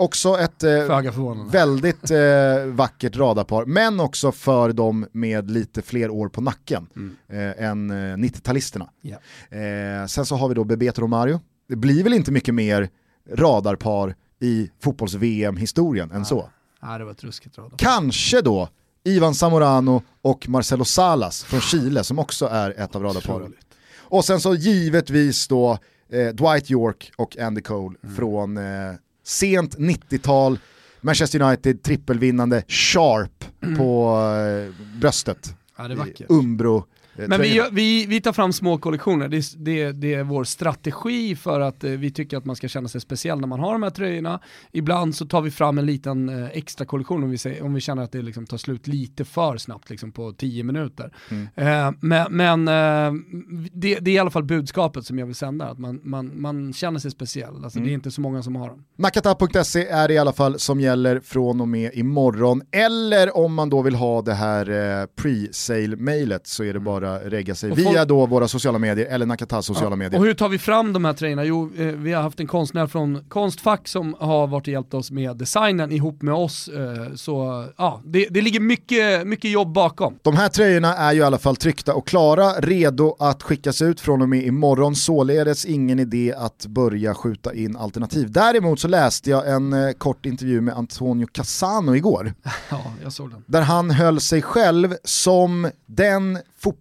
Också 0.00 0.38
ett 0.38 0.62
eh, 0.62 1.50
väldigt 1.50 2.10
eh, 2.10 2.18
vackert 2.66 3.16
radarpar, 3.16 3.64
men 3.64 4.00
också 4.00 4.32
för 4.32 4.72
dem 4.72 5.06
med 5.12 5.50
lite 5.50 5.82
fler 5.82 6.10
år 6.10 6.28
på 6.28 6.40
nacken 6.40 6.86
eh, 7.28 7.64
än 7.64 7.90
eh, 7.90 7.94
90-talisterna. 8.16 8.88
Ja. 9.00 9.16
Eh, 9.56 10.06
sen 10.06 10.26
så 10.26 10.36
har 10.36 10.48
vi 10.48 10.54
då 10.54 10.64
Bebeto 10.64 11.02
Romario. 11.02 11.40
Det 11.68 11.76
blir 11.76 12.02
väl 12.04 12.12
inte 12.14 12.32
mycket 12.32 12.54
mer 12.54 12.88
radarpar 13.32 14.14
i 14.40 14.70
fotbolls-VM-historien 14.82 16.10
än 16.10 16.24
så. 16.24 16.50
Nej, 16.82 16.98
det 16.98 17.04
var 17.04 17.12
ett 17.12 17.24
ruskigt 17.24 17.58
radar. 17.58 17.76
Kanske 17.78 18.40
då 18.40 18.68
Ivan 19.04 19.34
Zamorano 19.34 20.02
och 20.22 20.48
Marcelo 20.48 20.84
Salas 20.84 21.44
från 21.44 21.60
Chile 21.60 22.04
som 22.04 22.18
också 22.18 22.46
är 22.46 22.70
ett 22.80 22.96
av 22.96 23.02
radarparen. 23.02 23.52
Och 23.98 24.24
sen 24.24 24.40
så 24.40 24.54
givetvis 24.54 25.48
då 25.48 25.78
eh, 26.12 26.28
Dwight 26.28 26.70
York 26.70 27.12
och 27.16 27.38
Andy 27.38 27.60
Cole 27.60 27.96
Mm. 28.04 28.16
från 28.16 28.56
eh, 28.56 28.62
sent 29.30 29.78
90-tal, 29.78 30.58
Manchester 31.00 31.42
United 31.42 31.82
trippelvinnande 31.82 32.62
Sharp 32.68 33.44
på 33.76 34.18
eh, 34.68 34.74
bröstet. 35.00 35.54
Ja, 35.78 35.88
det 35.88 35.94
är 35.94 35.96
vackert. 35.96 36.26
Umbro. 36.28 36.84
Eh, 37.16 37.28
Men 37.28 37.40
vi, 37.40 37.62
vi, 37.72 38.06
vi 38.06 38.20
tar 38.20 38.32
fram 38.32 38.52
små 38.52 38.78
kollektioner, 38.78 39.28
det 39.28 39.36
är, 39.36 39.56
det, 39.56 39.92
det 39.92 40.14
är 40.14 40.24
vår 40.24 40.44
strategi 40.44 41.36
för 41.36 41.60
att 41.60 41.84
eh, 41.84 41.90
vi 41.90 42.10
tycker 42.10 42.36
att 42.36 42.44
man 42.44 42.56
ska 42.56 42.68
känna 42.68 42.88
sig 42.88 43.00
speciell 43.00 43.40
när 43.40 43.46
man 43.46 43.60
har 43.60 43.72
de 43.72 43.82
här 43.82 43.90
tröjorna. 43.90 44.40
Ibland 44.72 45.14
så 45.14 45.26
tar 45.26 45.40
vi 45.40 45.50
fram 45.50 45.78
en 45.78 45.86
liten 45.86 46.28
eh, 46.28 46.50
extra 46.52 46.86
kollektion 46.86 47.22
om 47.24 47.30
vi, 47.30 47.38
säger, 47.38 47.62
om 47.62 47.74
vi 47.74 47.80
känner 47.80 48.02
att 48.02 48.12
det 48.12 48.22
liksom 48.22 48.46
tar 48.46 48.56
slut 48.56 48.86
lite 48.86 49.24
för 49.24 49.56
snabbt, 49.56 49.90
liksom 49.90 50.12
på 50.12 50.32
10 50.32 50.64
minuter. 50.64 51.12
Eh, 51.54 51.90
men 52.00 52.26
men 52.30 52.64
det, 53.72 53.98
det 53.98 54.10
är 54.10 54.14
i 54.14 54.18
alla 54.18 54.30
fall 54.30 54.44
budskapet 54.44 55.04
som 55.04 55.18
jag 55.18 55.26
vill 55.26 55.34
sända, 55.34 55.68
att 55.68 55.78
man, 55.78 56.00
man, 56.04 56.40
man 56.40 56.72
känner 56.72 56.98
sig 56.98 57.10
speciell. 57.10 57.64
Alltså, 57.64 57.78
Det 57.78 57.90
är 57.90 57.94
inte 57.94 58.10
så 58.10 58.20
många 58.20 58.42
som 58.42 58.56
har 58.56 58.68
dem. 58.68 58.84
Nakata.se 58.96 59.86
är 59.86 60.08
det 60.08 60.14
i 60.14 60.18
alla 60.18 60.32
fall 60.32 60.58
som 60.58 60.80
gäller 60.80 61.20
från 61.20 61.60
och 61.60 61.68
med 61.68 61.90
imorgon. 61.94 62.62
Eller 62.70 63.36
om 63.36 63.54
man 63.54 63.70
då 63.70 63.82
vill 63.82 63.94
ha 63.94 64.22
det 64.22 64.34
här 64.34 65.06
pre-sale-mailet 65.06 66.46
så 66.46 66.64
är 66.64 66.72
det 66.72 66.80
bara 66.80 66.99
regga 67.08 67.54
sig 67.54 67.70
Och 67.72 67.78
via 67.78 67.84
folk- 67.92 68.08
då 68.08 68.26
våra 68.26 68.48
sociala 68.48 68.78
medier 68.78 69.06
eller 69.06 69.26
Nakatas 69.26 69.66
sociala 69.66 69.96
medier. 69.96 70.20
Och 70.20 70.26
hur 70.26 70.34
tar 70.34 70.48
vi 70.48 70.58
fram 70.58 70.92
de 70.92 71.04
här 71.04 71.12
tröjorna? 71.12 71.44
Jo, 71.44 71.70
eh, 71.78 71.86
vi 71.86 72.12
har 72.12 72.22
haft 72.22 72.40
en 72.40 72.46
konstnär 72.46 72.86
från 72.86 73.24
Konstfack 73.28 73.88
som 73.88 74.16
har 74.20 74.46
varit 74.46 74.66
och 74.66 74.72
hjälpt 74.72 74.94
oss 74.94 75.10
med 75.10 75.36
designen 75.36 75.92
ihop 75.92 76.22
med 76.22 76.34
oss. 76.34 76.68
Eh, 76.68 77.14
så 77.14 77.66
ja, 77.76 78.00
det, 78.04 78.26
det 78.30 78.40
ligger 78.42 78.60
mycket, 78.60 79.26
mycket 79.26 79.50
jobb 79.50 79.72
bakom. 79.72 80.18
De 80.22 80.36
här 80.36 80.48
tröjorna 80.48 80.96
är 80.96 81.12
ju 81.12 81.20
i 81.20 81.22
alla 81.22 81.38
fall 81.38 81.56
tryckta 81.56 81.94
och 81.94 82.06
klara, 82.06 82.52
redo 82.52 83.16
att 83.18 83.42
skickas 83.42 83.82
ut 83.82 84.00
från 84.00 84.22
och 84.22 84.28
med 84.28 84.42
imorgon, 84.46 84.94
således 84.96 85.64
ingen 85.64 85.98
idé 85.98 86.34
att 86.38 86.66
börja 86.66 87.14
skjuta 87.14 87.54
in 87.54 87.76
alternativ. 87.76 88.30
Däremot 88.32 88.80
så 88.80 88.88
läste 88.88 89.30
jag 89.30 89.50
en 89.50 89.72
eh, 89.72 89.92
kort 89.92 90.26
intervju 90.26 90.60
med 90.60 90.74
Antonio 90.74 91.26
Cassano 91.32 91.96
igår, 91.96 92.34
Ja, 92.70 92.82
jag 93.02 93.12
såg 93.12 93.30
den. 93.30 93.44
där 93.46 93.62
han 93.62 93.90
höll 93.90 94.20
sig 94.20 94.42
själv 94.42 94.94
som 95.04 95.70
den 95.86 96.38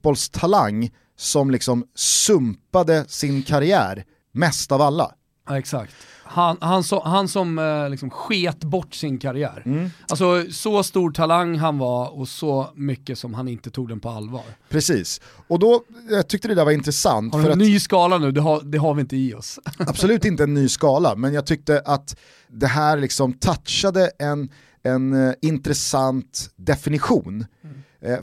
fotbollstalang 0.10 0.90
som 1.18 1.52
liksom 1.52 1.86
sumpade 1.96 3.06
sin 3.08 3.44
karriär 3.44 4.04
mest 4.32 4.72
av 4.72 4.82
alla. 4.82 5.12
Ja, 5.48 5.58
exakt. 5.58 5.94
Han, 6.24 6.58
han, 6.62 6.84
så, 6.84 7.04
han 7.04 7.28
som 7.28 7.60
eh, 7.60 7.90
liksom 7.90 8.10
sket 8.10 8.60
bort 8.60 8.94
sin 8.94 9.20
karriär. 9.20 9.64
Mm. 9.66 9.90
Alltså 10.08 10.46
så 10.52 10.84
stor 10.84 11.12
talang 11.12 11.58
han 11.58 11.78
var 11.78 12.20
och 12.20 12.28
så 12.28 12.70
mycket 12.76 13.20
som 13.20 13.34
han 13.34 13.48
inte 13.48 13.70
tog 13.70 13.90
den 13.90 14.00
på 14.00 14.10
allvar. 14.10 14.44
Precis, 14.70 15.22
och 15.48 15.60
då, 15.60 15.84
jag 16.10 16.28
tyckte 16.28 16.48
det 16.48 16.56
där 16.56 16.66
var 16.66 16.72
intressant. 16.72 17.34
Har 17.34 17.40
du 17.40 17.46
för 17.46 17.52
en 17.52 17.62
att, 17.62 17.68
ny 17.68 17.80
skala 17.80 18.18
nu? 18.18 18.32
Det 18.32 18.42
har, 18.42 18.62
det 18.62 18.78
har 18.78 18.94
vi 18.94 19.02
inte 19.02 19.18
i 19.18 19.34
oss. 19.34 19.60
absolut 19.78 20.26
inte 20.26 20.44
en 20.44 20.54
ny 20.54 20.70
skala, 20.70 21.16
men 21.16 21.34
jag 21.34 21.46
tyckte 21.46 21.82
att 21.86 22.16
det 22.48 22.68
här 22.68 22.98
liksom 22.98 23.34
touchade 23.34 24.12
en, 24.20 24.50
en 24.84 25.28
eh, 25.28 25.34
intressant 25.42 26.50
definition. 26.56 27.46
Eh, 27.64 27.70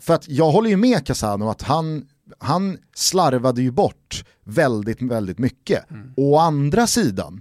för 0.00 0.14
att 0.14 0.28
jag 0.28 0.50
håller 0.50 0.70
ju 0.70 0.76
med 0.76 1.06
Casano 1.06 1.48
att 1.48 1.62
han, 1.62 2.06
han 2.38 2.78
slarvade 2.94 3.62
ju 3.62 3.70
bort 3.70 4.24
väldigt, 4.44 5.02
väldigt 5.02 5.38
mycket. 5.38 5.84
Å 6.16 6.38
andra 6.38 6.86
sidan 6.86 7.40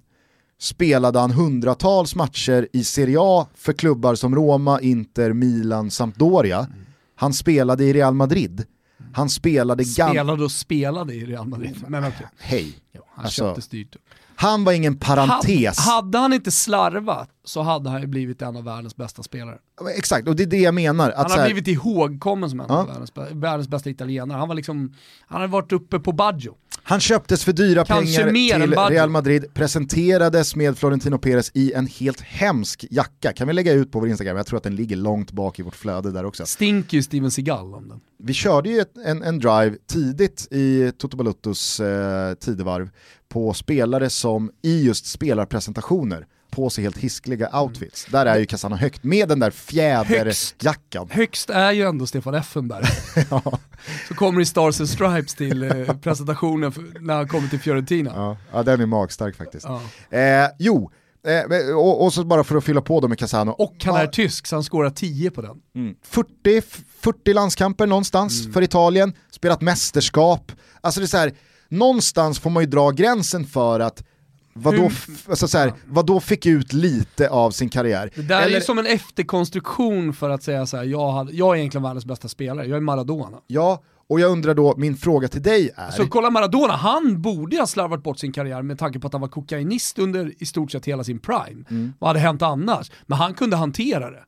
spelade 0.60 1.20
han 1.20 1.32
hundratals 1.32 2.16
matcher 2.16 2.68
i 2.74 2.84
Serie 2.84 3.18
A 3.20 3.48
för 3.56 3.74
klubbar 3.74 4.16
som 4.16 4.36
Roma, 4.36 4.82
Inter, 4.82 5.34
Milan, 5.34 5.92
Sampdoria. 5.92 6.68
Han 7.16 7.34
spelade 7.34 7.84
i 7.84 7.94
Real 7.94 8.14
Madrid. 8.14 8.66
Han 9.16 9.30
spelade 9.30 9.86
Spelade 9.86 10.44
och 10.44 10.52
spelade 10.52 11.14
i 11.14 11.26
Real 11.26 11.48
Madrid. 11.48 11.84
Men 11.88 12.04
okej, 12.04 12.28
Hej. 12.38 12.74
ja, 12.92 13.02
han 13.16 13.26
Alltså, 13.26 13.42
köpte 13.48 13.62
styrt. 13.62 13.96
Han 14.36 14.64
var 14.64 14.72
ingen 14.74 14.98
parentes. 14.98 15.80
Hade, 15.80 15.92
hade 15.96 16.18
han 16.18 16.34
inte 16.34 16.52
slarvat 16.52 17.30
så 17.44 17.62
hade 17.62 17.90
han 17.90 18.02
ju 18.02 18.08
blivit 18.08 18.42
en 18.42 18.56
av 18.58 18.64
världens 18.64 18.96
bästa 18.96 19.24
spelare. 19.24 19.58
Exakt, 19.98 20.28
och 20.28 20.36
det 20.36 20.44
är 20.44 20.48
det 20.48 20.58
jag 20.58 20.74
menar. 20.74 21.14
Han 21.18 21.32
har 21.32 21.38
här, 21.38 21.46
blivit 21.46 21.68
ihågkommen 21.68 22.50
som 22.50 22.60
en 22.60 22.66
Ja. 22.70 22.76
av 22.78 22.88
världens, 22.88 23.12
världens 23.32 23.68
bästa 23.68 23.90
italienare. 23.90 24.38
Han 24.38 24.48
var 24.48 24.56
liksom, 24.56 24.94
han 25.28 25.42
hade 25.42 25.52
varit 25.52 25.72
uppe 25.72 26.00
på 26.00 26.12
Baggio. 26.12 26.56
Han 26.88 27.00
köptes 27.00 27.44
för 27.44 27.54
dyra 27.54 27.86
Kanske 27.86 28.24
pengar 28.24 28.60
till. 28.60 28.76
Real 28.96 29.10
Madrid, 29.10 29.54
presenterades 29.54 30.56
med 30.56 30.78
Florentino 30.78 31.18
Perez 31.18 31.52
i 31.54 31.74
en 31.74 31.88
helt 31.88 32.22
hemsk 32.22 32.86
jacka. 32.90 33.34
Kan 33.34 33.48
vi 33.48 33.54
lägga 33.54 33.74
ut 33.74 33.92
på 33.92 34.00
vår 34.00 34.10
Instagram? 34.10 34.38
Jag 34.38 34.46
tror 34.46 34.58
att 34.58 34.64
den 34.64 34.76
ligger 34.76 34.96
långt 34.96 35.32
bak 35.32 35.60
i 35.60 35.62
vårt 35.62 35.76
flöde 35.76 36.12
där 36.12 36.26
också. 36.26 36.46
Stinker 36.46 36.98
ju 36.98 37.04
Steven 37.04 37.32
Seagal 37.32 37.74
om 37.74 37.88
den. 37.88 38.00
Vi 38.18 38.34
körde 38.34 38.70
ju 38.70 38.80
ett, 38.80 38.98
en, 39.06 39.24
en 39.24 39.40
drive 39.40 39.76
tidigt 39.88 40.48
i 40.52 40.92
Toto 40.98 41.18
Baluttos 41.18 41.80
eh, 41.80 42.34
tidevarv 42.34 42.90
på 43.30 43.54
spelare 43.54 44.10
som 44.10 44.52
i 44.62 44.86
just 44.86 45.06
spelarpresentationer 45.06 46.28
på 46.56 46.70
sig 46.70 46.84
helt 46.84 46.98
hiskliga 46.98 47.60
outfits. 47.62 48.06
Där 48.12 48.26
är 48.26 48.38
ju 48.40 48.46
Casano 48.46 48.76
högt 48.76 49.04
med 49.04 49.30
den 49.30 49.40
där 49.40 49.52
fjäderjackan. 49.52 51.08
Högst 51.12 51.50
är 51.50 51.72
ju 51.72 51.84
ändå 51.84 52.08
Stefan 52.08 52.34
Effenberg. 52.36 52.86
Ja. 53.30 53.60
Så 54.08 54.14
kommer 54.16 54.40
det 54.40 54.46
Stars 54.46 54.80
and 54.80 54.90
Stripes 54.90 55.36
till 55.36 55.64
eh, 55.64 55.94
presentationen 56.02 56.72
för, 56.72 56.84
när 57.00 57.14
han 57.16 57.28
kommer 57.28 57.48
till 57.48 57.60
Fiorentina. 57.60 58.12
Ja, 58.16 58.38
ja, 58.54 58.64
den 58.64 58.82
är 58.82 58.86
magstark 58.86 59.36
faktiskt. 59.36 59.66
Ja. 60.10 60.18
Eh, 60.20 60.50
jo, 60.60 60.92
eh, 61.28 61.76
och, 61.76 62.04
och 62.06 62.14
så 62.14 62.24
bara 62.24 62.44
för 62.44 62.56
att 62.56 62.64
fylla 62.64 62.82
på 62.82 63.00
då 63.00 63.08
med 63.08 63.20
Casano. 63.20 63.52
Och 63.52 63.76
han 63.84 63.96
är 63.96 64.08
tysk 64.08 64.48
så 64.48 64.56
han 64.56 64.64
skårar 64.64 64.90
10 64.90 65.32
på 65.32 65.42
den. 65.42 65.58
mm, 65.76 65.96
40, 66.04 66.62
40 67.00 67.34
landskamper 67.34 67.88
någonstans 67.88 68.42
Mm. 68.42 68.54
för 68.54 68.62
Italien, 68.62 69.14
spelat 69.32 69.62
mästerskap. 69.62 70.52
Alltså 70.82 71.00
det 71.00 71.06
är 71.06 71.08
så 71.08 71.18
här, 71.18 71.34
någonstans 71.70 72.40
får 72.40 72.50
man 72.50 72.64
ju 72.64 72.70
dra 72.70 72.92
gränsen 72.92 73.46
för 73.46 73.80
att 73.80 74.04
vadå, 74.60 74.90
alltså 75.30 75.48
så 75.48 75.58
här, 75.58 75.74
vadå 75.86 76.20
fick 76.20 76.46
ut 76.46 76.74
lite 76.74 77.30
av 77.30 77.52
sin 77.52 77.70
karriär. 77.70 78.10
Det 78.16 78.22
där 78.22 78.42
är 78.42 78.46
Eller- 78.46 78.56
ju 78.56 78.62
som 78.62 78.78
en 78.80 78.86
efterkonstruktion 78.86 80.14
för 80.14 80.30
att 80.30 80.44
säga 80.44 80.66
så 80.66 80.78
här, 80.78 80.84
jag, 80.84 81.12
hade, 81.12 81.32
jag 81.34 81.56
är 81.56 81.60
egentligen 81.60 81.84
världens 81.84 82.06
bästa 82.06 82.28
spelare, 82.28 82.68
jag 82.68 82.78
är 82.78 82.82
Maradona. 82.82 83.38
Ja, 83.48 83.82
och 84.10 84.20
jag 84.20 84.32
undrar 84.32 84.54
då, 84.54 84.74
min 84.78 84.96
fråga 84.98 85.28
till 85.28 85.42
dig 85.42 85.72
är, 85.76 85.92
Så 85.92 86.08
kolla 86.08 86.30
Maradona, 86.30 86.74
han 86.76 87.22
borde 87.22 87.58
ha 87.58 87.68
slarvat 87.68 88.04
bort 88.04 88.20
sin 88.20 88.32
karriär 88.34 88.62
med 88.62 88.80
tanke 88.80 89.00
på 89.00 89.08
att 89.08 89.14
han 89.14 89.22
var 89.22 89.28
kokainist 89.28 90.00
under 90.00 90.32
i 90.38 90.46
stort 90.46 90.72
sett 90.72 90.86
hela 90.86 91.04
sin 91.04 91.20
prime. 91.20 91.66
Mm. 91.70 91.94
Vad 92.00 92.08
hade 92.10 92.20
hänt 92.20 92.42
annars? 92.42 92.92
Men 93.06 93.18
han 93.18 93.34
kunde 93.34 93.56
hantera 93.56 94.12
det. 94.12 94.24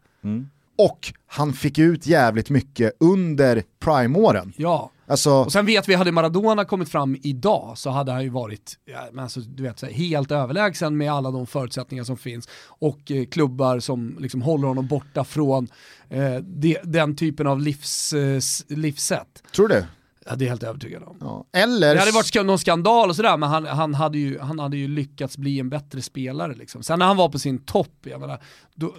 och 0.78 1.13
han 1.28 1.53
fick 1.53 1.78
ut 1.80 2.07
jävligt 2.07 2.49
mycket 2.49 2.93
under 2.99 3.63
prime-åren. 3.80 4.53
Ja. 4.57 4.91
Alltså, 5.10 5.32
Och 5.32 5.51
sen 5.51 5.66
vet 5.66 5.89
vi, 5.89 5.93
hade 5.93 6.12
Maradona 6.12 6.66
kommit 6.66 6.89
fram 6.89 7.18
idag 7.22 7.74
så 7.78 7.89
hade 7.89 8.12
han 8.12 8.24
ju 8.24 8.30
varit 8.30 8.74
ja, 8.86 9.08
men 9.12 9.24
alltså, 9.24 9.39
du 9.39 9.64
vet, 9.64 9.82
här, 9.82 9.89
helt 9.89 10.32
överlägsen 10.32 10.97
med 10.97 11.12
alla 11.12 11.32
de 11.32 11.47
förutsättningar 11.47 12.03
som 12.03 12.18
finns 12.18 12.49
och 12.68 13.12
eh, 13.12 13.26
klubbar 13.26 13.80
som 13.80 14.18
liksom 14.20 14.41
håller 14.41 14.68
honom 14.68 14.88
borta 14.88 15.24
från 15.24 15.68
eh, 16.10 16.36
det, 16.36 16.80
den 16.84 17.16
typen 17.16 17.47
av 17.47 17.62
livs, 17.62 18.14
eh, 18.14 18.39
livssätt. 18.68 19.43
tror 19.51 19.68
du? 19.68 19.86
Ja, 20.30 20.36
det 20.36 20.43
är 20.43 20.45
jag 20.45 20.51
helt 20.51 20.63
övertygad 20.63 21.03
om. 21.03 21.17
Ja. 21.19 21.45
Eller, 21.53 21.93
Det 21.93 21.99
hade 21.99 22.11
varit 22.11 22.45
någon 22.45 22.59
skandal 22.59 23.09
och 23.09 23.15
sådär, 23.15 23.38
men 23.38 23.49
han, 23.49 23.65
han, 23.65 23.93
hade 23.93 24.17
ju, 24.17 24.39
han 24.39 24.59
hade 24.59 24.78
ju 24.78 24.88
lyckats 24.88 25.38
bli 25.38 25.59
en 25.59 25.69
bättre 25.69 26.01
spelare. 26.01 26.55
Liksom. 26.55 26.84
Sen 26.84 26.99
när 26.99 27.05
han 27.05 27.17
var 27.17 27.30
på 27.30 27.39
sin 27.39 27.57
topp, 27.57 27.93
jag 28.03 28.21
menar, 28.21 28.43
då, 28.75 28.95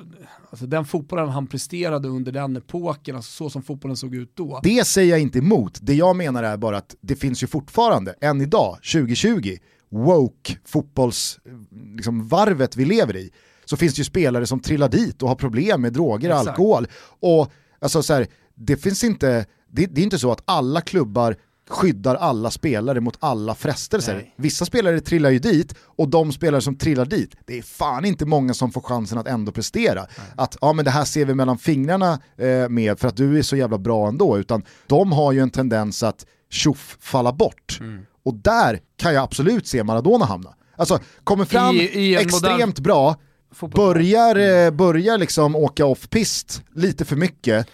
alltså 0.50 0.66
den 0.66 0.84
fotbollen 0.84 1.28
han 1.28 1.46
presterade 1.46 2.08
under 2.08 2.32
den 2.32 2.56
epoken, 2.56 3.16
alltså 3.16 3.32
så 3.32 3.50
som 3.50 3.62
fotbollen 3.62 3.96
såg 3.96 4.14
ut 4.14 4.36
då. 4.36 4.60
Det 4.62 4.86
säger 4.86 5.10
jag 5.10 5.20
inte 5.20 5.38
emot, 5.38 5.78
det 5.82 5.94
jag 5.94 6.16
menar 6.16 6.42
är 6.42 6.56
bara 6.56 6.78
att 6.78 6.94
det 7.00 7.16
finns 7.16 7.42
ju 7.42 7.46
fortfarande, 7.46 8.14
än 8.20 8.40
idag, 8.40 8.78
2020, 8.92 9.56
woke 9.90 10.56
fotbollsvarvet 10.64 11.68
liksom, 11.96 12.28
varvet 12.28 12.76
vi 12.76 12.84
lever 12.84 13.16
i, 13.16 13.30
så 13.64 13.76
finns 13.76 13.94
det 13.94 14.00
ju 14.00 14.04
spelare 14.04 14.46
som 14.46 14.60
trillar 14.60 14.88
dit 14.88 15.22
och 15.22 15.28
har 15.28 15.36
problem 15.36 15.82
med 15.82 15.92
droger 15.92 16.30
och 16.30 16.36
alkohol. 16.36 16.86
Och 17.20 17.52
alltså 17.80 18.02
så 18.02 18.14
här, 18.14 18.26
det 18.54 18.76
finns 18.76 19.04
inte, 19.04 19.46
det, 19.70 19.86
det 19.86 20.00
är 20.00 20.02
inte 20.04 20.18
så 20.18 20.32
att 20.32 20.42
alla 20.44 20.80
klubbar 20.80 21.36
skyddar 21.70 22.14
alla 22.14 22.50
spelare 22.50 23.00
mot 23.00 23.16
alla 23.20 23.54
frestelser. 23.54 24.14
Nej. 24.14 24.34
Vissa 24.36 24.64
spelare 24.64 25.00
trillar 25.00 25.30
ju 25.30 25.38
dit 25.38 25.74
och 25.82 26.08
de 26.08 26.32
spelare 26.32 26.60
som 26.60 26.76
trillar 26.76 27.04
dit, 27.04 27.34
det 27.46 27.58
är 27.58 27.62
fan 27.62 28.04
inte 28.04 28.26
många 28.26 28.54
som 28.54 28.72
får 28.72 28.80
chansen 28.80 29.18
att 29.18 29.26
ändå 29.28 29.52
prestera. 29.52 30.06
Att 30.36 30.56
ja 30.60 30.72
men 30.72 30.84
det 30.84 30.90
här 30.90 31.04
ser 31.04 31.24
vi 31.24 31.34
mellan 31.34 31.58
fingrarna 31.58 32.20
eh, 32.36 32.68
med 32.68 32.98
för 32.98 33.08
att 33.08 33.16
du 33.16 33.38
är 33.38 33.42
så 33.42 33.56
jävla 33.56 33.78
bra 33.78 34.08
ändå, 34.08 34.38
utan 34.38 34.62
de 34.86 35.12
har 35.12 35.32
ju 35.32 35.40
en 35.40 35.50
tendens 35.50 36.02
att 36.02 36.26
tjoff 36.50 36.96
falla 37.00 37.32
bort. 37.32 37.78
Mm. 37.80 38.02
Och 38.24 38.34
där 38.34 38.80
kan 38.96 39.14
jag 39.14 39.22
absolut 39.22 39.66
se 39.66 39.84
Maradona 39.84 40.24
hamna. 40.24 40.54
Alltså 40.76 40.98
kommer 41.24 41.44
fram 41.44 41.76
I- 41.76 41.78
i 41.80 42.16
extremt 42.16 42.78
bra, 42.78 43.16
Fotboll. 43.52 43.94
börjar, 43.94 44.64
eh, 44.66 44.70
börjar 44.70 45.18
liksom 45.18 45.56
åka 45.56 45.86
off-pist 45.86 46.62
lite 46.74 47.04
för 47.04 47.16
mycket, 47.16 47.66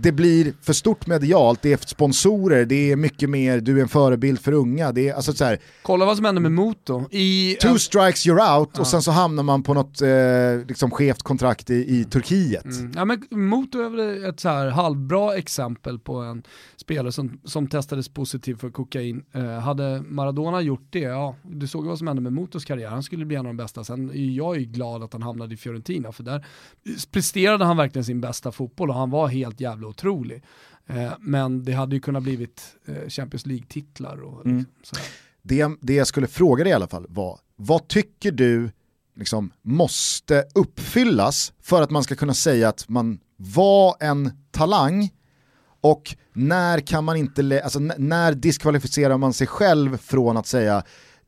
det 0.00 0.12
blir 0.12 0.52
för 0.62 0.72
stort 0.72 1.06
medialt, 1.06 1.62
det 1.62 1.72
är 1.72 1.76
sponsorer, 1.86 2.64
det 2.64 2.92
är 2.92 2.96
mycket 2.96 3.30
mer, 3.30 3.60
du 3.60 3.78
är 3.78 3.82
en 3.82 3.88
förebild 3.88 4.40
för 4.40 4.52
unga, 4.52 4.92
det 4.92 5.08
är 5.08 5.14
alltså 5.14 5.32
så 5.32 5.44
här, 5.44 5.58
Kolla 5.82 6.04
vad 6.04 6.16
som 6.16 6.24
hände 6.24 6.40
med 6.40 6.52
Moto. 6.52 7.08
I, 7.10 7.56
two 7.62 7.78
strikes 7.78 8.26
you're 8.26 8.58
out 8.58 8.70
Ja. 8.74 8.80
och 8.80 8.86
sen 8.86 9.02
så 9.02 9.10
hamnar 9.10 9.42
man 9.42 9.62
på 9.62 9.74
något 9.74 10.02
eh, 10.02 10.08
liksom 10.68 10.90
skevt 10.90 11.22
kontrakt 11.22 11.70
i, 11.70 11.74
i 11.74 12.04
Turkiet. 12.04 12.64
Mm. 12.64 12.92
Ja, 12.96 13.04
men 13.04 13.22
Moto 13.30 13.78
är 13.80 13.88
väl 13.90 14.24
ett 14.24 14.40
så 14.40 14.48
här 14.48 14.68
halvbra 14.68 15.36
exempel 15.36 15.98
på 15.98 16.16
en 16.16 16.42
spelare 16.76 17.12
som, 17.12 17.40
som 17.44 17.66
testades 17.66 18.08
positiv 18.08 18.54
för 18.54 18.70
kokain. 18.70 19.22
Eh, 19.32 19.58
hade 19.58 20.02
Maradona 20.08 20.60
gjort 20.60 20.86
det, 20.90 20.98
ja, 20.98 21.36
du 21.42 21.66
såg 21.66 21.84
vad 21.86 21.98
som 21.98 22.06
hände 22.06 22.22
med 22.22 22.32
Motos 22.32 22.64
karriär, 22.64 22.88
han 22.88 23.02
skulle 23.02 23.24
bli 23.24 23.36
en 23.36 23.46
av 23.46 23.46
de 23.46 23.56
bästa. 23.56 23.84
Sen 23.84 24.10
är 24.10 24.36
jag 24.36 24.58
ju 24.58 24.64
glad 24.64 25.02
att 25.02 25.12
han 25.12 25.22
hamnade 25.22 25.54
i 25.54 25.56
Fiorentina, 25.56 26.12
för 26.12 26.22
där 26.22 26.46
presterade 27.12 27.64
han 27.64 27.76
verkligen 27.76 28.04
sin 28.04 28.20
bästa 28.20 28.52
fotboll 28.52 28.90
och 28.90 28.96
han 28.96 29.10
var 29.10 29.28
helt 29.28 29.60
jävla 29.60 29.87
otrolig. 29.88 30.42
Eh, 30.86 31.12
men 31.20 31.64
det 31.64 31.72
hade 31.72 31.94
ju 31.96 32.00
kunnat 32.00 32.22
blivit 32.22 32.62
eh, 32.86 33.08
Champions 33.08 33.46
League-titlar 33.46 34.22
och 34.22 34.46
Mm. 34.46 34.64
liksom. 34.78 34.98
Det, 35.42 35.68
det 35.80 35.94
jag 35.94 36.06
skulle 36.06 36.26
fråga 36.26 36.64
dig 36.64 36.70
i 36.70 36.74
alla 36.74 36.88
fall 36.88 37.06
var, 37.08 37.40
vad 37.56 37.88
tycker 37.88 38.32
du 38.32 38.70
liksom 39.16 39.50
måste 39.62 40.44
uppfyllas 40.54 41.52
för 41.62 41.82
att 41.82 41.90
man 41.90 42.04
ska 42.04 42.14
kunna 42.14 42.34
säga 42.34 42.68
att 42.68 42.88
man 42.88 43.20
var 43.36 43.96
en 44.00 44.30
talang 44.50 45.10
och 45.80 46.16
när 46.32 46.80
kan 46.80 47.04
man 47.04 47.16
inte, 47.16 47.60
alltså 47.64 47.78
när 47.78 48.34
diskvalificerar 48.34 49.16
man 49.18 49.32
sig 49.32 49.46
själv 49.46 49.96
från 49.96 50.36
att 50.36 50.46
säga 50.46 50.82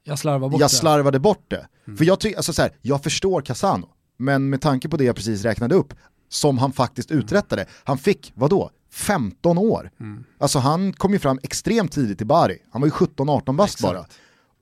Jag 0.05 0.19
slarvar 0.19 0.49
bort 0.49 0.61
jag 0.61 0.71
det. 0.71 0.75
slarvade 0.75 1.19
bort 1.19 1.51
det. 1.51 1.67
För 1.99 2.05
jag, 2.05 2.21
ty- 2.21 2.35
alltså 2.35 2.53
så 2.53 2.63
här, 2.63 2.73
jag 2.83 3.03
förstår 3.03 3.41
Casano, 3.43 3.89
men 4.17 4.49
med 4.51 4.61
tanke 4.61 4.89
på 4.89 4.97
det 4.97 5.05
jag 5.05 5.17
precis 5.17 5.43
räknade 5.43 5.75
upp, 5.75 5.95
som 6.33 6.59
han 6.59 6.73
faktiskt 6.73 7.11
uträttade, 7.11 7.67
han 7.85 7.99
fick, 7.99 8.33
vadå, 8.35 8.71
15 8.93 9.59
år. 9.59 9.91
Mm. 10.01 10.25
Alltså 10.39 10.59
han 10.59 10.93
kom 10.93 11.13
ju 11.13 11.19
fram 11.19 11.39
extremt 11.43 11.93
tidigt 11.93 12.21
i 12.21 12.25
Bari, 12.25 12.59
han 12.71 12.81
var 12.83 12.89
ju 12.89 12.93
17-18 12.93 13.57
bast 13.57 13.83
bara. 13.83 14.05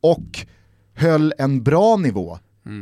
Och 0.02 0.46
höll 0.94 1.34
en 1.38 1.62
bra 1.62 1.96
nivå 1.96 2.38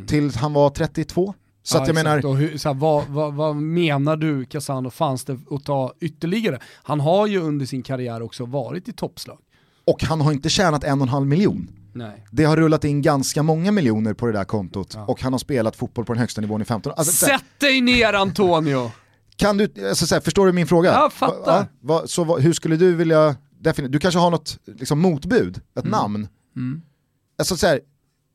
tills 0.06 0.36
han 0.36 0.52
var 0.52 0.70
32. 0.70 1.34
Så 1.62 1.76
Ja, 1.76 1.82
att 1.82 1.88
jag 1.88 1.96
exakt. 1.98 2.24
menar, 2.24 2.34
hur, 2.36 2.58
så 2.58 2.68
här, 2.68 2.74
vad, 2.74 3.04
vad, 3.08 3.34
vad 3.34 3.56
menar 3.56 4.16
du 4.16 4.44
Casano, 4.44 4.90
fanns 4.90 5.24
det 5.24 5.38
att 5.50 5.64
ta 5.64 5.92
ytterligare? 6.00 6.58
Han 6.82 7.00
har 7.00 7.26
ju 7.26 7.38
under 7.40 7.66
sin 7.66 7.82
karriär 7.82 8.22
också 8.22 8.44
varit 8.46 8.88
i 8.88 8.92
toppslag. 8.92 9.38
och 9.84 10.04
han 10.04 10.20
har 10.20 10.32
inte 10.32 10.48
tjänat 10.48 10.84
en 10.84 11.00
och 11.00 11.06
en 11.06 11.08
halv 11.08 11.26
miljon. 11.26 11.68
Nej. 11.96 12.26
Det 12.30 12.44
har 12.44 12.56
rullat 12.56 12.84
in 12.84 13.02
ganska 13.02 13.42
många 13.42 13.72
miljoner 13.72 14.14
på 14.14 14.26
det 14.26 14.32
där 14.32 14.44
kontot 14.44 14.92
Ja. 14.94 15.04
och 15.04 15.22
han 15.22 15.32
har 15.32 15.38
spelat 15.38 15.76
fotboll 15.76 16.04
på 16.04 16.12
den 16.12 16.20
högsta 16.20 16.40
nivån 16.40 16.62
i 16.62 16.64
15 16.64 16.92
år. 16.92 16.96
Alltså, 16.98 17.26
Sätt 17.26 17.44
dig 17.58 17.80
ner 17.80 18.12
Antonio! 18.12 18.90
Kan 19.36 19.56
du, 19.56 19.68
alltså, 19.88 20.06
så 20.06 20.14
här, 20.14 20.22
förstår 20.22 20.46
du 20.46 20.52
min 20.52 20.66
fråga? 20.66 20.92
Jag 20.92 21.12
fattar. 21.12 21.58
Va, 21.60 21.66
va, 21.80 22.02
så 22.06 22.24
vad- 22.24 22.40
hur 22.40 22.52
skulle 22.52 22.76
du 22.76 22.94
vilja 22.94 23.36
definiera, 23.60 23.92
du 23.92 23.98
kanske 23.98 24.18
har 24.20 24.30
något 24.30 24.58
liksom, 24.66 24.98
motbud, 25.00 25.60
ett 25.78 25.84
namn. 25.84 26.28
Mm. 26.56 26.82
Alltså 27.38 27.56
så 27.56 27.66
här, 27.66 27.80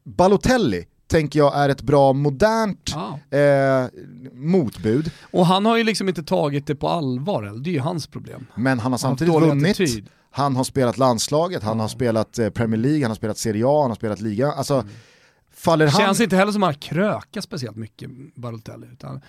Balotelli, 0.06 0.86
tänker 1.08 1.40
jag 1.40 1.58
är 1.58 1.70
ett 1.70 1.82
bra 1.82 2.14
modernt 2.14 2.92
Ja. 2.96 3.38
eh, 3.38 3.88
motbud. 4.34 5.12
Och 5.32 5.46
han 5.46 5.66
har 5.66 5.78
ju 5.78 5.84
liksom 5.84 6.10
inte 6.10 6.24
tagit 6.24 6.68
det 6.68 6.76
på 6.76 6.90
allvar, 6.90 7.44
det 7.64 7.70
är 7.70 7.74
ju 7.74 7.80
hans 7.80 8.08
problem. 8.08 8.48
Men 8.56 8.66
han 8.66 8.78
har 8.78 8.82
Han 8.84 8.92
har 8.92 8.98
samtidigt 8.98 9.34
vunnit, 9.34 9.72
attityd. 9.82 10.10
Han 10.32 10.56
har 10.56 10.64
spelat 10.64 10.98
landslaget, 10.98 11.64
han 11.64 11.80
har 11.80 11.88
spelat 11.88 12.40
eh, 12.40 12.50
Premier 12.50 12.80
League, 12.80 13.02
han 13.02 13.12
har 13.12 13.16
spelat 13.16 13.38
Serie 13.38 13.64
A, 13.68 13.82
han 13.82 13.92
har 13.92 13.96
spelat 13.96 14.22
liga. 14.22 14.52
Alltså, 14.52 14.86
faller 15.54 15.88
han... 15.88 16.02
Känns 16.02 16.22
inte 16.22 16.36
heller 16.36 16.52
som 16.52 16.64
att 16.64 16.68
han 16.68 16.80
krökar 16.80 17.42
speciellt 17.42 17.78
mycket, 17.78 18.10
Balotelli. 18.36 18.88
Utan 18.94 19.22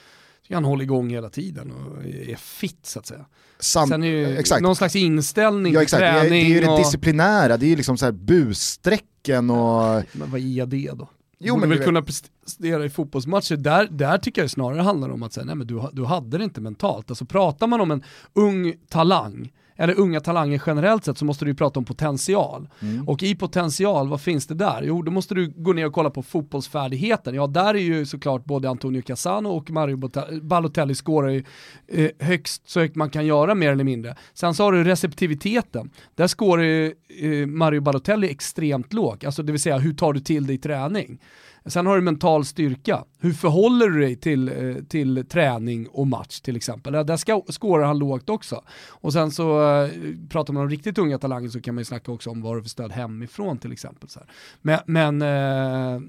han 0.52 0.64
håller 0.64 0.82
igång 0.82 1.10
hela 1.10 1.30
tiden 1.30 1.72
och 1.72 2.04
är 2.04 2.36
fit 2.36 2.86
så 2.86 2.98
att 2.98 3.06
säga. 3.06 3.24
sam- 3.58 3.88
Sen 3.88 4.02
är 4.02 4.06
ju 4.06 4.36
exakt. 4.38 4.62
någon 4.62 4.76
slags 4.76 4.96
inställning 4.96 5.72
Ja, 5.74 5.82
exakt. 5.82 6.00
Det, 6.00 6.06
är, 6.06 6.12
det 6.12 6.18
är 6.18 6.22
träning 6.22 6.46
ju 6.46 6.60
det 6.60 6.68
och... 6.68 6.78
disciplinära, 6.78 7.56
det 7.56 7.66
är 7.66 7.68
ju 7.70 7.76
liksom 7.76 7.98
så 7.98 8.04
här 8.04 8.12
bussträcken 8.12 9.50
och... 9.50 10.04
Men 10.12 10.30
vad 10.30 10.40
är 10.40 10.66
det 10.66 10.90
då? 10.94 11.08
Jo, 11.38 11.54
men 11.54 11.60
men 11.60 11.68
väl 11.68 11.78
du 11.78 11.84
kunna 11.84 12.02
prestera 12.02 12.84
i 12.84 12.90
fotbollsmatcher, 12.90 13.56
där, 13.56 13.88
där 13.90 14.18
tycker 14.18 14.40
jag 14.40 14.44
det 14.44 14.52
snarare 14.52 14.82
handlar 14.82 15.10
om 15.10 15.22
att 15.22 15.32
säga, 15.32 15.44
nej 15.44 15.54
men 15.54 15.66
du, 15.66 15.82
du 15.92 16.04
hade 16.04 16.38
det 16.38 16.44
inte 16.44 16.60
mentalt. 16.60 17.10
Alltså 17.10 17.24
pratar 17.24 17.66
man 17.66 17.80
om 17.80 17.90
en 17.90 18.02
ung 18.32 18.74
talang, 18.88 19.52
eller 19.82 19.98
unga 19.98 20.20
talanger 20.20 20.62
generellt 20.66 21.04
sett 21.04 21.18
så 21.18 21.24
måste 21.24 21.44
du 21.44 21.54
prata 21.54 21.80
om 21.80 21.84
potential. 21.84 22.68
Mm. 22.82 23.08
Och 23.08 23.22
i 23.22 23.34
potential, 23.34 24.08
vad 24.08 24.20
finns 24.20 24.46
det 24.46 24.54
där? 24.54 24.82
Jo, 24.82 25.02
då 25.02 25.10
måste 25.10 25.34
du 25.34 25.52
gå 25.56 25.72
ner 25.72 25.86
och 25.86 25.92
kolla 25.92 26.10
på 26.10 26.22
fotbollsfärdigheten. 26.22 27.34
Ja, 27.34 27.46
där 27.46 27.74
är 27.74 27.78
ju 27.78 28.06
såklart 28.06 28.44
både 28.44 28.70
Antonio 28.70 29.02
Cassano 29.02 29.48
och 29.48 29.70
Mario 29.70 30.10
Balotelli 30.42 30.94
skårar 30.94 31.28
ju 31.28 31.44
eh, 31.88 32.10
högst 32.18 32.68
så 32.68 32.80
högt 32.80 32.96
man 32.96 33.10
kan 33.10 33.26
göra 33.26 33.54
mer 33.54 33.72
eller 33.72 33.84
mindre. 33.84 34.16
Sen 34.34 34.54
så 34.54 34.64
har 34.64 34.72
du 34.72 34.84
receptiviteten. 34.84 35.90
Där 36.14 36.28
skårar 36.28 36.62
ju 36.62 36.94
eh, 37.08 37.46
Mario 37.46 37.80
Balotelli 37.80 38.30
extremt 38.30 38.92
lågt, 38.92 39.24
alltså 39.24 39.42
det 39.42 39.52
vill 39.52 39.60
säga 39.62 39.78
hur 39.78 39.94
tar 39.94 40.12
du 40.12 40.20
till 40.20 40.46
dig 40.46 40.58
träning? 40.58 41.18
Sen 41.66 41.86
har 41.86 41.96
du 41.96 42.02
mental 42.02 42.44
styrka. 42.44 43.04
Hur 43.18 43.32
förhåller 43.32 43.88
du 43.88 44.00
dig 44.00 44.16
till, 44.16 44.48
eh, 44.48 44.84
till 44.88 45.24
träning 45.28 45.88
och 45.88 46.06
match 46.06 46.40
till 46.40 46.56
exempel? 46.56 46.92
Där 46.92 47.16
ska, 47.16 47.42
skårar 47.48 47.84
han 47.84 47.98
lågt 47.98 48.30
också. 48.30 48.64
Och 48.88 49.12
sen 49.12 49.30
så 49.30 49.72
eh, 49.72 49.90
pratar 50.28 50.54
man 50.54 50.62
om 50.62 50.70
riktigt 50.70 50.98
unga 50.98 51.18
talanger 51.18 51.48
så 51.48 51.60
kan 51.60 51.74
man 51.74 51.80
ju 51.80 51.84
snacka 51.84 52.12
också 52.12 52.30
om 52.30 52.42
vad 52.42 52.56
du 52.56 52.62
för 52.62 52.68
stöd 52.68 52.92
hemifrån 52.92 53.58
till 53.58 53.72
exempel. 53.72 54.08
Så 54.08 54.20
här. 54.20 54.28
Men, 54.62 54.78
men 54.86 55.22
eh, 55.22 56.00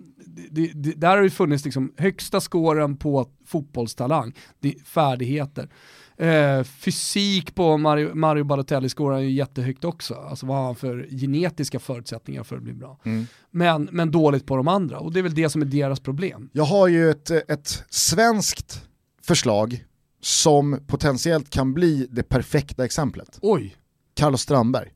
det, 0.52 0.72
det, 0.74 0.92
där 0.92 1.18
har 1.18 1.24
det 1.24 1.30
funnits 1.30 1.66
liksom 1.66 1.94
högsta 1.98 2.40
skåren 2.40 2.98
på 2.98 3.28
fotbollstalang, 3.46 4.34
det 4.60 4.88
färdigheter. 4.88 5.70
Eh, 6.18 6.64
fysik 6.64 7.56
på 7.56 7.78
Mario, 7.78 8.16
Mario 8.16 8.44
Balotelli 8.44 8.90
skårar 8.90 9.20
ju 9.20 9.32
jättehögt 9.32 9.84
också. 9.84 10.14
Alltså 10.14 10.46
vad 10.46 10.58
har 10.58 10.66
han 10.66 10.76
för 10.76 11.08
genetiska 11.10 11.80
förutsättningar 11.80 12.44
för 12.44 12.56
att 12.56 12.64
bli 12.64 12.74
bra. 12.74 13.00
Mm. 13.04 13.28
Men, 13.52 13.90
men 13.92 14.12
dåligt 14.12 14.46
på 14.46 14.56
de 14.56 14.68
andra 14.68 15.00
och 15.00 15.14
det 15.14 15.20
är 15.20 15.24
väl 15.24 15.36
det 15.36 15.50
som 15.50 15.62
är 15.62 15.66
deras 15.66 16.00
problem. 16.00 16.50
Jag 16.54 16.64
har 16.64 16.88
ju 16.88 17.10
ett, 17.10 17.32
ett 17.32 17.84
svenskt 17.90 18.88
förslag 19.22 19.86
som 20.22 20.80
potentiellt 20.88 21.50
kan 21.50 21.74
bli 21.74 22.08
det 22.12 22.24
perfekta 22.24 22.86
exemplet. 22.86 23.40
Oj, 23.42 23.76
Carlos 24.16 24.42
Strandberg. 24.42 24.92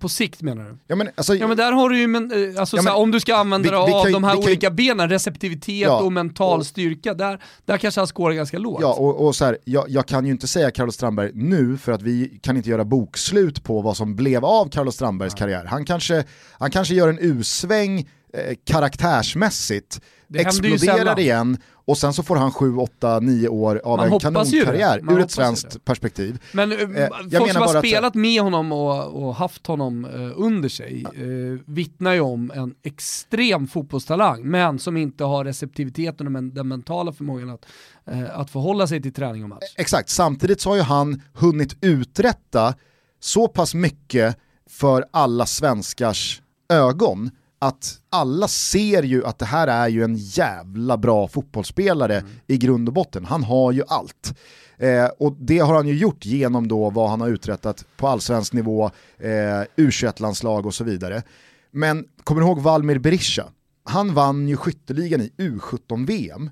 På 0.00 0.08
sikt 0.08 0.42
menar 0.42 0.64
du? 0.64 0.76
Ja 0.86 0.96
men, 0.96 1.08
alltså, 1.14 1.34
Ja 1.34 1.46
men 1.48 1.56
där 1.56 1.72
har 1.72 1.88
du 1.88 1.98
ju, 1.98 2.06
men, 2.06 2.30
eh, 2.54 2.60
alltså, 2.60 2.76
Ja, 2.76 2.82
men- 2.82 2.84
såhär, 2.92 2.96
om 3.02 3.10
du 3.10 3.20
ska 3.20 3.36
använda 3.36 3.70
dig 3.70 3.78
av 3.78 4.06
de 4.12 4.24
här 4.24 4.36
vi 4.36 4.42
kan 4.42 4.48
olika 4.50 4.70
benen, 4.70 5.08
receptivitet 5.08 5.80
Ja, 5.82 6.00
och 6.00 6.12
mental 6.12 6.58
och- 6.60 6.66
styrka, 6.66 7.14
där, 7.14 7.42
där 7.64 7.78
kanske 7.78 8.00
han 8.00 8.06
skårar 8.08 8.34
ganska 8.34 8.58
lågt. 8.58 8.78
Ja, 8.80 8.92
och, 8.94 9.26
och 9.26 9.36
så 9.36 9.44
här, 9.44 9.58
jag, 9.64 9.84
jag 9.88 10.06
kan 10.06 10.24
ju 10.26 10.30
inte 10.32 10.48
säga 10.48 10.70
Carlos 10.70 10.94
Strandberg 10.94 11.30
nu 11.34 11.76
för 11.78 11.92
att 11.92 12.02
vi 12.02 12.38
kan 12.42 12.56
inte 12.56 12.70
göra 12.70 12.84
bokslut 12.84 13.64
på 13.64 13.80
vad 13.80 13.96
som 13.96 14.16
blev 14.16 14.44
av 14.44 14.68
Carlos 14.70 14.94
Strandbergs 14.94 15.34
karriär. 15.34 15.64
Han 15.64 15.84
kanske, 15.84 16.24
han 16.58 16.70
kanske 16.70 16.94
gör 16.94 17.08
en 17.08 17.18
U-sväng 17.20 17.98
eh, 18.32 18.54
karaktärsmässigt, 18.66 20.00
Det 20.28 20.38
exploderar 20.38 21.18
igen 21.18 21.58
och 21.86 21.98
sen 21.98 22.12
så 22.12 22.22
får 22.22 22.36
han 22.36 22.52
7, 22.52 22.76
8, 22.76 23.20
9 23.20 23.48
år 23.48 23.80
av 23.84 23.96
Man 23.98 24.12
en 24.12 24.18
kanonkarriär 24.18 25.12
ur 25.12 25.20
ett 25.20 25.30
svenskt 25.30 25.84
perspektiv. 25.84 26.42
Men 26.52 26.72
eh, 26.72 26.78
jag 26.78 27.10
folk 27.10 27.32
menar 27.32 27.48
som 27.52 27.62
har 27.62 27.74
att- 27.76 27.86
spelat 27.86 28.14
med 28.14 28.42
honom 28.42 28.72
och, 28.72 29.24
och 29.26 29.34
haft 29.34 29.66
honom 29.66 30.04
eh, 30.04 30.32
under 30.36 30.68
sig 30.68 31.04
eh, 31.14 31.60
vittnar 31.72 32.12
ju 32.12 32.20
om 32.20 32.50
en 32.54 32.74
extrem 32.82 33.66
fotbollstalang, 33.66 34.42
men 34.42 34.78
som 34.78 34.96
inte 34.96 35.24
har 35.24 35.44
receptiviteten 35.44 36.26
och 36.26 36.32
men, 36.32 36.54
den 36.54 36.68
mentala 36.68 37.12
förmågan 37.12 37.50
att, 37.50 37.66
eh, 38.06 38.38
att 38.40 38.50
förhålla 38.50 38.86
sig 38.86 39.02
till 39.02 39.12
träning 39.12 39.42
och 39.42 39.48
match. 39.48 39.74
Exakt, 39.76 40.08
samtidigt 40.08 40.60
så 40.60 40.70
har 40.70 40.76
ju 40.76 40.82
han 40.82 41.22
hunnit 41.34 41.76
uträtta 41.80 42.74
så 43.20 43.48
pass 43.48 43.74
mycket 43.74 44.36
för 44.70 45.04
alla 45.10 45.46
svenskars 45.46 46.42
ögon 46.72 47.30
att 47.66 47.98
alla 48.10 48.48
ser 48.48 49.02
ju 49.02 49.26
att 49.26 49.38
det 49.38 49.44
här 49.44 49.66
är 49.66 49.88
ju 49.88 50.04
en 50.04 50.16
jävla 50.16 50.96
bra 50.96 51.28
fotbollsspelare 51.28 52.22
i 52.46 52.56
grund 52.56 52.88
och 52.88 52.94
botten. 52.94 53.24
Han 53.24 53.44
har 53.44 53.72
ju 53.72 53.82
allt. 53.88 54.34
Eh, 54.76 55.06
och 55.18 55.36
det 55.40 55.58
har 55.58 55.74
han 55.74 55.88
ju 55.88 55.96
gjort 55.98 56.24
genom 56.24 56.68
då 56.68 56.90
vad 56.90 57.10
han 57.10 57.20
har 57.20 57.28
uträttat 57.28 57.84
på 57.96 58.08
allsvensk 58.08 58.52
nivå, 58.52 58.90
eh, 59.18 59.28
U21-landslag 59.76 60.66
och 60.66 60.74
så 60.74 60.84
vidare. 60.84 61.22
Men 61.70 62.04
kommer 62.24 62.40
du 62.40 62.46
ihåg 62.46 62.60
Valmir 62.60 62.98
Berisha? 62.98 63.44
Han 63.84 64.14
vann 64.14 64.48
ju 64.48 64.56
skytteligan 64.56 65.20
i 65.20 65.32
U17-VM. 65.38 66.50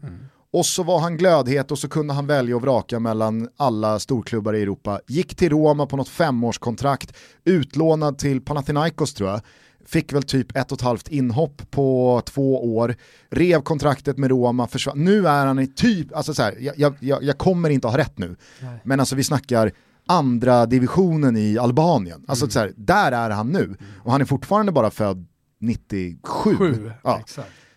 Och 0.52 0.66
så 0.66 0.82
var 0.82 1.00
han 1.00 1.16
glödhet 1.16 1.70
och 1.70 1.78
så 1.78 1.88
kunde 1.88 2.14
han 2.14 2.26
välja 2.26 2.56
och 2.56 2.62
vraka 2.62 2.98
mellan 3.00 3.48
alla 3.56 3.98
storklubbar 3.98 4.54
i 4.54 4.62
Europa. 4.62 5.00
Gick 5.06 5.34
till 5.34 5.50
Roma 5.50 5.86
på 5.86 5.96
något 5.96 6.08
femårskontrakt, 6.08 7.16
utlånad 7.44 8.18
till 8.18 8.40
Panathinaikos 8.40 9.14
tror 9.14 9.30
jag. 9.30 9.40
Fick 9.86 10.12
väl 10.12 10.22
typ 10.22 10.56
ett 10.56 10.72
och 10.72 10.78
ett 10.78 10.82
halvt 10.82 11.08
inhopp 11.08 11.70
på 11.70 12.22
två 12.24 12.76
år, 12.76 12.94
rev 13.30 13.60
kontraktet 13.60 14.18
med 14.18 14.30
Roma, 14.30 14.66
försvann. 14.66 15.04
Nu 15.04 15.28
är 15.28 15.46
han 15.46 15.58
i 15.58 15.66
typ, 15.66 16.16
alltså 16.16 16.34
så 16.34 16.42
här, 16.42 16.56
jag, 16.60 16.74
jag, 16.78 16.94
jag, 17.00 17.22
jag 17.22 17.38
kommer 17.38 17.70
inte 17.70 17.88
ha 17.88 17.98
rätt 17.98 18.18
nu, 18.18 18.36
Nej. 18.60 18.80
men 18.84 19.00
alltså 19.00 19.16
vi 19.16 19.24
snackar 19.24 19.72
andra 20.06 20.66
divisionen 20.66 21.36
i 21.36 21.58
Albanien. 21.58 22.24
Alltså 22.28 22.50
så 22.50 22.58
här, 22.58 22.72
där 22.76 23.12
är 23.12 23.30
han 23.30 23.48
nu. 23.48 23.76
Och 24.04 24.12
han 24.12 24.20
är 24.20 24.24
fortfarande 24.24 24.72
bara 24.72 24.90
född 24.90 25.26
97. 25.60 26.56
Sju, 26.56 26.92
Ja. 27.02 27.20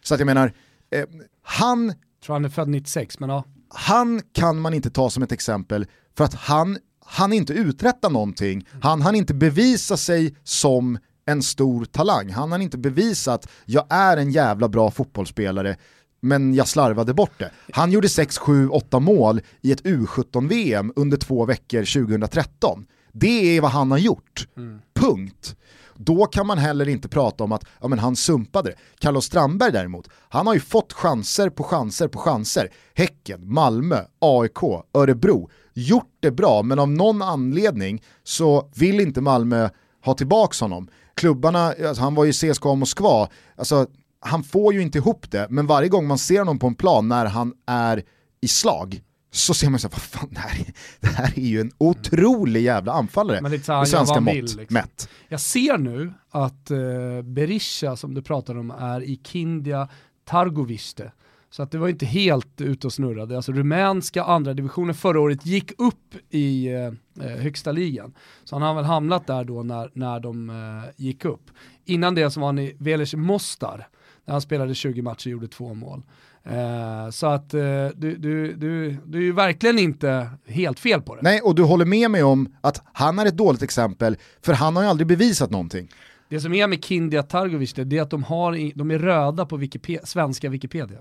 Så 0.03 0.13
att 0.13 0.19
jag 0.19 0.25
menar, 0.25 0.53
eh, 0.91 1.05
han 1.43 1.93
tror 2.25 2.33
han 2.35 2.45
är 2.45 2.49
född 2.49 2.67
96, 2.67 3.19
men 3.19 3.29
ja. 3.29 3.43
han 3.69 4.21
kan 4.33 4.59
man 4.59 4.73
inte 4.73 4.89
ta 4.89 5.09
som 5.09 5.23
ett 5.23 5.31
exempel 5.31 5.85
för 6.17 6.23
att 6.23 6.33
han 6.33 6.77
han 7.07 7.33
inte 7.33 7.53
uträtta 7.53 8.09
någonting, 8.09 8.67
han 8.81 9.01
han 9.01 9.15
inte 9.15 9.33
bevisa 9.33 9.97
sig 9.97 10.35
som 10.43 10.97
en 11.25 11.43
stor 11.43 11.85
talang, 11.85 12.29
han 12.29 12.51
han 12.51 12.61
inte 12.61 12.77
bevisa 12.77 13.33
att 13.33 13.47
jag 13.65 13.85
är 13.89 14.17
en 14.17 14.31
jävla 14.31 14.67
bra 14.67 14.91
fotbollsspelare 14.91 15.77
men 16.25 16.53
jag 16.53 16.67
slarvade 16.67 17.13
bort 17.13 17.39
det. 17.39 17.51
Han 17.71 17.91
gjorde 17.91 18.09
6, 18.09 18.37
7, 18.37 18.69
8 18.69 18.99
mål 18.99 19.41
i 19.61 19.71
ett 19.71 19.83
U17-VM 19.83 20.93
under 20.95 21.17
två 21.17 21.45
veckor 21.45 22.05
2013. 22.05 22.85
Det 23.11 23.57
är 23.57 23.61
vad 23.61 23.71
han 23.71 23.91
har 23.91 23.97
gjort. 23.97 24.47
Punkt. 24.93 25.55
Då 25.95 26.25
kan 26.25 26.47
man 26.47 26.57
heller 26.57 26.89
inte 26.89 27.07
prata 27.07 27.43
om 27.43 27.51
att 27.51 27.65
ja, 27.81 27.87
men 27.87 27.99
han 27.99 28.15
sumpade 28.15 28.69
det. 28.69 28.75
Carlos 28.99 29.25
Strandberg 29.25 29.71
däremot, 29.71 30.09
han 30.29 30.47
har 30.47 30.53
ju 30.53 30.59
fått 30.59 30.93
chanser 30.93 31.49
på 31.49 31.63
chanser 31.63 32.07
på 32.07 32.19
chanser. 32.19 32.69
Häcken, 32.93 33.53
Malmö, 33.53 33.99
AIK, 34.19 34.63
Örebro. 34.93 35.49
Gjort 35.73 36.17
det 36.19 36.31
bra, 36.31 36.63
men 36.63 36.79
av 36.79 36.89
någon 36.89 37.21
anledning 37.21 38.03
så 38.23 38.71
vill 38.75 38.99
inte 38.99 39.21
Malmö 39.21 39.69
ha 40.05 40.13
tillbaka 40.13 40.65
honom. 40.65 40.87
Klubbarna, 41.15 41.73
alltså, 41.87 42.03
han 42.03 42.15
var 42.15 42.25
ju 42.25 42.29
i 42.29 42.33
CSKA 42.33 42.75
Moskva, 42.75 43.29
alltså, 43.55 43.87
han 44.19 44.43
får 44.43 44.73
ju 44.73 44.81
inte 44.81 44.97
ihop 44.97 45.31
det, 45.31 45.47
men 45.49 45.67
varje 45.67 45.89
gång 45.89 46.07
man 46.07 46.17
ser 46.17 46.39
honom 46.39 46.59
på 46.59 46.67
en 46.67 46.75
plan 46.75 47.07
när 47.07 47.25
han 47.25 47.53
är 47.65 48.03
i 48.41 48.47
slag 48.47 49.01
så 49.31 49.53
ser 49.53 49.69
man 49.69 49.79
så 49.79 49.87
här, 49.87 49.91
vad 49.91 50.01
fan, 50.01 50.29
det 50.31 50.39
här, 50.39 50.59
är, 50.59 50.73
det 50.99 51.07
här 51.07 51.33
är 51.35 51.41
ju 51.41 51.61
en 51.61 51.71
otrolig 51.77 52.61
jävla 52.61 52.91
anfallare 52.91 53.41
Men 53.41 53.51
lite 53.51 53.65
så 53.65 53.73
här, 53.73 53.85
svenska 53.85 54.19
mått 54.19 54.33
vill, 54.33 54.43
liksom. 54.43 54.65
mätt. 54.69 55.09
Jag 55.27 55.39
ser 55.39 55.77
nu 55.77 56.13
att 56.31 56.71
eh, 56.71 56.77
Berisha 57.23 57.95
som 57.95 58.13
du 58.13 58.21
pratade 58.21 58.59
om 58.59 58.71
är 58.71 59.03
i 59.03 59.21
Kindia 59.23 59.89
Targoviste. 60.25 61.11
Så 61.49 61.63
att 61.63 61.71
det 61.71 61.77
var 61.77 61.89
inte 61.89 62.05
helt 62.05 62.61
ute 62.61 62.87
och 62.87 62.93
snurrade. 62.93 63.35
Alltså 63.35 63.51
rumänska 63.51 64.23
andra 64.23 64.53
divisionen 64.53 64.95
förra 64.95 65.19
året 65.19 65.45
gick 65.45 65.71
upp 65.77 66.15
i 66.29 66.67
eh, 66.67 66.85
eh, 67.25 67.37
högsta 67.37 67.71
ligan. 67.71 68.13
Så 68.43 68.55
han 68.55 68.61
har 68.61 68.75
väl 68.75 68.83
hamnat 68.83 69.27
där 69.27 69.43
då 69.43 69.63
när, 69.63 69.91
när 69.93 70.19
de 70.19 70.49
eh, 70.49 70.89
gick 70.95 71.25
upp. 71.25 71.51
Innan 71.85 72.15
det 72.15 72.31
så 72.31 72.39
var 72.39 72.47
han 72.47 72.59
i 72.59 72.75
Velez 72.79 73.13
Mostar, 73.13 73.87
där 74.25 74.31
han 74.31 74.41
spelade 74.41 74.75
20 74.75 75.01
matcher 75.01 75.27
och 75.27 75.31
gjorde 75.31 75.47
två 75.47 75.73
mål. 75.73 76.03
Eh, 76.43 77.09
så 77.09 77.27
att 77.27 77.53
eh, 77.53 77.61
du, 77.95 78.15
du, 78.17 78.53
du, 78.53 78.97
du 79.05 79.17
är 79.17 79.23
ju 79.23 79.31
verkligen 79.31 79.79
inte 79.79 80.29
helt 80.47 80.79
fel 80.79 81.01
på 81.01 81.15
det. 81.15 81.21
Nej, 81.21 81.41
och 81.41 81.55
du 81.55 81.63
håller 81.63 81.85
med 81.85 82.11
mig 82.11 82.23
om 82.23 82.55
att 82.61 82.83
han 82.93 83.19
är 83.19 83.25
ett 83.25 83.37
dåligt 83.37 83.61
exempel, 83.61 84.17
för 84.41 84.53
han 84.53 84.75
har 84.75 84.83
ju 84.83 84.89
aldrig 84.89 85.07
bevisat 85.07 85.51
någonting. 85.51 85.89
Det 86.29 86.39
som 86.39 86.53
är 86.53 86.67
med 86.67 86.83
Kindia 86.83 87.23
Targovic 87.23 87.73
det 87.73 87.97
är 87.97 88.01
att 88.01 88.09
de, 88.09 88.23
har, 88.23 88.77
de 88.77 88.91
är 88.91 88.99
röda 88.99 89.45
på 89.45 89.57
Wikipedia, 89.57 90.05
svenska 90.05 90.49
Wikipedia. 90.49 90.97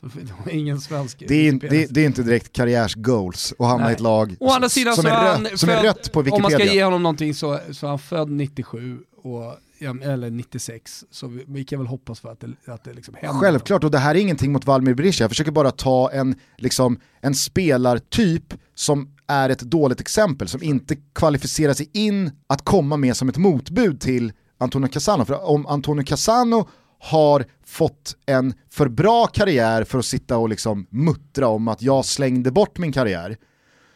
Så 0.00 0.06
de 0.44 0.50
ingen 0.50 0.80
svensk 0.80 1.22
Det 1.28 1.34
är, 1.34 1.52
Wikipedia. 1.52 1.80
det, 1.80 1.94
det 1.94 2.00
är 2.00 2.06
inte 2.06 2.22
direkt 2.22 2.52
karriärsgoals 2.52 3.54
att 3.58 3.66
hamna 3.66 3.90
i 3.90 3.94
ett 3.94 4.00
lag 4.00 4.36
Å 4.40 4.50
andra 4.50 4.68
sidan 4.68 4.94
som, 4.94 5.02
så 5.02 5.08
är 5.08 5.38
rött, 5.38 5.58
som 5.58 5.68
är 5.68 5.82
rött 5.82 6.12
på 6.12 6.20
Om 6.20 6.26
man 6.28 6.40
ska 6.40 6.48
Wikipedia. 6.48 6.74
ge 6.74 6.84
honom 6.84 7.02
någonting 7.02 7.34
så, 7.34 7.58
så 7.70 7.86
är 7.86 7.90
han 7.90 7.98
född 7.98 8.30
97 8.30 8.98
och, 9.22 9.54
eller 10.02 10.30
96, 10.30 11.04
så 11.10 11.26
vi, 11.26 11.44
vi, 11.48 11.64
kan 11.64 11.78
väl 11.78 11.88
hoppas 11.88 12.20
för 12.20 12.32
att 12.32 12.40
det, 12.40 12.72
att 12.72 12.84
det 12.84 12.92
liksom 12.92 13.14
händer. 13.14 13.40
Självklart, 13.40 13.84
och 13.84 13.90
det 13.90 13.98
här 13.98 14.14
är 14.14 14.18
ingenting 14.18 14.52
mot 14.52 14.66
Valmir 14.66 14.94
Berisha, 14.94 15.24
jag 15.24 15.30
försöker 15.30 15.50
bara 15.50 15.70
ta 15.70 16.10
en, 16.10 16.34
liksom, 16.56 17.00
en 17.20 17.34
spelartyp 17.34 18.54
som 18.74 19.14
är 19.26 19.48
ett 19.48 19.60
dåligt 19.60 20.00
exempel, 20.00 20.48
som 20.48 20.62
inte 20.62 20.96
kvalificerar 21.12 21.74
sig 21.74 21.90
in 21.92 22.30
att 22.46 22.64
komma 22.64 22.96
med 22.96 23.16
som 23.16 23.28
ett 23.28 23.36
motbud 23.36 24.00
till 24.00 24.32
Antonio 24.62 24.88
Cassano. 24.88 25.24
För 25.24 25.44
om 25.44 25.66
Antonio 25.66 26.04
Cassano 26.04 26.68
har 26.98 27.44
fått 27.64 28.16
en 28.26 28.54
för 28.70 28.88
bra 28.88 29.26
karriär 29.26 29.84
för 29.84 29.98
att 29.98 30.04
sitta 30.04 30.36
och 30.36 30.48
liksom 30.48 30.86
muttra 30.90 31.48
om 31.48 31.68
att 31.68 31.82
jag 31.82 32.04
slängde 32.04 32.50
bort 32.50 32.78
min 32.78 32.92
karriär, 32.92 33.36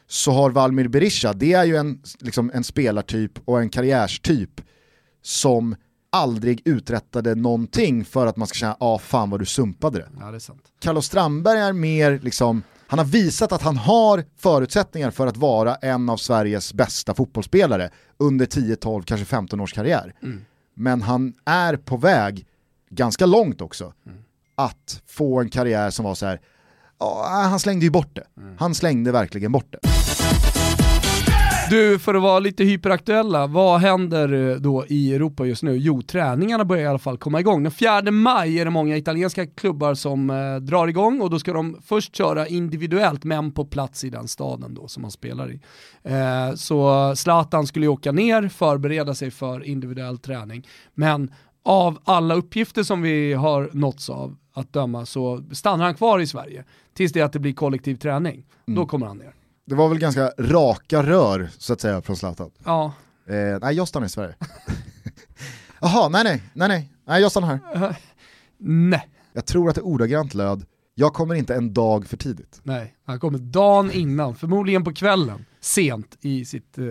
så 0.07 0.31
har 0.31 0.51
Valmir 0.51 0.89
Berisha, 0.89 1.33
det 1.33 1.53
är 1.53 1.65
ju 1.65 1.77
en, 1.77 2.03
liksom 2.21 2.51
en 2.55 2.65
spelartyp 2.65 3.33
och 3.45 3.61
en 3.61 3.71
karriärstyp 3.71 4.61
som 5.23 5.77
aldrig 6.11 6.63
uträttade 6.65 7.35
någonting 7.35 8.05
för 8.05 8.27
att 8.27 8.37
man 8.37 8.49
ska 8.49 8.55
känna, 8.55 8.77
ah 8.81 8.99
fan 8.99 9.31
vad 9.31 9.41
du 9.41 9.47
sumpade 9.47 9.99
det. 9.99 10.09
Ja, 10.21 10.31
det 10.31 10.37
är 10.37 10.39
sant. 10.39 10.63
Carlos 10.81 11.07
Strandberg 11.07 11.59
är 11.59 11.73
mer 11.73 12.21
liksom, 12.23 12.63
han 12.87 12.99
har 12.99 13.07
visat 13.07 13.53
att 13.53 13.63
han 13.63 13.77
har 13.77 14.25
förutsättningar 14.37 15.11
för 15.11 15.27
att 15.27 15.37
vara 15.37 15.75
en 15.75 16.09
av 16.09 16.17
Sveriges 16.17 16.75
bästa 16.75 17.15
fotbollsspelare 17.15 17.91
under 18.19 18.47
10, 18.47 18.77
12, 18.77 19.03
kanske 19.03 19.27
15 19.27 19.61
års 19.61 19.73
karriär. 19.73 20.15
Mm. 20.23 20.45
Men 20.79 21.03
han 21.03 21.35
är 21.45 21.77
på 21.77 21.97
väg, 21.97 22.47
ganska 22.91 23.27
långt 23.27 23.61
också, 23.61 23.93
mm. 24.07 24.19
att 24.55 25.03
få 25.07 25.41
en 25.41 25.49
karriär 25.49 25.91
som 25.91 26.05
var 26.05 26.15
så 26.15 26.27
här, 26.27 26.41
oh, 26.99 27.29
han 27.29 27.61
slängde 27.61 27.85
ju 27.85 27.91
bort 27.91 28.15
det. 28.15 28.25
Mm. 28.37 28.57
Han 28.59 28.75
slängde 28.75 29.13
verkligen 29.13 29.53
bort 29.53 29.73
det. 29.73 29.79
Du, 31.71 31.99
för 31.99 32.15
att 32.15 32.23
vara 32.23 32.39
lite 32.39 32.65
hyperaktuella, 32.65 33.47
vad 33.47 33.81
händer 33.81 34.51
eh, 34.51 34.57
då 34.57 34.85
i 34.89 35.15
Europa 35.15 35.47
just 35.47 35.63
nu? 35.63 35.77
Jo, 35.77 36.03
träningarna 36.03 36.65
börjar 36.65 36.83
i 36.83 36.87
alla 36.87 36.99
fall 36.99 37.19
komma 37.19 37.41
igång. 37.41 37.63
Den 37.63 37.73
4 37.73 38.11
maj 38.11 38.61
är 38.61 38.65
det 38.65 38.71
många 38.71 38.97
italienska 38.97 39.47
klubbar 39.47 39.95
som 39.95 40.31
eh, 40.31 40.57
drar 40.57 40.89
igång 40.89 41.21
och 41.21 41.31
då 41.31 41.39
ska 41.39 41.53
de 41.53 41.79
först 41.87 42.17
köra 42.17 42.47
individuellt, 42.47 43.25
men 43.25 43.53
på 43.53 43.65
plats 43.65 44.05
i 44.05 44.11
den 44.11 44.29
staden 44.29 44.75
då 44.75 44.89
som 44.89 45.03
man 45.03 45.11
spelar 45.11 45.53
i. 45.53 45.61
Eh, 46.03 46.55
så 46.55 47.13
Zlatan 47.17 47.67
skulle 47.67 47.87
ju 47.87 47.91
åka 47.91 48.13
ner, 48.13 48.49
förbereda 48.49 49.15
sig 49.15 49.31
för 49.31 49.65
individuell 49.65 50.19
träning, 50.19 50.67
men 50.95 51.33
av 51.65 51.99
alla 52.05 52.35
uppgifter 52.35 52.83
som 52.83 53.03
vi 53.03 53.33
har 53.33 53.71
nåtts 53.73 54.11
av 54.11 54.37
att 54.55 54.73
döma 54.73 55.07
så 55.07 55.45
stannar 55.53 55.85
han 55.85 55.95
kvar 55.95 56.19
i 56.19 56.27
Sverige 56.27 56.65
tills 56.95 57.13
det 57.13 57.23
att 57.23 57.33
det 57.33 57.39
blir 57.39 57.53
kollektiv 57.53 57.97
träning. 57.97 58.45
Mm. 58.67 58.81
Då 58.81 58.87
kommer 58.87 59.07
han 59.07 59.19
ner 59.19 59.33
det 59.67 59.75
var 59.75 59.89
väl 59.89 59.99
ganska 59.99 60.33
raka 60.39 61.03
rör 61.03 61.51
så 61.59 61.73
att 61.73 61.81
säga 61.81 62.03
från 62.03 62.17
Zlatan. 62.17 62.51
Ja. 62.65 62.93
Eh, 63.27 63.59
nej, 63.61 63.77
jag 63.77 63.89
stannar 63.89 64.07
i 64.07 64.11
Sverige. 64.11 64.35
Jaha, 65.81 66.09
nej 66.09 66.25
nej, 66.25 66.43
nej 66.53 66.69
nej, 66.69 66.93
nej 67.07 67.23
jag 67.23 67.31
stannar 67.31 67.49
här. 67.49 67.85
Uh, 67.85 67.97
nej. 68.59 69.09
Jag 69.33 69.47
tror 69.47 69.69
att 69.69 69.75
det 69.75 69.81
ordagrant 69.81 70.35
löd, 70.35 70.67
jag 70.95 71.15
kommer 71.15 71.35
inte 71.35 71.55
en 71.55 71.75
dag 71.75 72.07
för 72.07 72.17
tidigt. 72.17 72.61
Nej, 72.63 72.95
han 73.05 73.21
kommer 73.21 73.39
dagen 73.39 73.91
innan, 73.91 74.35
förmodligen 74.35 74.85
på 74.85 74.93
kvällen, 74.93 75.45
sent 75.61 76.19
i 76.21 76.45
sitt 76.45 76.79
eh, 76.79 76.85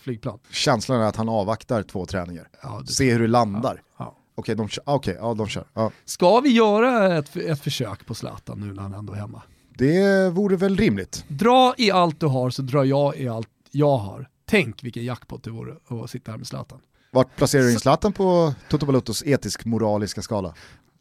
flygplan. 0.00 0.38
Känslan 0.50 1.00
är 1.00 1.04
att 1.04 1.16
han 1.16 1.28
avvaktar 1.28 1.82
två 1.82 2.06
träningar, 2.06 2.48
ja, 2.62 2.80
det... 2.86 2.92
se 2.92 3.12
hur 3.12 3.20
det 3.20 3.26
landar. 3.26 3.82
Ja, 3.98 4.04
ja. 4.04 4.14
Okej, 4.34 4.54
de, 4.54 4.68
okay, 4.86 5.14
ja, 5.14 5.34
de 5.34 5.48
kör. 5.48 5.64
Ja. 5.74 5.90
Ska 6.04 6.40
vi 6.40 6.48
göra 6.48 7.18
ett, 7.18 7.36
ett 7.36 7.60
försök 7.60 8.06
på 8.06 8.14
Zlatan 8.14 8.60
nu 8.60 8.72
när 8.72 8.82
han 8.82 8.94
ändå 8.94 9.12
är 9.12 9.16
hemma? 9.16 9.42
Det 9.78 10.30
vore 10.30 10.56
väl 10.56 10.76
rimligt. 10.76 11.24
Dra 11.28 11.74
i 11.78 11.90
allt 11.90 12.20
du 12.20 12.26
har 12.26 12.50
så 12.50 12.62
drar 12.62 12.84
jag 12.84 13.16
i 13.16 13.28
allt 13.28 13.48
jag 13.70 13.96
har. 13.96 14.28
Tänk 14.46 14.84
vilken 14.84 15.04
jackpot 15.04 15.44
det 15.44 15.50
vore 15.50 16.04
att 16.04 16.10
sitta 16.10 16.30
här 16.30 16.38
med 16.38 16.46
Zlatan. 16.46 16.78
Vart 17.10 17.36
placerar 17.36 17.62
du 17.62 17.72
in 17.72 17.78
Zlatan 17.78 18.12
på 18.12 18.54
Toto 18.68 18.86
Balottos 18.86 19.22
etisk-moraliska 19.26 20.22
skala? 20.22 20.54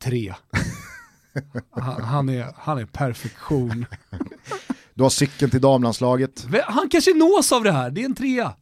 Tre. 0.04 0.34
han, 1.72 2.04
han, 2.04 2.30
är, 2.30 2.54
han 2.56 2.78
är 2.78 2.86
perfektion. 2.86 3.86
Du 4.94 5.04
har 5.04 5.10
cykeln 5.10 5.52
till 5.52 5.62
damlandslaget. 5.62 6.46
Han 6.66 6.90
kanske 6.90 7.14
nås 7.14 7.52
av 7.52 7.64
det 7.64 7.72
här, 7.72 7.92
det 7.92 8.02
är 8.02 8.06
en 8.06 8.16
trea. 8.16 8.54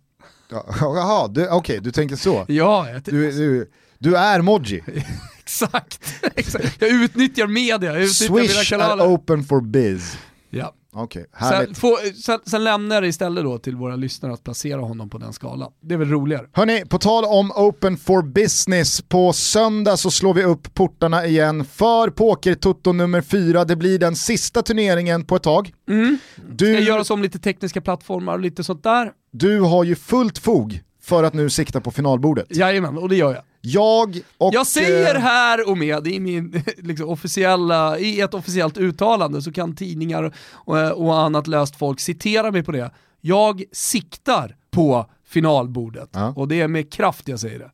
Jaha, 0.49 1.25
okej 1.25 1.49
okay, 1.49 1.79
du 1.79 1.91
tänker 1.91 2.15
så. 2.15 2.45
Ja, 2.47 2.87
du, 3.05 3.31
du, 3.31 3.71
du 3.99 4.17
är 4.17 4.41
Moji. 4.41 4.83
exakt, 5.63 5.99
exakt. 6.35 6.81
Jag 6.81 6.89
utnyttjar 6.89 7.47
media, 7.47 7.93
jag 7.93 8.03
utnyttjar 8.03 8.35
Swish 8.35 8.69
mina 8.69 8.85
kanaler. 8.87 9.13
open 9.13 9.43
for 9.43 9.61
biz. 9.61 10.17
Ja. 10.49 10.73
Okay, 10.97 11.23
sen, 11.39 11.75
få, 11.75 11.97
sen, 12.23 12.39
sen, 12.45 12.63
lämnar 12.63 12.95
jag 12.95 13.03
det 13.03 13.07
istället 13.07 13.43
då 13.43 13.57
till 13.57 13.75
våra 13.75 13.95
lyssnare 13.95 14.33
att 14.33 14.43
placera 14.43 14.81
honom 14.81 15.09
på 15.09 15.17
den 15.17 15.33
skalan. 15.33 15.71
Det 15.81 15.93
är 15.93 15.97
väl 15.97 16.09
roligare. 16.09 16.45
Hörni, 16.53 16.85
på 16.85 16.99
tal 16.99 17.25
om 17.25 17.51
open 17.51 17.97
for 17.97 18.21
business, 18.21 19.01
på 19.01 19.33
söndag 19.33 19.97
så 19.97 20.11
slår 20.11 20.33
vi 20.33 20.43
upp 20.43 20.73
portarna 20.73 21.25
igen 21.25 21.65
för 21.65 22.09
Pokertutto 22.09 22.93
nummer 22.93 23.21
fyra. 23.21 23.65
Det 23.65 23.75
blir 23.75 23.99
den 23.99 24.15
sista 24.15 24.61
turneringen 24.61 25.25
på 25.25 25.35
ett 25.35 25.43
tag. 25.43 25.73
Mm. 25.89 26.17
Du... 26.49 26.73
Ska 26.73 26.83
göra 26.83 27.13
om 27.13 27.21
lite 27.21 27.39
tekniska 27.39 27.81
plattformar 27.81 28.33
och 28.33 28.39
lite 28.39 28.63
sånt 28.63 28.83
där. 28.83 29.11
Du 29.31 29.59
har 29.59 29.83
ju 29.83 29.95
fullt 29.95 30.37
fog 30.37 30.81
för 31.01 31.23
att 31.23 31.33
nu 31.33 31.49
sikta 31.49 31.81
på 31.81 31.91
finalbordet. 31.91 32.45
Jajamän, 32.49 32.97
och 32.97 33.09
det 33.09 33.15
gör 33.15 33.33
jag. 33.33 33.43
Jag 33.65 34.21
och... 34.37 34.53
Jag 34.53 34.67
säger 34.67 35.15
eh, 35.15 35.21
här 35.21 35.69
och 35.69 35.77
med 35.77 36.07
i, 36.07 36.19
min, 36.19 36.63
liksom, 36.77 37.09
officiella, 37.09 37.99
i 37.99 38.21
ett 38.21 38.33
officiellt 38.33 38.77
uttalande 38.77 39.41
så 39.41 39.51
kan 39.51 39.75
tidningar 39.75 40.35
och, 40.51 40.91
och 40.91 41.19
annat 41.19 41.47
löst 41.47 41.75
folk 41.75 41.99
citera 41.99 42.51
mig 42.51 42.63
på 42.63 42.71
det. 42.71 42.91
Jag 43.21 43.63
siktar 43.71 44.55
på 44.71 45.09
finalbordet 45.27 46.09
ja. 46.11 46.33
och 46.35 46.47
det 46.47 46.61
är 46.61 46.67
med 46.67 46.93
kraft 46.93 47.27
jag 47.27 47.39
säger 47.39 47.59
det. 47.59 47.71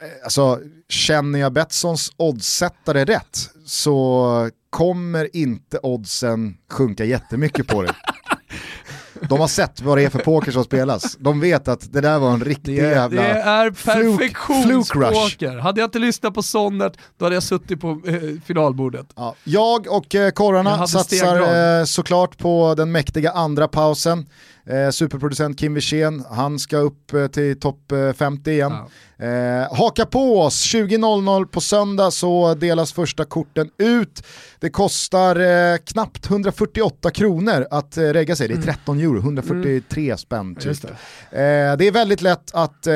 Eh, 0.00 0.24
alltså, 0.24 0.60
känner 0.88 1.38
jag 1.38 1.52
Betssons 1.52 2.12
oddsättare 2.16 3.04
rätt 3.04 3.50
så 3.66 4.50
kommer 4.70 5.36
inte 5.36 5.78
oddsen 5.82 6.56
sjunka 6.70 7.04
jättemycket 7.04 7.66
på 7.66 7.82
det. 7.82 7.94
De 9.20 9.40
har 9.40 9.48
sett 9.48 9.80
vad 9.80 9.98
det 9.98 10.04
är 10.04 10.10
för 10.10 10.18
poker 10.18 10.52
som 10.52 10.64
spelas. 10.64 11.16
De 11.20 11.40
vet 11.40 11.68
att 11.68 11.92
det 11.92 12.00
där 12.00 12.18
var 12.18 12.30
en 12.30 12.44
riktig 12.44 12.82
det, 12.82 12.88
jävla 12.90 13.22
Det 13.22 13.28
är 13.28 13.70
perfektionspoker. 13.70 15.58
Hade 15.58 15.80
jag 15.80 15.88
inte 15.88 15.98
lyssnat 15.98 16.34
på 16.34 16.42
Sonnert, 16.42 16.92
då 17.18 17.24
hade 17.24 17.36
jag 17.36 17.42
suttit 17.42 17.80
på 17.80 18.00
eh, 18.06 18.20
finalbordet. 18.46 19.06
Ja. 19.16 19.34
Jag 19.44 19.86
och 19.88 20.14
eh, 20.14 20.30
korrarna 20.30 20.86
satsar 20.86 21.78
eh, 21.78 21.84
såklart 21.84 22.38
på 22.38 22.74
den 22.76 22.92
mäktiga 22.92 23.30
andra 23.30 23.68
pausen. 23.68 24.26
Eh, 24.70 24.90
superproducent 24.90 25.58
Kim 25.58 25.74
Wirsén, 25.74 26.24
han 26.30 26.58
ska 26.58 26.76
upp 26.76 27.12
eh, 27.12 27.26
till 27.26 27.60
topp 27.60 27.92
50 28.16 28.50
eh, 28.50 28.54
igen. 28.54 28.72
Ja. 28.72 28.88
Eh, 29.18 29.76
haka 29.76 30.06
på 30.06 30.40
oss, 30.40 30.74
20.00 30.74 31.46
på 31.46 31.60
söndag 31.60 32.10
så 32.10 32.54
delas 32.54 32.92
första 32.92 33.24
korten 33.24 33.70
ut. 33.78 34.22
Det 34.60 34.70
kostar 34.70 35.36
eh, 35.36 35.76
knappt 35.76 36.30
148 36.30 37.10
kronor 37.10 37.66
att 37.70 37.96
eh, 37.96 38.02
regga 38.02 38.36
sig, 38.36 38.48
det 38.48 38.54
är 38.54 38.62
13 38.62 38.96
mm. 38.96 39.10
euro, 39.10 39.18
143 39.18 40.04
mm. 40.04 40.18
spänn 40.18 40.54
typ. 40.54 40.82
Det. 40.82 40.88
Eh, 40.88 41.76
det. 41.76 41.86
är 41.86 41.92
väldigt 41.92 42.22
lätt 42.22 42.54
att 42.54 42.86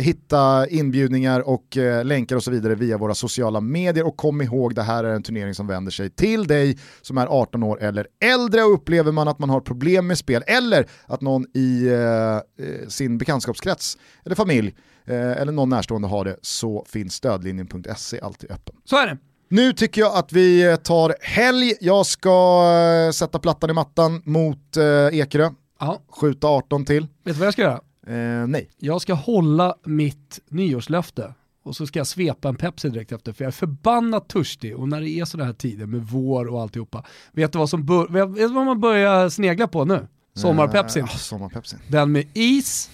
hitta 0.00 0.68
inbjudningar 0.68 1.48
och 1.48 1.76
länkar 2.04 2.36
och 2.36 2.42
så 2.42 2.50
vidare 2.50 2.74
via 2.74 2.98
våra 2.98 3.14
sociala 3.14 3.60
medier 3.60 4.06
och 4.06 4.16
kom 4.16 4.42
ihåg 4.42 4.74
det 4.74 4.82
här 4.82 5.04
är 5.04 5.14
en 5.14 5.22
turnering 5.22 5.54
som 5.54 5.66
vänder 5.66 5.92
sig 5.92 6.10
till 6.10 6.46
dig 6.46 6.78
som 7.02 7.18
är 7.18 7.26
18 7.26 7.62
år 7.62 7.82
eller 7.82 8.06
äldre 8.24 8.62
och 8.62 8.74
upplever 8.74 9.12
man 9.12 9.28
att 9.28 9.38
man 9.38 9.50
har 9.50 9.60
problem 9.60 10.06
med 10.06 10.18
spel 10.18 10.42
eller 10.46 10.86
att 11.06 11.20
någon 11.20 11.46
i 11.54 11.88
eh, 11.88 12.88
sin 12.88 13.18
bekantskapskrets 13.18 13.98
eller 14.24 14.36
familj 14.36 14.74
Eh, 15.04 15.40
eller 15.40 15.52
någon 15.52 15.68
närstående 15.68 16.08
har 16.08 16.24
det 16.24 16.36
så 16.42 16.84
finns 16.88 17.14
stödlinjen.se 17.14 18.20
alltid 18.20 18.50
öppen. 18.50 18.74
Så 18.84 18.96
är 18.96 19.06
det. 19.06 19.18
Nu 19.48 19.72
tycker 19.72 20.00
jag 20.00 20.16
att 20.16 20.32
vi 20.32 20.76
tar 20.82 21.14
helg. 21.20 21.72
Jag 21.80 22.06
ska 22.06 22.64
eh, 23.06 23.10
sätta 23.10 23.38
plattan 23.38 23.70
i 23.70 23.72
mattan 23.72 24.22
mot 24.24 24.76
eh, 24.76 25.18
Ekerö. 25.18 25.50
Aha. 25.78 26.02
Skjuta 26.08 26.46
18 26.46 26.84
till. 26.84 27.02
Vet 27.02 27.08
du 27.24 27.32
vad 27.32 27.46
jag 27.46 27.52
ska 27.52 27.62
göra? 27.62 27.80
Eh, 28.06 28.46
nej. 28.46 28.70
Jag 28.78 29.00
ska 29.00 29.14
hålla 29.14 29.74
mitt 29.84 30.40
nyårslöfte 30.48 31.34
och 31.64 31.76
så 31.76 31.86
ska 31.86 31.98
jag 31.98 32.06
svepa 32.06 32.48
en 32.48 32.56
Pepsi 32.56 32.88
direkt 32.88 33.12
efter 33.12 33.32
för 33.32 33.44
jag 33.44 33.48
är 33.48 33.52
förbannat 33.52 34.28
törstig 34.28 34.76
och 34.76 34.88
när 34.88 35.00
det 35.00 35.10
är 35.10 35.24
sådana 35.24 35.46
här 35.46 35.52
tider 35.52 35.86
med 35.86 36.02
vår 36.02 36.46
och 36.46 36.62
alltihopa, 36.62 37.04
vet 37.32 37.52
du 37.52 37.58
vad, 37.58 37.70
som 37.70 37.86
vet 38.10 38.36
du 38.36 38.46
vad 38.48 38.66
man 38.66 38.80
börjar 38.80 39.28
snegla 39.28 39.68
på 39.68 39.84
nu? 39.84 40.08
Sommarpepsin. 40.34 41.02
Eh, 41.02 41.08
sommarpepsin. 41.16 41.78
Den 41.88 42.12
med 42.12 42.26
is, 42.34 42.90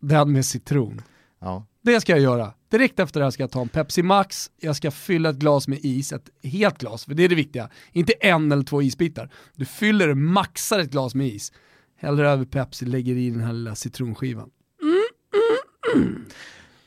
den 0.00 0.32
med 0.32 0.46
citron. 0.46 1.02
Ja. 1.40 1.66
Det 1.82 2.00
ska 2.00 2.12
jag 2.12 2.20
göra. 2.20 2.52
Direkt 2.70 3.00
efter 3.00 3.20
det 3.20 3.26
här 3.26 3.30
ska 3.30 3.42
jag 3.42 3.50
ta 3.50 3.60
en 3.60 3.68
Pepsi 3.68 4.02
Max, 4.02 4.50
jag 4.60 4.76
ska 4.76 4.90
fylla 4.90 5.30
ett 5.30 5.36
glas 5.36 5.68
med 5.68 5.78
is, 5.82 6.12
ett 6.12 6.30
helt 6.42 6.78
glas, 6.78 7.04
för 7.04 7.14
det 7.14 7.24
är 7.24 7.28
det 7.28 7.34
viktiga. 7.34 7.70
Inte 7.92 8.12
en 8.12 8.52
eller 8.52 8.62
två 8.62 8.82
isbitar. 8.82 9.30
Du 9.54 9.64
fyller, 9.64 10.14
maxar 10.14 10.78
ett 10.78 10.90
glas 10.90 11.14
med 11.14 11.26
is, 11.26 11.52
häller 11.96 12.24
över 12.24 12.44
Pepsi, 12.44 12.84
lägger 12.86 13.16
i 13.16 13.30
den 13.30 13.40
här 13.40 13.52
lilla 13.52 13.74
citronskivan. 13.74 14.50
Mm, 14.82 14.94
mm, 15.34 16.02
mm. 16.02 16.24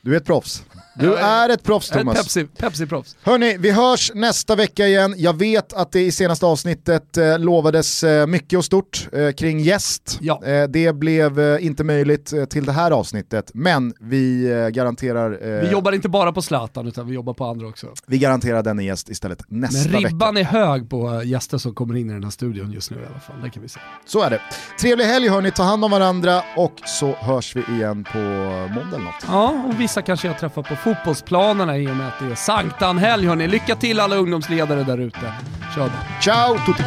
Du 0.02 0.12
är 0.12 0.16
ett 0.16 0.24
proffs. 0.24 0.62
Du 0.94 1.14
är 1.14 1.48
ett 1.48 1.62
proffs 1.62 1.88
Thomas. 1.88 2.16
Pepsi, 2.16 2.46
Pepsi-proffs. 2.58 3.16
Hörni, 3.22 3.56
vi 3.58 3.70
hörs 3.70 4.12
nästa 4.14 4.56
vecka 4.56 4.86
igen. 4.86 5.14
Jag 5.16 5.38
vet 5.38 5.72
att 5.72 5.92
det 5.92 6.00
i 6.00 6.12
senaste 6.12 6.46
avsnittet 6.46 7.16
eh, 7.16 7.38
lovades 7.38 8.04
eh, 8.04 8.26
mycket 8.26 8.58
och 8.58 8.64
stort 8.64 9.08
eh, 9.12 9.32
kring 9.32 9.60
gäst. 9.60 10.18
Ja. 10.20 10.44
Eh, 10.44 10.68
det 10.68 10.92
blev 10.92 11.40
eh, 11.40 11.66
inte 11.66 11.84
möjligt 11.84 12.32
eh, 12.32 12.44
till 12.44 12.64
det 12.64 12.72
här 12.72 12.90
avsnittet, 12.90 13.50
men 13.54 13.94
vi 14.00 14.48
garanterar... 14.72 15.60
vi 15.60 15.70
jobbar 15.70 15.92
inte 15.92 16.08
bara 16.08 16.32
på 16.32 16.42
Zlatan 16.42 16.86
utan 16.86 17.06
vi 17.06 17.14
jobbar 17.14 17.34
på 17.34 17.44
andra 17.44 17.66
också. 17.66 17.86
Vi 18.06 18.18
garanterar 18.18 18.62
den 18.62 18.78
gäst 18.78 19.08
istället 19.08 19.42
nästa 19.48 19.78
vecka. 19.78 20.00
Men 20.00 20.10
ribban 20.10 20.34
vecka. 20.34 20.48
är 20.48 20.52
hög 20.52 20.90
på 20.90 21.22
gäster 21.24 21.58
som 21.58 21.74
kommer 21.74 21.96
in 21.96 22.10
i 22.10 22.12
den 22.12 22.24
här 22.24 22.30
studion 22.30 22.72
just 22.72 22.90
nu 22.90 22.96
i 22.96 23.06
alla 23.10 23.20
fall, 23.20 23.36
det 23.42 23.50
kan 23.50 23.62
vi 23.62 23.68
säga. 23.68 23.84
Så 24.06 24.22
är 24.22 24.30
det. 24.30 24.40
Trevlig 24.80 25.04
helg 25.04 25.28
hörni, 25.28 25.50
ta 25.50 25.62
hand 25.62 25.84
om 25.84 25.90
varandra 25.90 26.42
och 26.56 26.74
så 26.84 27.12
hörs 27.12 27.56
vi 27.56 27.60
igen 27.74 28.04
på 28.12 28.18
måndag 28.18 28.96
eller 28.96 29.04
något. 29.04 29.24
Ja, 29.26 29.64
och 29.68 29.80
vissa 29.90 30.02
kanske 30.02 30.26
jag 30.26 30.38
träffar 30.38 30.62
på 30.62 30.76
fotbollsplanerna 30.76 31.78
i 31.78 31.86
och 31.86 31.96
med 31.96 32.08
att 32.08 32.18
det 32.18 32.26
är 32.26 32.34
sanktanhelg 32.34 33.26
hörni. 33.26 33.46
Lycka 33.46 33.76
till 33.76 34.00
alla 34.00 34.16
ungdomsledare 34.16 34.84
där 34.84 34.98
ute. 34.98 35.32
Kör. 35.74 35.90
Ciao 36.20 36.58
tutti! 36.66 36.84